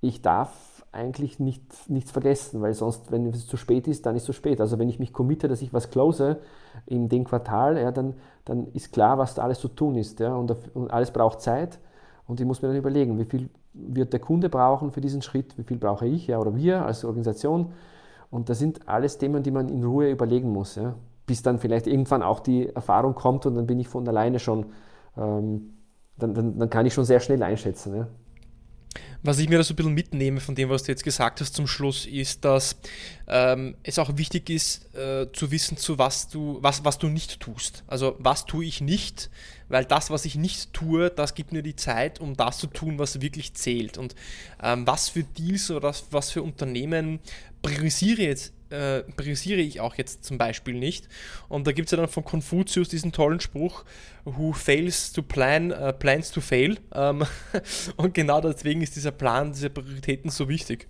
ich 0.00 0.22
darf 0.22 0.84
eigentlich 0.90 1.38
nicht, 1.38 1.90
nichts 1.90 2.10
vergessen, 2.10 2.62
weil 2.62 2.72
sonst, 2.72 3.12
wenn 3.12 3.26
es 3.26 3.46
zu 3.46 3.58
spät 3.58 3.86
ist, 3.86 4.06
dann 4.06 4.16
ist 4.16 4.22
es 4.22 4.26
zu 4.26 4.32
spät. 4.32 4.60
Also 4.60 4.78
wenn 4.78 4.88
ich 4.88 4.98
mich 4.98 5.12
committe, 5.12 5.46
dass 5.46 5.60
ich 5.60 5.74
was 5.74 5.90
close 5.90 6.38
in 6.86 7.10
dem 7.10 7.24
Quartal, 7.24 7.76
ja, 7.76 7.92
dann, 7.92 8.14
dann 8.46 8.68
ist 8.72 8.92
klar, 8.92 9.18
was 9.18 9.34
da 9.34 9.42
alles 9.42 9.60
zu 9.60 9.68
tun 9.68 9.96
ist. 9.96 10.18
Ja, 10.18 10.34
und, 10.34 10.54
und 10.74 10.90
alles 10.90 11.10
braucht 11.10 11.42
Zeit 11.42 11.78
und 12.26 12.40
ich 12.40 12.46
muss 12.46 12.62
mir 12.62 12.68
dann 12.68 12.76
überlegen, 12.78 13.18
wie 13.18 13.26
viel 13.26 13.50
wird 13.74 14.12
der 14.12 14.20
Kunde 14.20 14.48
brauchen 14.48 14.90
für 14.90 15.02
diesen 15.02 15.20
Schritt, 15.20 15.58
wie 15.58 15.62
viel 15.62 15.76
brauche 15.76 16.06
ich 16.06 16.26
ja, 16.26 16.38
oder 16.38 16.56
wir 16.56 16.86
als 16.86 17.04
Organisation. 17.04 17.72
Und 18.30 18.48
das 18.48 18.58
sind 18.58 18.88
alles 18.88 19.18
Themen, 19.18 19.42
die 19.42 19.50
man 19.50 19.68
in 19.68 19.84
Ruhe 19.84 20.10
überlegen 20.10 20.52
muss. 20.52 20.76
Ja 20.76 20.94
bis 21.28 21.42
dann 21.42 21.60
vielleicht 21.60 21.86
irgendwann 21.86 22.24
auch 22.24 22.40
die 22.40 22.68
Erfahrung 22.68 23.14
kommt 23.14 23.46
und 23.46 23.54
dann 23.54 23.68
bin 23.68 23.78
ich 23.78 23.86
von 23.86 24.08
alleine 24.08 24.40
schon, 24.40 24.66
ähm, 25.16 25.74
dann, 26.16 26.34
dann, 26.34 26.58
dann, 26.58 26.70
kann 26.70 26.86
ich 26.86 26.94
schon 26.94 27.04
sehr 27.04 27.20
schnell 27.20 27.44
einschätzen. 27.44 27.94
Ja. 27.94 28.08
Was 29.22 29.38
ich 29.38 29.48
mir 29.48 29.58
da 29.58 29.64
so 29.64 29.74
ein 29.74 29.76
bisschen 29.76 29.94
mitnehme 29.94 30.40
von 30.40 30.54
dem, 30.54 30.70
was 30.70 30.84
du 30.84 30.92
jetzt 30.92 31.04
gesagt 31.04 31.40
hast 31.40 31.54
zum 31.54 31.66
Schluss, 31.66 32.06
ist, 32.06 32.44
dass 32.44 32.76
ähm, 33.26 33.76
es 33.82 33.98
auch 33.98 34.16
wichtig 34.16 34.48
ist, 34.48 34.94
äh, 34.94 35.30
zu 35.32 35.50
wissen, 35.50 35.76
zu 35.76 35.98
was 35.98 36.28
du, 36.28 36.58
was, 36.62 36.84
was 36.84 36.98
du 36.98 37.08
nicht 37.08 37.40
tust. 37.40 37.84
Also 37.86 38.16
was 38.18 38.46
tue 38.46 38.64
ich 38.64 38.80
nicht, 38.80 39.28
weil 39.68 39.84
das, 39.84 40.10
was 40.10 40.24
ich 40.24 40.36
nicht 40.36 40.72
tue, 40.72 41.10
das 41.10 41.34
gibt 41.34 41.52
mir 41.52 41.62
die 41.62 41.76
Zeit, 41.76 42.20
um 42.20 42.36
das 42.36 42.58
zu 42.58 42.68
tun, 42.68 42.98
was 42.98 43.20
wirklich 43.20 43.54
zählt. 43.54 43.98
Und 43.98 44.14
ähm, 44.62 44.86
was 44.86 45.10
für 45.10 45.24
Deals 45.24 45.70
oder 45.70 45.92
was 46.10 46.30
für 46.30 46.42
Unternehmen 46.42 47.20
priorisiere 47.60 48.22
jetzt 48.22 48.54
äh, 48.70 49.02
priorisiere 49.02 49.60
ich 49.60 49.80
auch 49.80 49.94
jetzt 49.94 50.24
zum 50.24 50.38
Beispiel 50.38 50.74
nicht. 50.74 51.08
Und 51.48 51.66
da 51.66 51.72
gibt 51.72 51.86
es 51.86 51.92
ja 51.92 51.98
dann 51.98 52.08
von 52.08 52.24
Konfuzius 52.24 52.88
diesen 52.88 53.12
tollen 53.12 53.40
Spruch, 53.40 53.84
who 54.24 54.52
fails 54.52 55.12
to 55.12 55.22
plan, 55.22 55.72
uh, 55.72 55.92
plans 55.92 56.30
to 56.30 56.40
fail. 56.40 56.76
Ähm, 56.94 57.24
und 57.96 58.14
genau 58.14 58.40
deswegen 58.40 58.82
ist 58.82 58.96
dieser 58.96 59.12
Plan, 59.12 59.52
diese 59.52 59.70
Prioritäten 59.70 60.30
so 60.30 60.48
wichtig. 60.48 60.86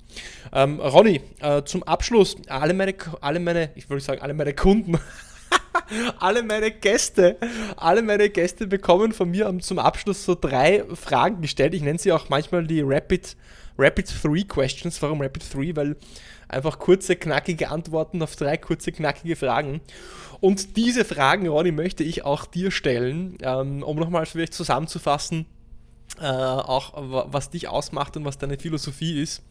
Ähm, 0.53 0.81
Ronny, 0.81 1.21
äh, 1.41 1.63
zum 1.63 1.83
Abschluss, 1.83 2.37
alle 2.49 2.75
meine, 2.75 2.95
alle 3.21 3.41
meine, 3.41 3.71
ich 3.75 3.89
wollte 3.89 4.05
sagen, 4.05 4.23
alle 4.23 4.35
meine 4.35 4.55
Kunden, 4.55 4.99
alle 6.19 6.43
meine 6.43 6.71
Gäste, 6.71 7.37
alle 7.77 8.03
meine 8.03 8.31
Gäste 8.31 8.67
bekommen 8.67 9.13
von 9.13 9.31
mir 9.31 9.53
zum 9.61 9.79
Abschluss 9.79 10.25
so 10.25 10.35
drei 10.35 10.85
Fragen 10.95 11.41
gestellt. 11.41 11.75
Ich 11.75 11.83
nenne 11.83 11.99
sie 11.99 12.13
auch 12.13 12.29
manchmal 12.29 12.67
die 12.67 12.83
Rapid, 12.83 13.37
Rapid 13.79 14.23
Three 14.23 14.45
Questions. 14.45 15.01
Warum 15.01 15.21
Rapid 15.21 15.51
Three? 15.51 15.75
Weil 15.75 15.97
Einfach 16.49 16.79
kurze, 16.79 17.15
knackige 17.15 17.69
Antworten 17.69 18.23
auf 18.23 18.35
drei 18.35 18.57
kurze, 18.57 18.91
knackige 18.91 19.37
Fragen. 19.37 19.83
Und 20.41 20.77
diese 20.77 21.05
Fragen, 21.05 21.47
Ronny, 21.47 21.73
möchte 21.73 22.03
ich 22.03 22.25
auch 22.25 22.47
dir 22.47 22.71
stellen, 22.71 23.37
ähm, 23.43 23.83
um 23.83 23.99
nochmal 23.99 24.25
vielleicht 24.25 24.55
zusammenzufassen, 24.55 25.45
äh, 26.19 26.25
auch 26.25 26.95
was 26.97 27.51
dich 27.51 27.69
ausmacht 27.69 28.17
und 28.17 28.25
was 28.25 28.39
deine 28.39 28.59
Philosophie 28.59 29.21
ist. 29.21 29.43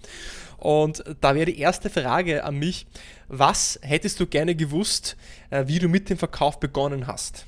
Und 0.58 1.04
da 1.22 1.36
wäre 1.36 1.46
die 1.46 1.60
erste 1.60 1.90
Frage 1.90 2.44
an 2.44 2.56
mich, 2.58 2.88
was 3.28 3.80
hättest 3.82 4.20
du 4.20 4.26
gerne 4.26 4.56
gewusst, 4.56 5.18
äh, 5.50 5.66
wie 5.68 5.80
du 5.80 5.88
mit 5.88 6.10
dem 6.10 6.18
Verkauf 6.18 6.60
begonnen 6.60 7.08
hast? 7.08 7.46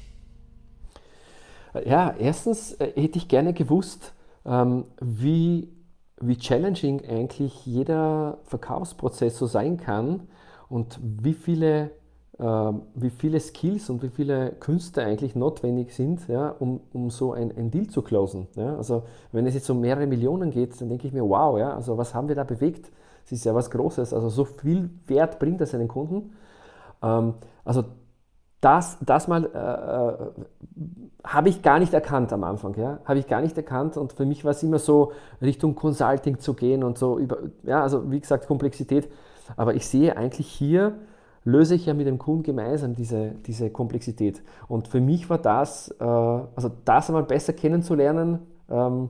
Ja, 1.85 2.15
erstens 2.19 2.73
äh, 2.73 2.91
hätte 2.95 3.17
ich 3.17 3.27
gerne 3.27 3.53
gewusst, 3.53 4.13
ähm, 4.45 4.85
wie 4.99 5.69
wie 6.21 6.37
challenging 6.37 7.01
eigentlich 7.07 7.65
jeder 7.65 8.39
Verkaufsprozess 8.43 9.37
so 9.37 9.45
sein 9.45 9.77
kann 9.77 10.27
und 10.67 10.99
wie 11.01 11.33
viele, 11.33 11.91
äh, 12.37 12.43
wie 12.95 13.09
viele 13.09 13.39
Skills 13.39 13.89
und 13.89 14.03
wie 14.03 14.09
viele 14.09 14.51
Künste 14.59 15.03
eigentlich 15.03 15.35
notwendig 15.35 15.93
sind, 15.93 16.27
ja, 16.27 16.49
um, 16.49 16.81
um 16.93 17.09
so 17.09 17.33
ein, 17.33 17.55
ein 17.55 17.71
Deal 17.71 17.87
zu 17.87 18.01
closen. 18.01 18.47
Ja. 18.55 18.75
Also 18.75 19.03
wenn 19.31 19.45
es 19.47 19.53
jetzt 19.53 19.69
um 19.69 19.79
mehrere 19.79 20.07
Millionen 20.07 20.51
geht, 20.51 20.79
dann 20.79 20.89
denke 20.89 21.07
ich 21.07 21.13
mir, 21.13 21.23
wow, 21.23 21.57
ja, 21.57 21.73
also 21.73 21.97
was 21.97 22.13
haben 22.13 22.27
wir 22.27 22.35
da 22.35 22.43
bewegt? 22.43 22.91
Das 23.29 23.39
ist 23.39 23.45
ja 23.45 23.53
was 23.53 23.69
Großes, 23.69 24.13
also 24.13 24.29
so 24.29 24.45
viel 24.45 24.89
Wert 25.05 25.37
bringt 25.37 25.61
das 25.61 25.75
einen 25.75 25.87
Kunden. 25.87 26.31
Ähm, 27.03 27.35
also 27.63 27.83
das, 28.61 28.97
das 29.01 29.27
mal 29.27 29.45
äh, 29.45 29.57
äh, 29.57 30.45
habe 31.23 31.49
ich 31.49 31.61
gar 31.61 31.79
nicht 31.79 31.93
erkannt 31.93 32.33
am 32.33 32.43
Anfang. 32.43 32.75
Ja? 32.75 32.99
Habe 33.05 33.19
ich 33.19 33.27
gar 33.27 33.41
nicht 33.41 33.55
erkannt 33.55 33.97
und 33.97 34.13
für 34.13 34.25
mich 34.25 34.43
war 34.43 34.51
es 34.51 34.63
immer 34.63 34.79
so, 34.79 35.11
Richtung 35.41 35.75
Consulting 35.75 36.39
zu 36.39 36.53
gehen 36.53 36.83
und 36.83 36.97
so. 36.97 37.19
Über, 37.19 37.37
ja, 37.63 37.81
also 37.83 38.11
wie 38.11 38.19
gesagt, 38.19 38.47
Komplexität. 38.47 39.09
Aber 39.55 39.75
ich 39.75 39.87
sehe 39.87 40.17
eigentlich 40.17 40.47
hier, 40.47 40.95
löse 41.45 41.75
ich 41.75 41.85
ja 41.85 41.93
mit 41.93 42.07
dem 42.07 42.17
Kunden 42.17 42.43
gemeinsam 42.43 42.95
diese, 42.95 43.31
diese 43.45 43.69
Komplexität. 43.69 44.43
Und 44.67 44.87
für 44.87 44.99
mich 44.99 45.29
war 45.29 45.37
das, 45.37 45.89
äh, 45.99 46.03
also 46.03 46.69
das 46.83 47.09
einmal 47.09 47.23
besser 47.23 47.53
kennenzulernen, 47.53 48.39
ähm, 48.69 49.09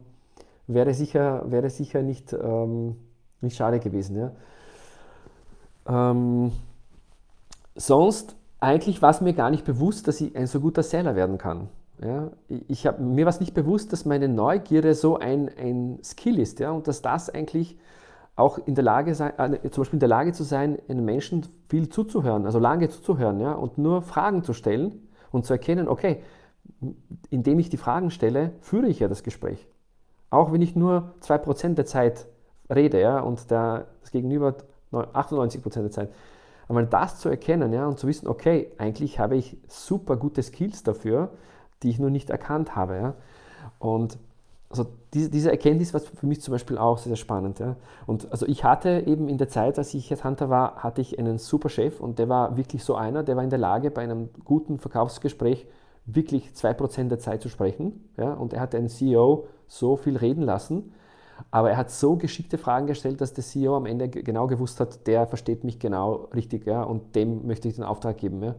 wäre, 0.67 0.93
sicher, 0.93 1.43
wäre 1.47 1.69
sicher 1.69 2.03
nicht, 2.03 2.33
ähm, 2.33 2.97
nicht 3.41 3.55
schade 3.55 3.79
gewesen. 3.79 4.17
Ja? 4.17 4.31
Ähm, 6.11 6.51
sonst 7.75 8.35
eigentlich 8.59 9.01
war 9.01 9.11
es 9.11 9.21
mir 9.21 9.33
gar 9.33 9.49
nicht 9.49 9.65
bewusst, 9.65 10.07
dass 10.07 10.21
ich 10.21 10.35
ein 10.35 10.47
so 10.47 10.59
guter 10.59 10.83
Seller 10.83 11.15
werden 11.15 11.37
kann. 11.37 11.69
Ja, 12.01 12.31
ich 12.47 12.87
hab, 12.87 12.99
mir 12.99 13.25
war 13.25 13.29
es 13.29 13.41
nicht 13.41 13.53
bewusst, 13.53 13.91
dass 13.91 14.05
meine 14.05 14.29
Neugierde 14.29 14.93
so 14.95 15.17
ein, 15.17 15.49
ein 15.57 15.99
Skill 16.01 16.39
ist 16.39 16.59
ja, 16.59 16.71
und 16.71 16.87
dass 16.87 17.01
das 17.01 17.29
eigentlich 17.29 17.77
auch 18.37 18.57
in 18.57 18.73
der 18.73 18.85
Lage 18.85 19.13
sein, 19.15 19.33
äh, 19.37 19.69
zum 19.69 19.81
Beispiel 19.81 19.97
in 19.97 19.99
der 19.99 20.09
Lage 20.09 20.31
zu 20.31 20.43
sein, 20.43 20.77
einem 20.87 21.03
Menschen 21.03 21.45
viel 21.67 21.89
zuzuhören, 21.89 22.45
also 22.45 22.57
lange 22.57 22.87
zuzuhören 22.87 23.41
ja, 23.41 23.51
und 23.51 23.77
nur 23.77 24.01
Fragen 24.01 24.43
zu 24.43 24.53
stellen 24.53 25.09
und 25.31 25.45
zu 25.45 25.51
erkennen, 25.51 25.89
okay, 25.89 26.23
indem 27.29 27.59
ich 27.59 27.69
die 27.69 27.77
Fragen 27.77 28.11
stelle, 28.11 28.53
führe 28.61 28.87
ich 28.87 28.99
ja 28.99 29.09
das 29.09 29.23
Gespräch. 29.23 29.67
Auch 30.29 30.53
wenn 30.53 30.61
ich 30.61 30.77
nur 30.77 31.15
2% 31.21 31.73
der 31.73 31.85
Zeit 31.85 32.27
rede 32.73 32.99
ja, 32.99 33.19
und 33.19 33.49
der, 33.51 33.87
das 34.01 34.11
Gegenüber 34.11 34.55
98% 34.91 35.81
der 35.81 35.91
Zeit. 35.91 36.09
Aber 36.67 36.83
das 36.83 37.19
zu 37.19 37.29
erkennen 37.29 37.73
ja, 37.73 37.87
und 37.87 37.97
zu 37.97 38.07
wissen, 38.07 38.27
okay, 38.27 38.71
eigentlich 38.77 39.19
habe 39.19 39.35
ich 39.35 39.57
super 39.67 40.17
gute 40.17 40.43
Skills 40.43 40.83
dafür, 40.83 41.31
die 41.81 41.89
ich 41.89 41.99
nur 41.99 42.11
nicht 42.11 42.29
erkannt 42.29 42.75
habe. 42.75 42.95
Ja. 42.95 43.13
Und 43.79 44.19
also 44.69 44.85
diese, 45.13 45.31
diese 45.31 45.49
Erkenntnis 45.49 45.93
war 45.95 46.01
für 46.01 46.27
mich 46.27 46.41
zum 46.41 46.51
Beispiel 46.51 46.77
auch 46.77 46.99
sehr, 46.99 47.09
sehr 47.09 47.15
spannend. 47.15 47.57
Ja. 47.59 47.75
Und 48.05 48.31
also 48.31 48.45
ich 48.45 48.63
hatte 48.63 49.03
eben 49.07 49.27
in 49.27 49.39
der 49.39 49.49
Zeit, 49.49 49.79
als 49.79 49.93
ich 49.95 50.11
Headhunter 50.11 50.49
war, 50.49 50.75
hatte 50.75 51.01
ich 51.01 51.17
einen 51.17 51.39
super 51.39 51.69
Chef 51.69 51.99
und 51.99 52.19
der 52.19 52.29
war 52.29 52.55
wirklich 52.55 52.83
so 52.83 52.95
einer, 52.95 53.23
der 53.23 53.35
war 53.35 53.43
in 53.43 53.49
der 53.49 53.59
Lage, 53.59 53.89
bei 53.89 54.03
einem 54.03 54.29
guten 54.45 54.77
Verkaufsgespräch 54.77 55.65
wirklich 56.05 56.49
2% 56.49 57.07
der 57.07 57.19
Zeit 57.19 57.41
zu 57.41 57.49
sprechen. 57.49 58.09
Ja. 58.17 58.33
Und 58.33 58.53
er 58.53 58.61
hat 58.61 58.75
einen 58.75 58.89
CEO 58.89 59.47
so 59.67 59.95
viel 59.95 60.17
reden 60.17 60.43
lassen, 60.43 60.93
aber 61.51 61.71
er 61.71 61.77
hat 61.77 61.91
so 61.91 62.15
geschickte 62.15 62.57
Fragen 62.57 62.87
gestellt, 62.87 63.21
dass 63.21 63.33
der 63.33 63.43
CEO 63.43 63.75
am 63.75 63.85
Ende 63.85 64.09
genau 64.09 64.47
gewusst 64.47 64.79
hat, 64.79 65.07
der 65.07 65.27
versteht 65.27 65.63
mich 65.63 65.79
genau 65.79 66.29
richtig 66.33 66.65
ja, 66.65 66.83
und 66.83 67.15
dem 67.15 67.47
möchte 67.47 67.67
ich 67.67 67.75
den 67.75 67.83
Auftrag 67.83 68.17
geben. 68.17 68.43
Ja. 68.43 68.55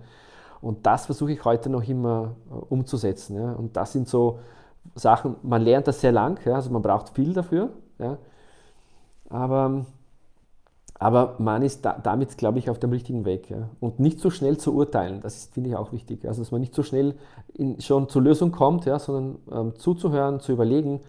Und 0.60 0.86
das 0.86 1.06
versuche 1.06 1.32
ich 1.32 1.44
heute 1.44 1.70
noch 1.70 1.86
immer 1.88 2.36
äh, 2.50 2.54
umzusetzen. 2.54 3.36
Ja. 3.36 3.52
Und 3.52 3.76
das 3.76 3.92
sind 3.92 4.08
so 4.08 4.38
Sachen, 4.94 5.36
man 5.42 5.62
lernt 5.62 5.86
das 5.86 6.00
sehr 6.00 6.12
lang, 6.12 6.40
ja, 6.44 6.54
also 6.54 6.70
man 6.70 6.82
braucht 6.82 7.10
viel 7.10 7.32
dafür. 7.32 7.70
Ja. 7.98 8.18
Aber, 9.28 9.86
aber 10.98 11.36
man 11.38 11.62
ist 11.62 11.84
da, 11.84 11.98
damit, 12.02 12.36
glaube 12.36 12.58
ich, 12.58 12.68
auf 12.68 12.78
dem 12.78 12.90
richtigen 12.90 13.24
Weg. 13.24 13.48
Ja. 13.50 13.68
Und 13.78 14.00
nicht 14.00 14.20
so 14.20 14.30
schnell 14.30 14.58
zu 14.58 14.74
urteilen, 14.74 15.20
das 15.20 15.46
finde 15.46 15.70
ich 15.70 15.76
auch 15.76 15.92
wichtig. 15.92 16.26
Also 16.26 16.42
dass 16.42 16.50
man 16.50 16.60
nicht 16.60 16.74
so 16.74 16.82
schnell 16.82 17.14
in, 17.54 17.80
schon 17.80 18.08
zur 18.08 18.22
Lösung 18.22 18.52
kommt, 18.52 18.84
ja, 18.86 18.98
sondern 18.98 19.38
ähm, 19.52 19.76
zuzuhören, 19.76 20.40
zu 20.40 20.52
überlegen 20.52 21.00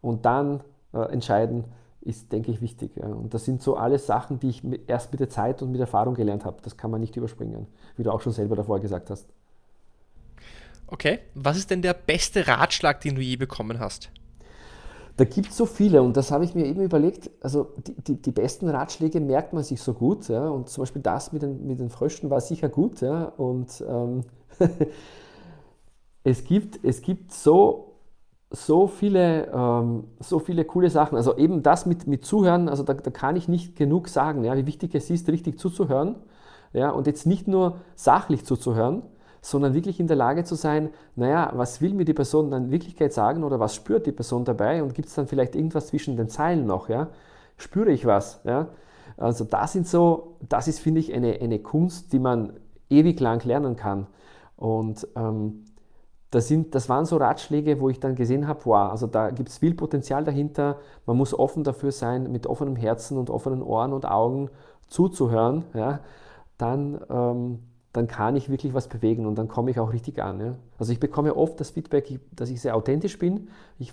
und 0.00 0.24
dann 0.24 0.60
äh, 0.92 1.12
entscheiden, 1.12 1.64
ist, 2.02 2.32
denke 2.32 2.50
ich, 2.50 2.60
wichtig. 2.62 2.96
Und 2.96 3.34
das 3.34 3.44
sind 3.44 3.62
so 3.62 3.76
alles 3.76 4.06
Sachen, 4.06 4.40
die 4.40 4.48
ich 4.48 4.64
mit, 4.64 4.88
erst 4.88 5.12
mit 5.12 5.20
der 5.20 5.28
Zeit 5.28 5.62
und 5.62 5.70
mit 5.70 5.80
Erfahrung 5.80 6.14
gelernt 6.14 6.44
habe. 6.44 6.56
Das 6.62 6.76
kann 6.76 6.90
man 6.90 7.00
nicht 7.00 7.16
überspringen, 7.16 7.66
wie 7.96 8.02
du 8.02 8.10
auch 8.10 8.20
schon 8.20 8.32
selber 8.32 8.56
davor 8.56 8.80
gesagt 8.80 9.10
hast. 9.10 9.26
Okay, 10.86 11.20
was 11.34 11.56
ist 11.56 11.70
denn 11.70 11.82
der 11.82 11.94
beste 11.94 12.48
Ratschlag, 12.48 13.00
den 13.00 13.14
du 13.14 13.20
je 13.20 13.36
bekommen 13.36 13.78
hast? 13.78 14.10
Da 15.16 15.24
gibt 15.24 15.50
es 15.50 15.56
so 15.56 15.66
viele 15.66 16.02
und 16.02 16.16
das 16.16 16.30
habe 16.30 16.44
ich 16.44 16.54
mir 16.54 16.64
eben 16.64 16.80
überlegt. 16.80 17.30
Also 17.42 17.74
die, 17.86 17.94
die, 17.94 18.22
die, 18.22 18.30
besten 18.30 18.68
Ratschläge 18.68 19.20
merkt 19.20 19.52
man 19.52 19.62
sich 19.62 19.82
so 19.82 19.92
gut. 19.92 20.28
Ja, 20.28 20.48
und 20.48 20.70
zum 20.70 20.82
Beispiel 20.82 21.02
das 21.02 21.32
mit 21.32 21.42
den, 21.42 21.66
mit 21.66 21.78
den 21.78 21.90
Fröschen 21.90 22.30
war 22.30 22.40
sicher 22.40 22.70
gut. 22.70 23.02
Ja, 23.02 23.24
und 23.24 23.84
ähm, 23.86 24.24
es, 26.24 26.44
gibt, 26.44 26.82
es 26.82 27.02
gibt 27.02 27.32
so 27.32 27.89
so 28.50 28.88
viele, 28.88 29.46
ähm, 29.52 30.04
so 30.18 30.38
viele 30.40 30.64
coole 30.64 30.90
Sachen. 30.90 31.16
Also 31.16 31.36
eben 31.36 31.62
das 31.62 31.86
mit, 31.86 32.06
mit 32.06 32.24
Zuhören, 32.24 32.68
also 32.68 32.82
da, 32.82 32.94
da 32.94 33.10
kann 33.10 33.36
ich 33.36 33.48
nicht 33.48 33.76
genug 33.76 34.08
sagen, 34.08 34.44
ja, 34.44 34.56
wie 34.56 34.66
wichtig 34.66 34.94
es 34.94 35.08
ist, 35.08 35.28
richtig 35.28 35.58
zuzuhören. 35.58 36.16
Ja, 36.72 36.90
und 36.90 37.06
jetzt 37.06 37.26
nicht 37.26 37.48
nur 37.48 37.78
sachlich 37.94 38.44
zuzuhören, 38.44 39.02
sondern 39.40 39.74
wirklich 39.74 39.98
in 39.98 40.06
der 40.06 40.16
Lage 40.16 40.44
zu 40.44 40.54
sein, 40.54 40.90
naja, 41.16 41.50
was 41.54 41.80
will 41.80 41.94
mir 41.94 42.04
die 42.04 42.14
Person 42.14 42.50
dann 42.50 42.66
in 42.66 42.70
Wirklichkeit 42.70 43.12
sagen 43.12 43.42
oder 43.42 43.58
was 43.58 43.74
spürt 43.74 44.06
die 44.06 44.12
Person 44.12 44.44
dabei 44.44 44.82
und 44.82 44.94
gibt 44.94 45.08
es 45.08 45.14
dann 45.14 45.26
vielleicht 45.26 45.56
irgendwas 45.56 45.88
zwischen 45.88 46.16
den 46.16 46.28
Zeilen 46.28 46.66
noch, 46.66 46.88
ja? 46.88 47.08
Spüre 47.56 47.90
ich 47.90 48.06
was, 48.06 48.40
ja? 48.44 48.68
Also 49.16 49.44
das 49.44 49.72
sind 49.72 49.86
so, 49.86 50.36
das 50.48 50.68
ist, 50.68 50.80
finde 50.80 51.00
ich, 51.00 51.12
eine, 51.12 51.40
eine 51.40 51.58
Kunst, 51.58 52.12
die 52.12 52.18
man 52.18 52.54
ewig 52.88 53.20
lang 53.20 53.44
lernen 53.44 53.76
kann. 53.76 54.06
Und 54.56 55.06
ähm, 55.16 55.64
das, 56.30 56.46
sind, 56.46 56.74
das 56.74 56.88
waren 56.88 57.06
so 57.06 57.16
Ratschläge, 57.16 57.80
wo 57.80 57.88
ich 57.88 57.98
dann 57.98 58.14
gesehen 58.14 58.46
habe, 58.46 58.60
wow, 58.64 58.90
also 58.90 59.06
da 59.06 59.30
gibt 59.30 59.48
es 59.48 59.58
viel 59.58 59.74
Potenzial 59.74 60.24
dahinter. 60.24 60.78
Man 61.04 61.16
muss 61.16 61.36
offen 61.36 61.64
dafür 61.64 61.90
sein, 61.90 62.30
mit 62.30 62.46
offenem 62.46 62.76
Herzen 62.76 63.18
und 63.18 63.30
offenen 63.30 63.62
Ohren 63.62 63.92
und 63.92 64.06
Augen 64.06 64.48
zuzuhören. 64.86 65.64
Ja, 65.74 66.00
dann, 66.56 67.00
ähm, 67.10 67.58
dann 67.92 68.06
kann 68.06 68.36
ich 68.36 68.48
wirklich 68.48 68.74
was 68.74 68.86
bewegen 68.86 69.26
und 69.26 69.36
dann 69.36 69.48
komme 69.48 69.72
ich 69.72 69.80
auch 69.80 69.92
richtig 69.92 70.22
an. 70.22 70.40
Ja. 70.40 70.54
Also 70.78 70.92
ich 70.92 71.00
bekomme 71.00 71.34
oft 71.34 71.58
das 71.58 71.70
Feedback, 71.70 72.20
dass 72.30 72.48
ich 72.50 72.60
sehr 72.60 72.76
authentisch 72.76 73.18
bin. 73.18 73.48
Ich 73.78 73.92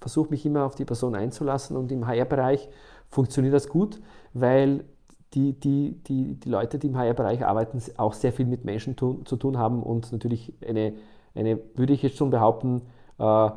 versuche 0.00 0.30
mich 0.30 0.44
immer 0.44 0.64
auf 0.64 0.74
die 0.74 0.84
Person 0.84 1.14
einzulassen 1.14 1.76
und 1.76 1.92
im 1.92 2.08
HR-Bereich 2.08 2.68
funktioniert 3.08 3.54
das 3.54 3.68
gut, 3.68 4.00
weil 4.32 4.84
die, 5.34 5.52
die, 5.52 6.02
die, 6.08 6.34
die 6.34 6.48
Leute, 6.48 6.78
die 6.78 6.88
im 6.88 6.96
HR-Bereich 6.96 7.44
arbeiten, 7.44 7.80
auch 7.98 8.14
sehr 8.14 8.32
viel 8.32 8.46
mit 8.46 8.64
Menschen 8.64 8.96
tun, 8.96 9.24
zu 9.26 9.36
tun 9.36 9.58
haben 9.58 9.82
und 9.82 10.10
natürlich 10.10 10.54
eine 10.66 10.94
eine, 11.38 11.58
würde 11.74 11.92
ich 11.92 12.02
jetzt 12.02 12.16
schon 12.16 12.30
behaupten, 12.30 12.82
äh, 13.18 13.50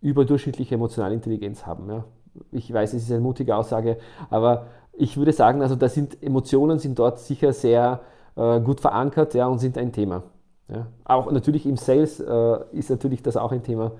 überdurchschnittliche 0.00 0.74
emotionale 0.74 1.14
Intelligenz 1.14 1.66
haben. 1.66 1.90
Ja. 1.90 2.04
Ich 2.52 2.72
weiß, 2.72 2.92
es 2.94 3.04
ist 3.04 3.10
eine 3.10 3.20
mutige 3.20 3.56
Aussage, 3.56 3.98
aber 4.30 4.66
ich 4.92 5.16
würde 5.16 5.32
sagen, 5.32 5.62
also 5.62 5.76
da 5.76 5.88
sind 5.88 6.22
Emotionen 6.22 6.78
sind 6.78 6.98
dort 6.98 7.18
sicher 7.18 7.52
sehr 7.52 8.00
äh, 8.36 8.60
gut 8.60 8.80
verankert 8.80 9.34
ja, 9.34 9.46
und 9.46 9.58
sind 9.58 9.78
ein 9.78 9.92
Thema. 9.92 10.22
Ja. 10.68 10.86
Auch 11.04 11.30
natürlich 11.30 11.66
im 11.66 11.76
Sales 11.76 12.20
äh, 12.20 12.58
ist 12.72 12.90
natürlich 12.90 13.22
das 13.22 13.36
auch 13.36 13.52
ein 13.52 13.62
Thema, 13.62 13.92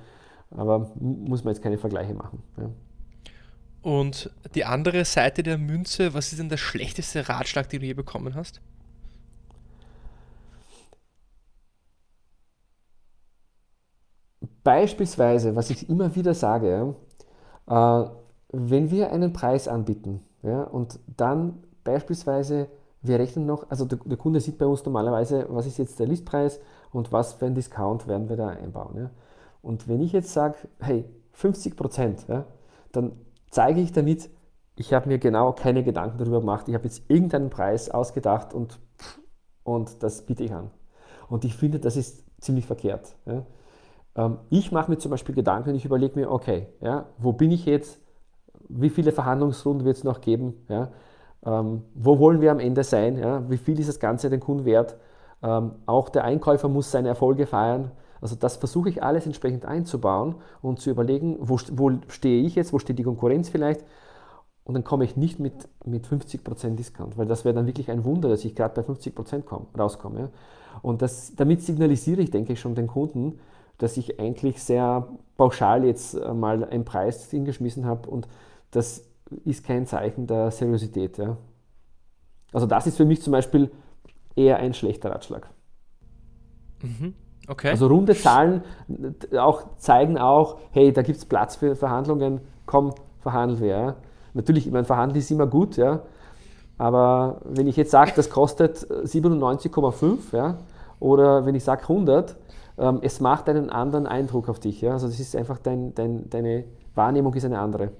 aber 0.51 0.91
muss 0.99 1.45
man 1.45 1.55
jetzt 1.55 1.63
keine 1.63 1.79
Vergleiche 1.79 2.15
machen. 2.15 2.43
Ja. 2.59 2.71
Und 3.83 4.31
die 4.55 4.65
andere 4.65 5.05
Seite 5.05 5.43
der 5.43 5.59
Münze, 5.59 6.13
was 6.13 6.33
ist 6.33 6.41
denn 6.41 6.49
der 6.49 6.57
schlechteste 6.57 7.29
Ratschlag, 7.29 7.69
den 7.69 7.81
du 7.81 7.87
je 7.87 7.95
bekommen 7.95 8.35
hast? 8.35 8.61
Beispielsweise, 14.65 15.57
was 15.57 15.71
ich 15.71 15.89
immer 15.89 16.15
wieder 16.15 16.35
sage, 16.35 16.95
äh, 17.67 18.05
wenn 18.53 18.91
wir 18.91 19.13
einen 19.13 19.33
Preis 19.33 19.69
anbieten 19.69 20.21
ja, 20.43 20.63
und 20.63 21.01
dann 21.17 21.63
beispielsweise, 21.85 22.69
wir 23.03 23.19
rechnen 23.19 23.47
noch, 23.47 23.71
also 23.71 23.85
der, 23.85 23.99
der, 24.05 24.17
Kunde 24.17 24.41
sieht 24.41 24.59
bei 24.59 24.67
uns 24.67 24.85
normalerweise, 24.85 25.47
was 25.49 25.67
ist 25.67 25.79
jetzt 25.79 25.99
der 25.99 26.07
Listpreis 26.07 26.61
und 26.93 27.13
was 27.13 27.35
für 27.35 27.47
ein 27.47 27.55
Discount 27.55 28.07
werden 28.07 28.29
wir 28.29 28.37
da 28.37 28.49
einbauen. 28.49 28.97
Ja. 28.97 29.11
Und 29.63 29.89
wenn 29.89 30.01
ich 30.01 30.13
jetzt 30.13 30.33
sage, 30.33 30.57
hey, 30.81 31.05
50 31.33 31.77
Prozent, 31.77 32.27
ja, 32.29 32.45
dann 32.93 33.13
zeige 33.51 33.81
ich 33.81 33.93
damit, 33.93 34.31
ich 34.77 34.93
habe 34.93 35.09
mir 35.09 35.19
genau 35.19 35.53
keine 35.53 35.83
Gedanken 35.83 36.19
darüber 36.19 36.41
gemacht, 36.41 36.69
ich 36.69 36.75
habe 36.75 36.85
jetzt 36.85 37.09
irgendeinen 37.09 37.51
Preis 37.51 37.91
ausgedacht 37.91 38.55
und, 38.55 38.79
und 39.65 40.03
das 40.03 40.23
biete 40.23 40.45
ich 40.45 40.53
an. 40.53 40.71
Und 41.29 41.45
ich 41.45 41.57
finde, 41.57 41.81
das 41.81 41.97
ist 41.97 42.25
ziemlich 42.41 42.67
verkehrt. 42.67 43.17
Ja. 43.27 43.45
Ähm, 44.17 44.39
ich 44.51 44.73
mache 44.73 44.91
mir 44.91 44.99
zum 44.99 45.11
Beispiel 45.11 45.35
Gedanken, 45.35 45.75
ich 45.75 45.85
überlege 45.85 46.19
mir, 46.19 46.31
okay, 46.31 46.67
ja, 46.81 47.07
wo 47.19 47.33
bin 47.33 47.51
ich 47.51 47.67
jetzt? 47.67 48.01
Wie 48.69 48.91
viele 48.91 49.13
Verhandlungsrunden 49.13 49.85
wird 49.85 49.97
es 49.97 50.05
noch 50.05 50.21
geben? 50.21 50.55
Ja? 50.69 50.89
Ähm, 51.45 51.83
wo 51.95 52.19
wollen 52.19 52.41
wir 52.41 52.51
am 52.51 52.59
Ende 52.59 52.83
sein? 52.83 53.19
Ja? 53.19 53.49
Wie 53.49 53.59
viel 53.59 53.79
ist 53.79 53.89
das 53.89 54.01
Ganze 54.01 54.31
den 54.31 54.41
Kunden 54.41 54.65
wert? 54.65 54.97
Ähm, 55.43 55.73
auch 55.87 56.09
der 56.09 56.25
Einkäufer 56.25 56.69
muss 56.69 56.91
seine 56.91 57.09
Erfolge 57.09 57.47
feiern. 57.47 57.93
Also 58.21 58.35
das 58.35 58.57
versuche 58.57 58.89
ich 58.89 59.03
alles 59.03 59.27
entsprechend 59.27 59.67
einzubauen 59.67 60.37
und 60.63 60.81
zu 60.81 60.91
überlegen, 60.91 61.37
wo, 61.41 61.59
wo 61.73 61.93
stehe 62.09 62.43
ich 62.43 62.55
jetzt, 62.55 62.73
wo 62.73 62.79
steht 62.79 62.99
die 62.99 63.05
Konkurrenz 63.05 63.51
vielleicht. 63.51 63.85
Und 64.65 64.75
dann 64.75 64.83
komme 64.83 65.05
ich 65.05 65.17
nicht 65.17 65.39
mit, 65.39 65.69
mit 65.85 66.07
50% 66.07 66.75
Discount, 66.75 67.17
weil 67.17 67.27
das 67.27 67.45
wäre 67.45 67.55
dann 67.55 67.67
wirklich 67.67 67.89
ein 67.91 68.05
Wunder, 68.05 68.29
dass 68.29 68.45
ich 68.45 68.57
gerade 68.57 68.75
bei 68.75 68.83
50% 68.83 69.43
komm, 69.43 69.67
rauskomme. 69.79 70.31
Und 70.83 71.03
das, 71.03 71.37
damit 71.37 71.63
signalisiere 71.63 72.21
ich, 72.21 72.33
denke 72.33 72.55
ich, 72.55 72.61
schon 72.61 72.75
den 72.75 72.89
Kunden, 72.89 73.39
dass 73.79 73.97
ich 73.97 74.19
eigentlich 74.21 74.63
sehr 74.63 75.09
pauschal 75.37 75.85
jetzt 75.85 76.15
mal 76.35 76.65
einen 76.65 76.85
Preis 76.85 77.31
hingeschmissen 77.31 77.87
habe 77.87 78.09
und 78.09 78.27
das 78.71 79.05
ist 79.45 79.65
kein 79.65 79.87
Zeichen 79.87 80.27
der 80.27 80.51
Seriosität. 80.51 81.19
Ja. 81.19 81.37
Also 82.53 82.67
das 82.67 82.87
ist 82.87 82.97
für 82.97 83.05
mich 83.05 83.23
zum 83.23 83.33
Beispiel 83.33 83.71
eher 84.35 84.59
ein 84.59 84.75
schlechter 84.75 85.11
Ratschlag. 85.11 85.51
Mhm. 86.83 87.15
Okay. 87.49 87.71
Also 87.71 87.87
runde 87.87 88.15
Zahlen 88.15 88.63
auch 89.39 89.77
zeigen 89.77 90.19
auch, 90.19 90.59
hey, 90.71 90.93
da 90.93 91.03
gibt 91.03 91.19
es 91.19 91.25
Platz 91.25 91.57
für 91.57 91.77
Verhandlungen, 91.77 92.41
komm, 92.67 92.95
verhandeln 93.21 93.61
wir. 93.61 93.69
Ja. 93.69 93.97
Natürlich, 94.35 94.67
ich 94.67 94.73
meine, 94.73 94.85
verhandeln 94.85 95.19
ist 95.19 95.31
immer 95.31 95.47
gut, 95.47 95.77
ja. 95.77 96.03
Aber 96.79 97.41
wenn 97.45 97.67
ich 97.69 97.77
jetzt 97.77 97.91
sage, 97.91 98.13
das 98.15 98.29
kostet 98.29 98.79
97,5, 98.79 100.37
ja, 100.37 100.59
oder 101.01 101.47
wenn 101.47 101.55
ich 101.55 101.65
sage 101.65 101.83
100, 101.83 102.37
ähm, 102.79 103.01
es 103.03 103.21
macht 103.21 103.49
einen 103.49 103.71
anderen 103.71 104.07
Eindruck 104.07 104.49
auf 104.49 104.61
dich. 104.61 104.81
Ja? 104.81 104.93
Also 104.93 105.07
das 105.07 105.21
ist 105.21 105.35
einfach 105.37 105.59
dein, 105.59 105.95
dein, 105.95 106.29
deine 106.31 106.65
Wahrnehmung 106.95 107.35
ist 107.35 107.45
eine 107.45 107.59
andere. 107.59 107.91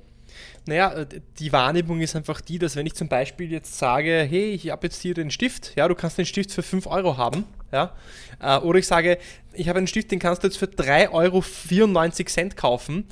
Naja, 0.67 0.93
äh, 0.93 1.07
die 1.39 1.53
Wahrnehmung 1.53 2.01
ist 2.01 2.17
einfach 2.17 2.41
die, 2.41 2.59
dass 2.59 2.77
wenn 2.77 2.87
ich 2.87 2.95
zum 2.95 3.09
Beispiel 3.09 3.51
jetzt 3.51 3.79
sage, 3.79 4.27
hey, 4.29 4.51
ich 4.51 4.71
habe 4.71 4.87
jetzt 4.87 5.01
hier 5.01 5.15
den 5.15 5.31
Stift, 5.31 5.75
ja, 5.77 5.87
du 5.89 5.95
kannst 5.95 6.19
den 6.19 6.27
Stift 6.27 6.51
für 6.53 6.63
5 6.63 6.87
Euro 6.87 7.17
haben, 7.17 7.45
Ja? 7.73 7.95
Äh, 8.41 8.59
oder 8.59 8.79
ich 8.79 8.87
sage, 8.87 9.19
ich 9.53 9.69
habe 9.69 9.79
einen 9.79 9.87
Stift, 9.87 10.11
den 10.11 10.19
kannst 10.19 10.43
du 10.43 10.49
jetzt 10.49 10.59
für 10.59 10.67
3,94 10.67 11.13
Euro 11.13 12.51
kaufen. 12.55 13.07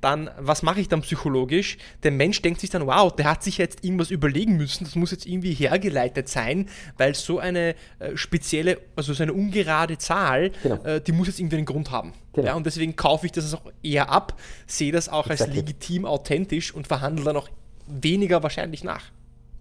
Dann, 0.00 0.30
was 0.38 0.62
mache 0.62 0.80
ich 0.80 0.88
dann 0.88 1.02
psychologisch? 1.02 1.76
Der 2.02 2.10
Mensch 2.10 2.40
denkt 2.40 2.60
sich 2.60 2.70
dann, 2.70 2.86
wow, 2.86 3.14
der 3.14 3.26
hat 3.26 3.42
sich 3.42 3.58
jetzt 3.58 3.84
irgendwas 3.84 4.10
überlegen 4.10 4.56
müssen, 4.56 4.84
das 4.84 4.94
muss 4.94 5.10
jetzt 5.10 5.26
irgendwie 5.26 5.52
hergeleitet 5.52 6.26
sein, 6.26 6.70
weil 6.96 7.14
so 7.14 7.38
eine 7.38 7.74
äh, 7.98 8.16
spezielle, 8.16 8.78
also 8.96 9.12
so 9.12 9.22
eine 9.22 9.34
ungerade 9.34 9.98
Zahl, 9.98 10.52
genau. 10.62 10.82
äh, 10.84 11.02
die 11.02 11.12
muss 11.12 11.26
jetzt 11.26 11.38
irgendwie 11.38 11.56
einen 11.56 11.66
Grund 11.66 11.90
haben. 11.90 12.14
Genau. 12.32 12.46
Ja, 12.46 12.54
und 12.54 12.64
deswegen 12.64 12.96
kaufe 12.96 13.26
ich 13.26 13.32
das 13.32 13.52
auch 13.52 13.70
eher 13.82 14.08
ab, 14.08 14.40
sehe 14.66 14.90
das 14.90 15.10
auch 15.10 15.26
exactly. 15.26 15.58
als 15.58 15.66
legitim 15.66 16.06
authentisch 16.06 16.72
und 16.72 16.86
verhandle 16.86 17.24
dann 17.26 17.36
auch 17.36 17.50
weniger 17.86 18.42
wahrscheinlich 18.42 18.84
nach. 18.84 19.10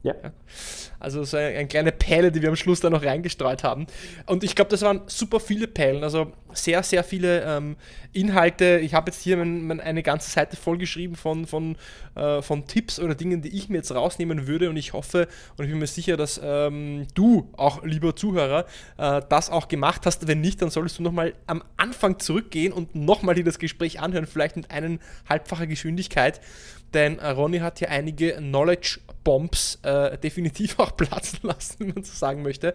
Ja. 0.01 0.13
Also 0.97 1.23
so 1.25 1.35
eine, 1.35 1.47
eine, 1.47 1.67
kleine 1.67 1.91
Perle, 1.91 2.31
die 2.31 2.41
wir 2.41 2.49
am 2.49 2.55
Schluss 2.55 2.79
da 2.79 2.89
noch 2.89 3.03
reingestreut 3.03 3.63
haben. 3.63 3.85
Und 4.25 4.43
ich 4.45 4.55
glaube, 4.55 4.71
das 4.71 4.81
waren 4.81 5.01
super 5.07 5.41
viele 5.41 5.67
Perlen, 5.67 6.03
also 6.03 6.31
sehr, 6.53 6.83
sehr 6.83 7.03
viele 7.03 7.43
ähm, 7.43 7.75
Inhalte. 8.13 8.79
Ich 8.79 8.93
habe 8.93 9.11
jetzt 9.11 9.21
hier 9.21 9.35
mein, 9.35 9.67
mein, 9.67 9.81
eine 9.81 10.01
ganze 10.01 10.31
Seite 10.31 10.55
vollgeschrieben 10.55 11.15
von, 11.15 11.45
von, 11.45 11.75
äh, 12.15 12.41
von 12.41 12.65
Tipps 12.65 12.99
oder 12.99 13.13
Dingen, 13.13 13.41
die 13.41 13.49
ich 13.49 13.67
mir 13.67 13.77
jetzt 13.77 13.93
rausnehmen 13.93 14.47
würde. 14.47 14.69
Und 14.69 14.77
ich 14.77 14.93
hoffe 14.93 15.27
und 15.57 15.65
ich 15.65 15.71
bin 15.71 15.79
mir 15.79 15.87
sicher, 15.87 16.15
dass 16.15 16.39
ähm, 16.41 17.05
du, 17.13 17.49
auch 17.57 17.83
lieber 17.83 18.15
Zuhörer, 18.15 18.65
äh, 18.97 19.21
das 19.27 19.49
auch 19.49 19.67
gemacht 19.67 20.05
hast. 20.05 20.27
Wenn 20.27 20.39
nicht, 20.39 20.61
dann 20.61 20.69
solltest 20.69 20.99
du 20.99 21.03
nochmal 21.03 21.33
am 21.45 21.61
Anfang 21.75 22.19
zurückgehen 22.19 22.71
und 22.71 22.95
nochmal 22.95 23.35
dir 23.35 23.43
das 23.43 23.59
Gespräch 23.59 23.99
anhören, 23.99 24.27
vielleicht 24.27 24.55
mit 24.55 24.71
eineinhalbfacher 24.71 25.67
Geschwindigkeit 25.67 26.39
denn 26.93 27.19
äh, 27.19 27.29
Ronny 27.29 27.59
hat 27.59 27.79
hier 27.79 27.89
einige 27.89 28.33
Knowledge 28.33 28.99
Bombs 29.29 29.77
äh, 29.83 30.17
definitiv 30.17 30.79
auch 30.79 30.97
platzen 30.97 31.41
lassen, 31.43 31.75
wenn 31.77 31.89
man 31.89 32.03
so 32.03 32.15
sagen 32.15 32.41
möchte. 32.41 32.73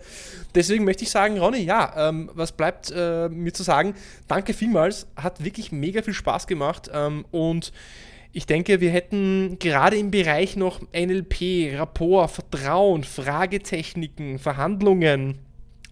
Deswegen 0.55 0.85
möchte 0.85 1.03
ich 1.03 1.11
sagen, 1.11 1.37
Ronny, 1.41 1.65
ja, 1.65 2.09
ähm, 2.09 2.31
was 2.33 2.53
bleibt 2.53 2.93
äh, 2.95 3.29
mir 3.29 3.53
zu 3.53 3.65
sagen? 3.65 3.95
Danke 4.29 4.55
vielmals, 4.55 5.09
hat 5.17 5.43
wirklich 5.43 5.73
mega 5.73 6.01
viel 6.03 6.15
Spaß 6.15 6.47
gemacht 6.47 6.89
ähm, 6.95 7.25
und 7.33 7.73
ich 8.33 8.47
denke, 8.47 8.81
wir 8.81 8.91
hätten 8.91 9.59
gerade 9.59 9.97
im 9.97 10.13
Bereich 10.13 10.55
noch 10.55 10.81
NLP, 10.93 11.77
Rapport, 11.77 12.31
Vertrauen, 12.31 13.03
Fragetechniken, 13.03 14.39
Verhandlungen, 14.39 15.41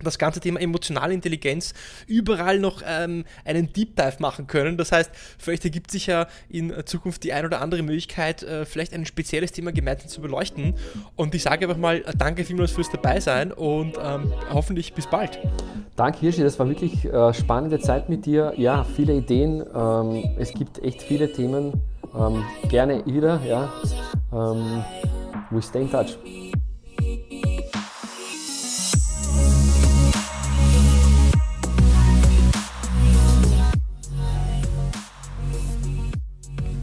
das 0.05 0.19
ganze 0.19 0.41
Thema 0.41 0.61
emotionale 0.61 1.15
Intelligenz 1.15 1.75
überall 2.07 2.59
noch 2.59 2.83
ähm, 2.87 3.25
einen 3.45 3.73
Deep 3.73 3.97
Dive 3.97 4.17
machen 4.19 4.47
können. 4.47 4.77
Das 4.77 4.93
heißt, 4.93 5.11
vielleicht 5.39 5.65
ergibt 5.65 5.91
sich 5.91 6.07
ja 6.07 6.27
in 6.49 6.73
Zukunft 6.85 7.25
die 7.25 7.33
ein 7.33 7.45
oder 7.45 7.61
andere 7.61 7.83
Möglichkeit, 7.83 8.43
äh, 8.43 8.65
vielleicht 8.65 8.93
ein 8.93 9.07
spezielles 9.07 9.53
Thema 9.53 9.73
gemeinsam 9.73 10.09
zu 10.09 10.21
beleuchten. 10.21 10.75
Und 11.17 11.35
ich 11.35 11.43
sage 11.43 11.67
einfach 11.67 11.81
mal 11.81 11.99
äh, 11.99 12.13
danke 12.17 12.45
vielmals 12.45 12.73
fürs 12.73 12.91
Dabeisein 12.91 13.53
und 13.53 13.99
ähm, 14.03 14.33
hoffentlich 14.53 14.93
bis 14.95 15.07
bald. 15.07 15.39
Danke, 15.97 16.21
Hirschi, 16.21 16.43
das 16.43 16.59
war 16.59 16.69
wirklich 16.69 17.05
äh, 17.05 17.35
spannende 17.35 17.79
Zeit 17.79 18.09
mit 18.09 18.27
dir. 18.27 18.55
Ja, 18.57 18.85
viele 18.85 19.15
Ideen. 19.15 19.65
Ähm, 19.75 20.25
es 20.39 20.53
gibt 20.53 20.79
echt 20.83 21.03
viele 21.03 21.33
Themen. 21.33 21.81
Ähm, 22.15 22.45
gerne 22.69 23.05
wieder. 23.07 23.41
Ja. 23.47 23.73
Ähm, 24.33 24.85
we 25.51 25.63
stay 25.63 25.83
in 25.83 25.91
touch. 25.91 26.17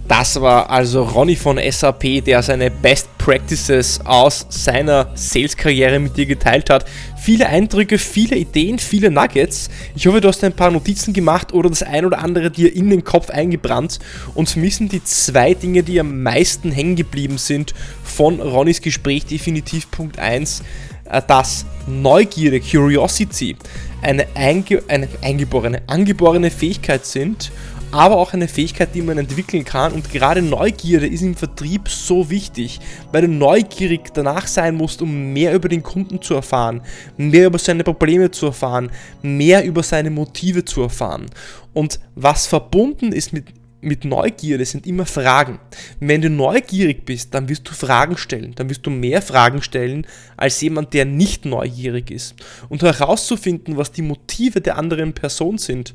Das 0.09 0.41
war 0.41 0.71
also 0.71 1.03
Ronny 1.03 1.35
von 1.35 1.59
SAP, 1.59 2.25
der 2.25 2.41
seine 2.41 2.71
Best 2.71 3.15
Practices 3.19 3.99
aus 4.05 4.43
seiner 4.49 5.11
Sales-Karriere 5.13 5.99
mit 5.99 6.17
dir 6.17 6.25
geteilt 6.25 6.71
hat. 6.71 6.85
Viele 7.21 7.45
Eindrücke, 7.45 7.99
viele 7.99 8.35
Ideen, 8.35 8.79
viele 8.79 9.11
Nuggets. 9.11 9.69
Ich 9.95 10.07
hoffe, 10.07 10.19
du 10.19 10.27
hast 10.27 10.43
ein 10.43 10.53
paar 10.53 10.71
Notizen 10.71 11.13
gemacht 11.13 11.53
oder 11.53 11.69
das 11.69 11.83
ein 11.83 12.05
oder 12.05 12.17
andere 12.17 12.49
dir 12.49 12.75
in 12.75 12.89
den 12.89 13.03
Kopf 13.03 13.29
eingebrannt. 13.29 13.99
Und 14.33 14.49
für 14.49 14.57
mich 14.57 14.77
sind 14.77 14.93
die 14.93 15.03
zwei 15.03 15.53
Dinge, 15.53 15.83
die 15.83 15.99
am 15.99 16.23
meisten 16.23 16.71
hängen 16.71 16.95
geblieben 16.95 17.37
sind 17.37 17.75
von 18.03 18.41
Ronnys 18.41 18.81
Gespräch 18.81 19.27
definitiv 19.27 19.91
Punkt 19.91 20.17
1, 20.17 20.63
äh, 21.05 21.21
das 21.27 21.67
Neugierde, 21.85 22.59
Curiosity, 22.61 23.55
eine, 24.01 24.25
einge 24.33 24.81
eine 24.87 25.07
eingeborene, 25.21 25.83
angeborene 25.85 26.49
Fähigkeit 26.49 27.05
sind 27.05 27.51
aber 27.91 28.17
auch 28.17 28.33
eine 28.33 28.47
Fähigkeit, 28.47 28.89
die 28.93 29.01
man 29.01 29.17
entwickeln 29.17 29.65
kann. 29.65 29.93
Und 29.93 30.11
gerade 30.11 30.41
Neugierde 30.41 31.07
ist 31.07 31.21
im 31.21 31.35
Vertrieb 31.35 31.89
so 31.89 32.29
wichtig, 32.29 32.79
weil 33.11 33.23
du 33.23 33.27
neugierig 33.27 34.13
danach 34.13 34.47
sein 34.47 34.75
musst, 34.75 35.01
um 35.01 35.33
mehr 35.33 35.53
über 35.53 35.69
den 35.69 35.83
Kunden 35.83 36.21
zu 36.21 36.35
erfahren, 36.35 36.81
mehr 37.17 37.47
über 37.47 37.57
seine 37.57 37.83
Probleme 37.83 38.31
zu 38.31 38.47
erfahren, 38.47 38.91
mehr 39.21 39.65
über 39.65 39.83
seine 39.83 40.09
Motive 40.09 40.65
zu 40.65 40.81
erfahren. 40.81 41.25
Und 41.73 41.99
was 42.15 42.47
verbunden 42.47 43.11
ist 43.11 43.33
mit 43.33 43.45
mit 43.81 44.03
Neugierde 44.03 44.65
sind 44.65 44.85
immer 44.85 45.05
Fragen. 45.05 45.59
Wenn 46.01 46.21
du 46.21 46.29
neugierig 46.29 47.05
bist, 47.05 47.33
dann 47.33 47.47
wirst 47.47 47.67
du 47.69 47.73
Fragen 47.73 48.17
stellen. 48.17 48.53
Dann 48.55 48.69
wirst 48.69 48.85
du 48.85 48.89
mehr 48.89 49.21
Fragen 49.21 49.61
stellen 49.61 50.05
als 50.35 50.59
jemand, 50.61 50.93
der 50.93 51.05
nicht 51.05 51.45
neugierig 51.45 52.11
ist. 52.11 52.35
Und 52.67 52.81
herauszufinden, 52.81 53.77
was 53.77 53.93
die 53.93 54.01
Motive 54.01 54.59
der 54.59 54.77
anderen 54.77 55.13
Person 55.13 55.57
sind, 55.57 55.93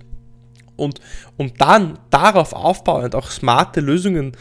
und, 0.77 1.01
und 1.37 1.61
dann 1.61 1.99
darauf 2.11 2.53
aufbauend 2.53 3.15
auch 3.15 3.31
smarte 3.31 3.81
Lösungen 3.81 4.33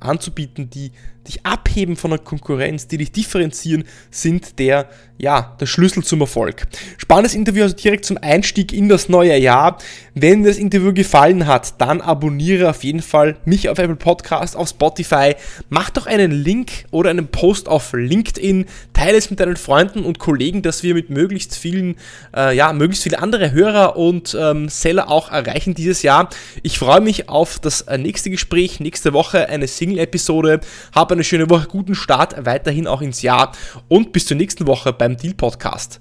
anzubieten, 0.00 0.70
die 0.70 0.92
dich 1.26 1.44
abheben 1.44 1.96
von 1.96 2.10
der 2.10 2.18
Konkurrenz, 2.18 2.88
die 2.88 2.98
dich 2.98 3.12
differenzieren, 3.12 3.84
sind 4.10 4.58
der 4.58 4.88
ja, 5.20 5.54
der 5.60 5.66
Schlüssel 5.66 6.02
zum 6.02 6.22
Erfolg. 6.22 6.66
Spannendes 6.96 7.34
Interview 7.34 7.62
also 7.62 7.76
direkt 7.76 8.06
zum 8.06 8.16
Einstieg 8.16 8.72
in 8.72 8.88
das 8.88 9.10
neue 9.10 9.36
Jahr. 9.36 9.76
Wenn 10.14 10.42
dir 10.42 10.48
das 10.48 10.58
Interview 10.58 10.94
gefallen 10.94 11.46
hat, 11.46 11.78
dann 11.78 12.00
abonniere 12.00 12.70
auf 12.70 12.82
jeden 12.84 13.02
Fall 13.02 13.36
mich 13.44 13.68
auf 13.68 13.78
Apple 13.78 13.96
Podcast, 13.96 14.56
auf 14.56 14.70
Spotify. 14.70 15.34
Mach 15.68 15.90
doch 15.90 16.06
einen 16.06 16.30
Link 16.30 16.86
oder 16.90 17.10
einen 17.10 17.28
Post 17.28 17.68
auf 17.68 17.92
LinkedIn. 17.92 18.64
Teile 18.94 19.18
es 19.18 19.28
mit 19.28 19.40
deinen 19.40 19.56
Freunden 19.56 20.04
und 20.04 20.18
Kollegen, 20.18 20.62
dass 20.62 20.82
wir 20.82 20.94
mit 20.94 21.10
möglichst 21.10 21.54
vielen, 21.54 21.96
äh, 22.34 22.56
ja, 22.56 22.72
möglichst 22.72 23.02
viele 23.02 23.18
andere 23.18 23.52
Hörer 23.52 23.96
und 23.96 24.34
ähm, 24.40 24.70
Seller 24.70 25.10
auch 25.10 25.30
erreichen 25.30 25.74
dieses 25.74 26.02
Jahr. 26.02 26.30
Ich 26.62 26.78
freue 26.78 27.02
mich 27.02 27.28
auf 27.28 27.58
das 27.58 27.82
äh, 27.82 27.98
nächste 27.98 28.30
Gespräch, 28.30 28.80
nächste 28.80 29.12
Woche 29.12 29.50
eine 29.50 29.68
Single-Episode. 29.68 30.60
Hab 30.94 31.09
eine 31.14 31.24
schöne 31.24 31.50
Woche, 31.50 31.68
guten 31.68 31.94
Start 31.94 32.46
weiterhin 32.46 32.86
auch 32.86 33.02
ins 33.02 33.22
Jahr 33.22 33.52
und 33.88 34.12
bis 34.12 34.26
zur 34.26 34.36
nächsten 34.36 34.66
Woche 34.66 34.92
beim 34.92 35.10
beim 35.10 35.16
Deal 35.16 35.34
Podcast. 35.34 36.00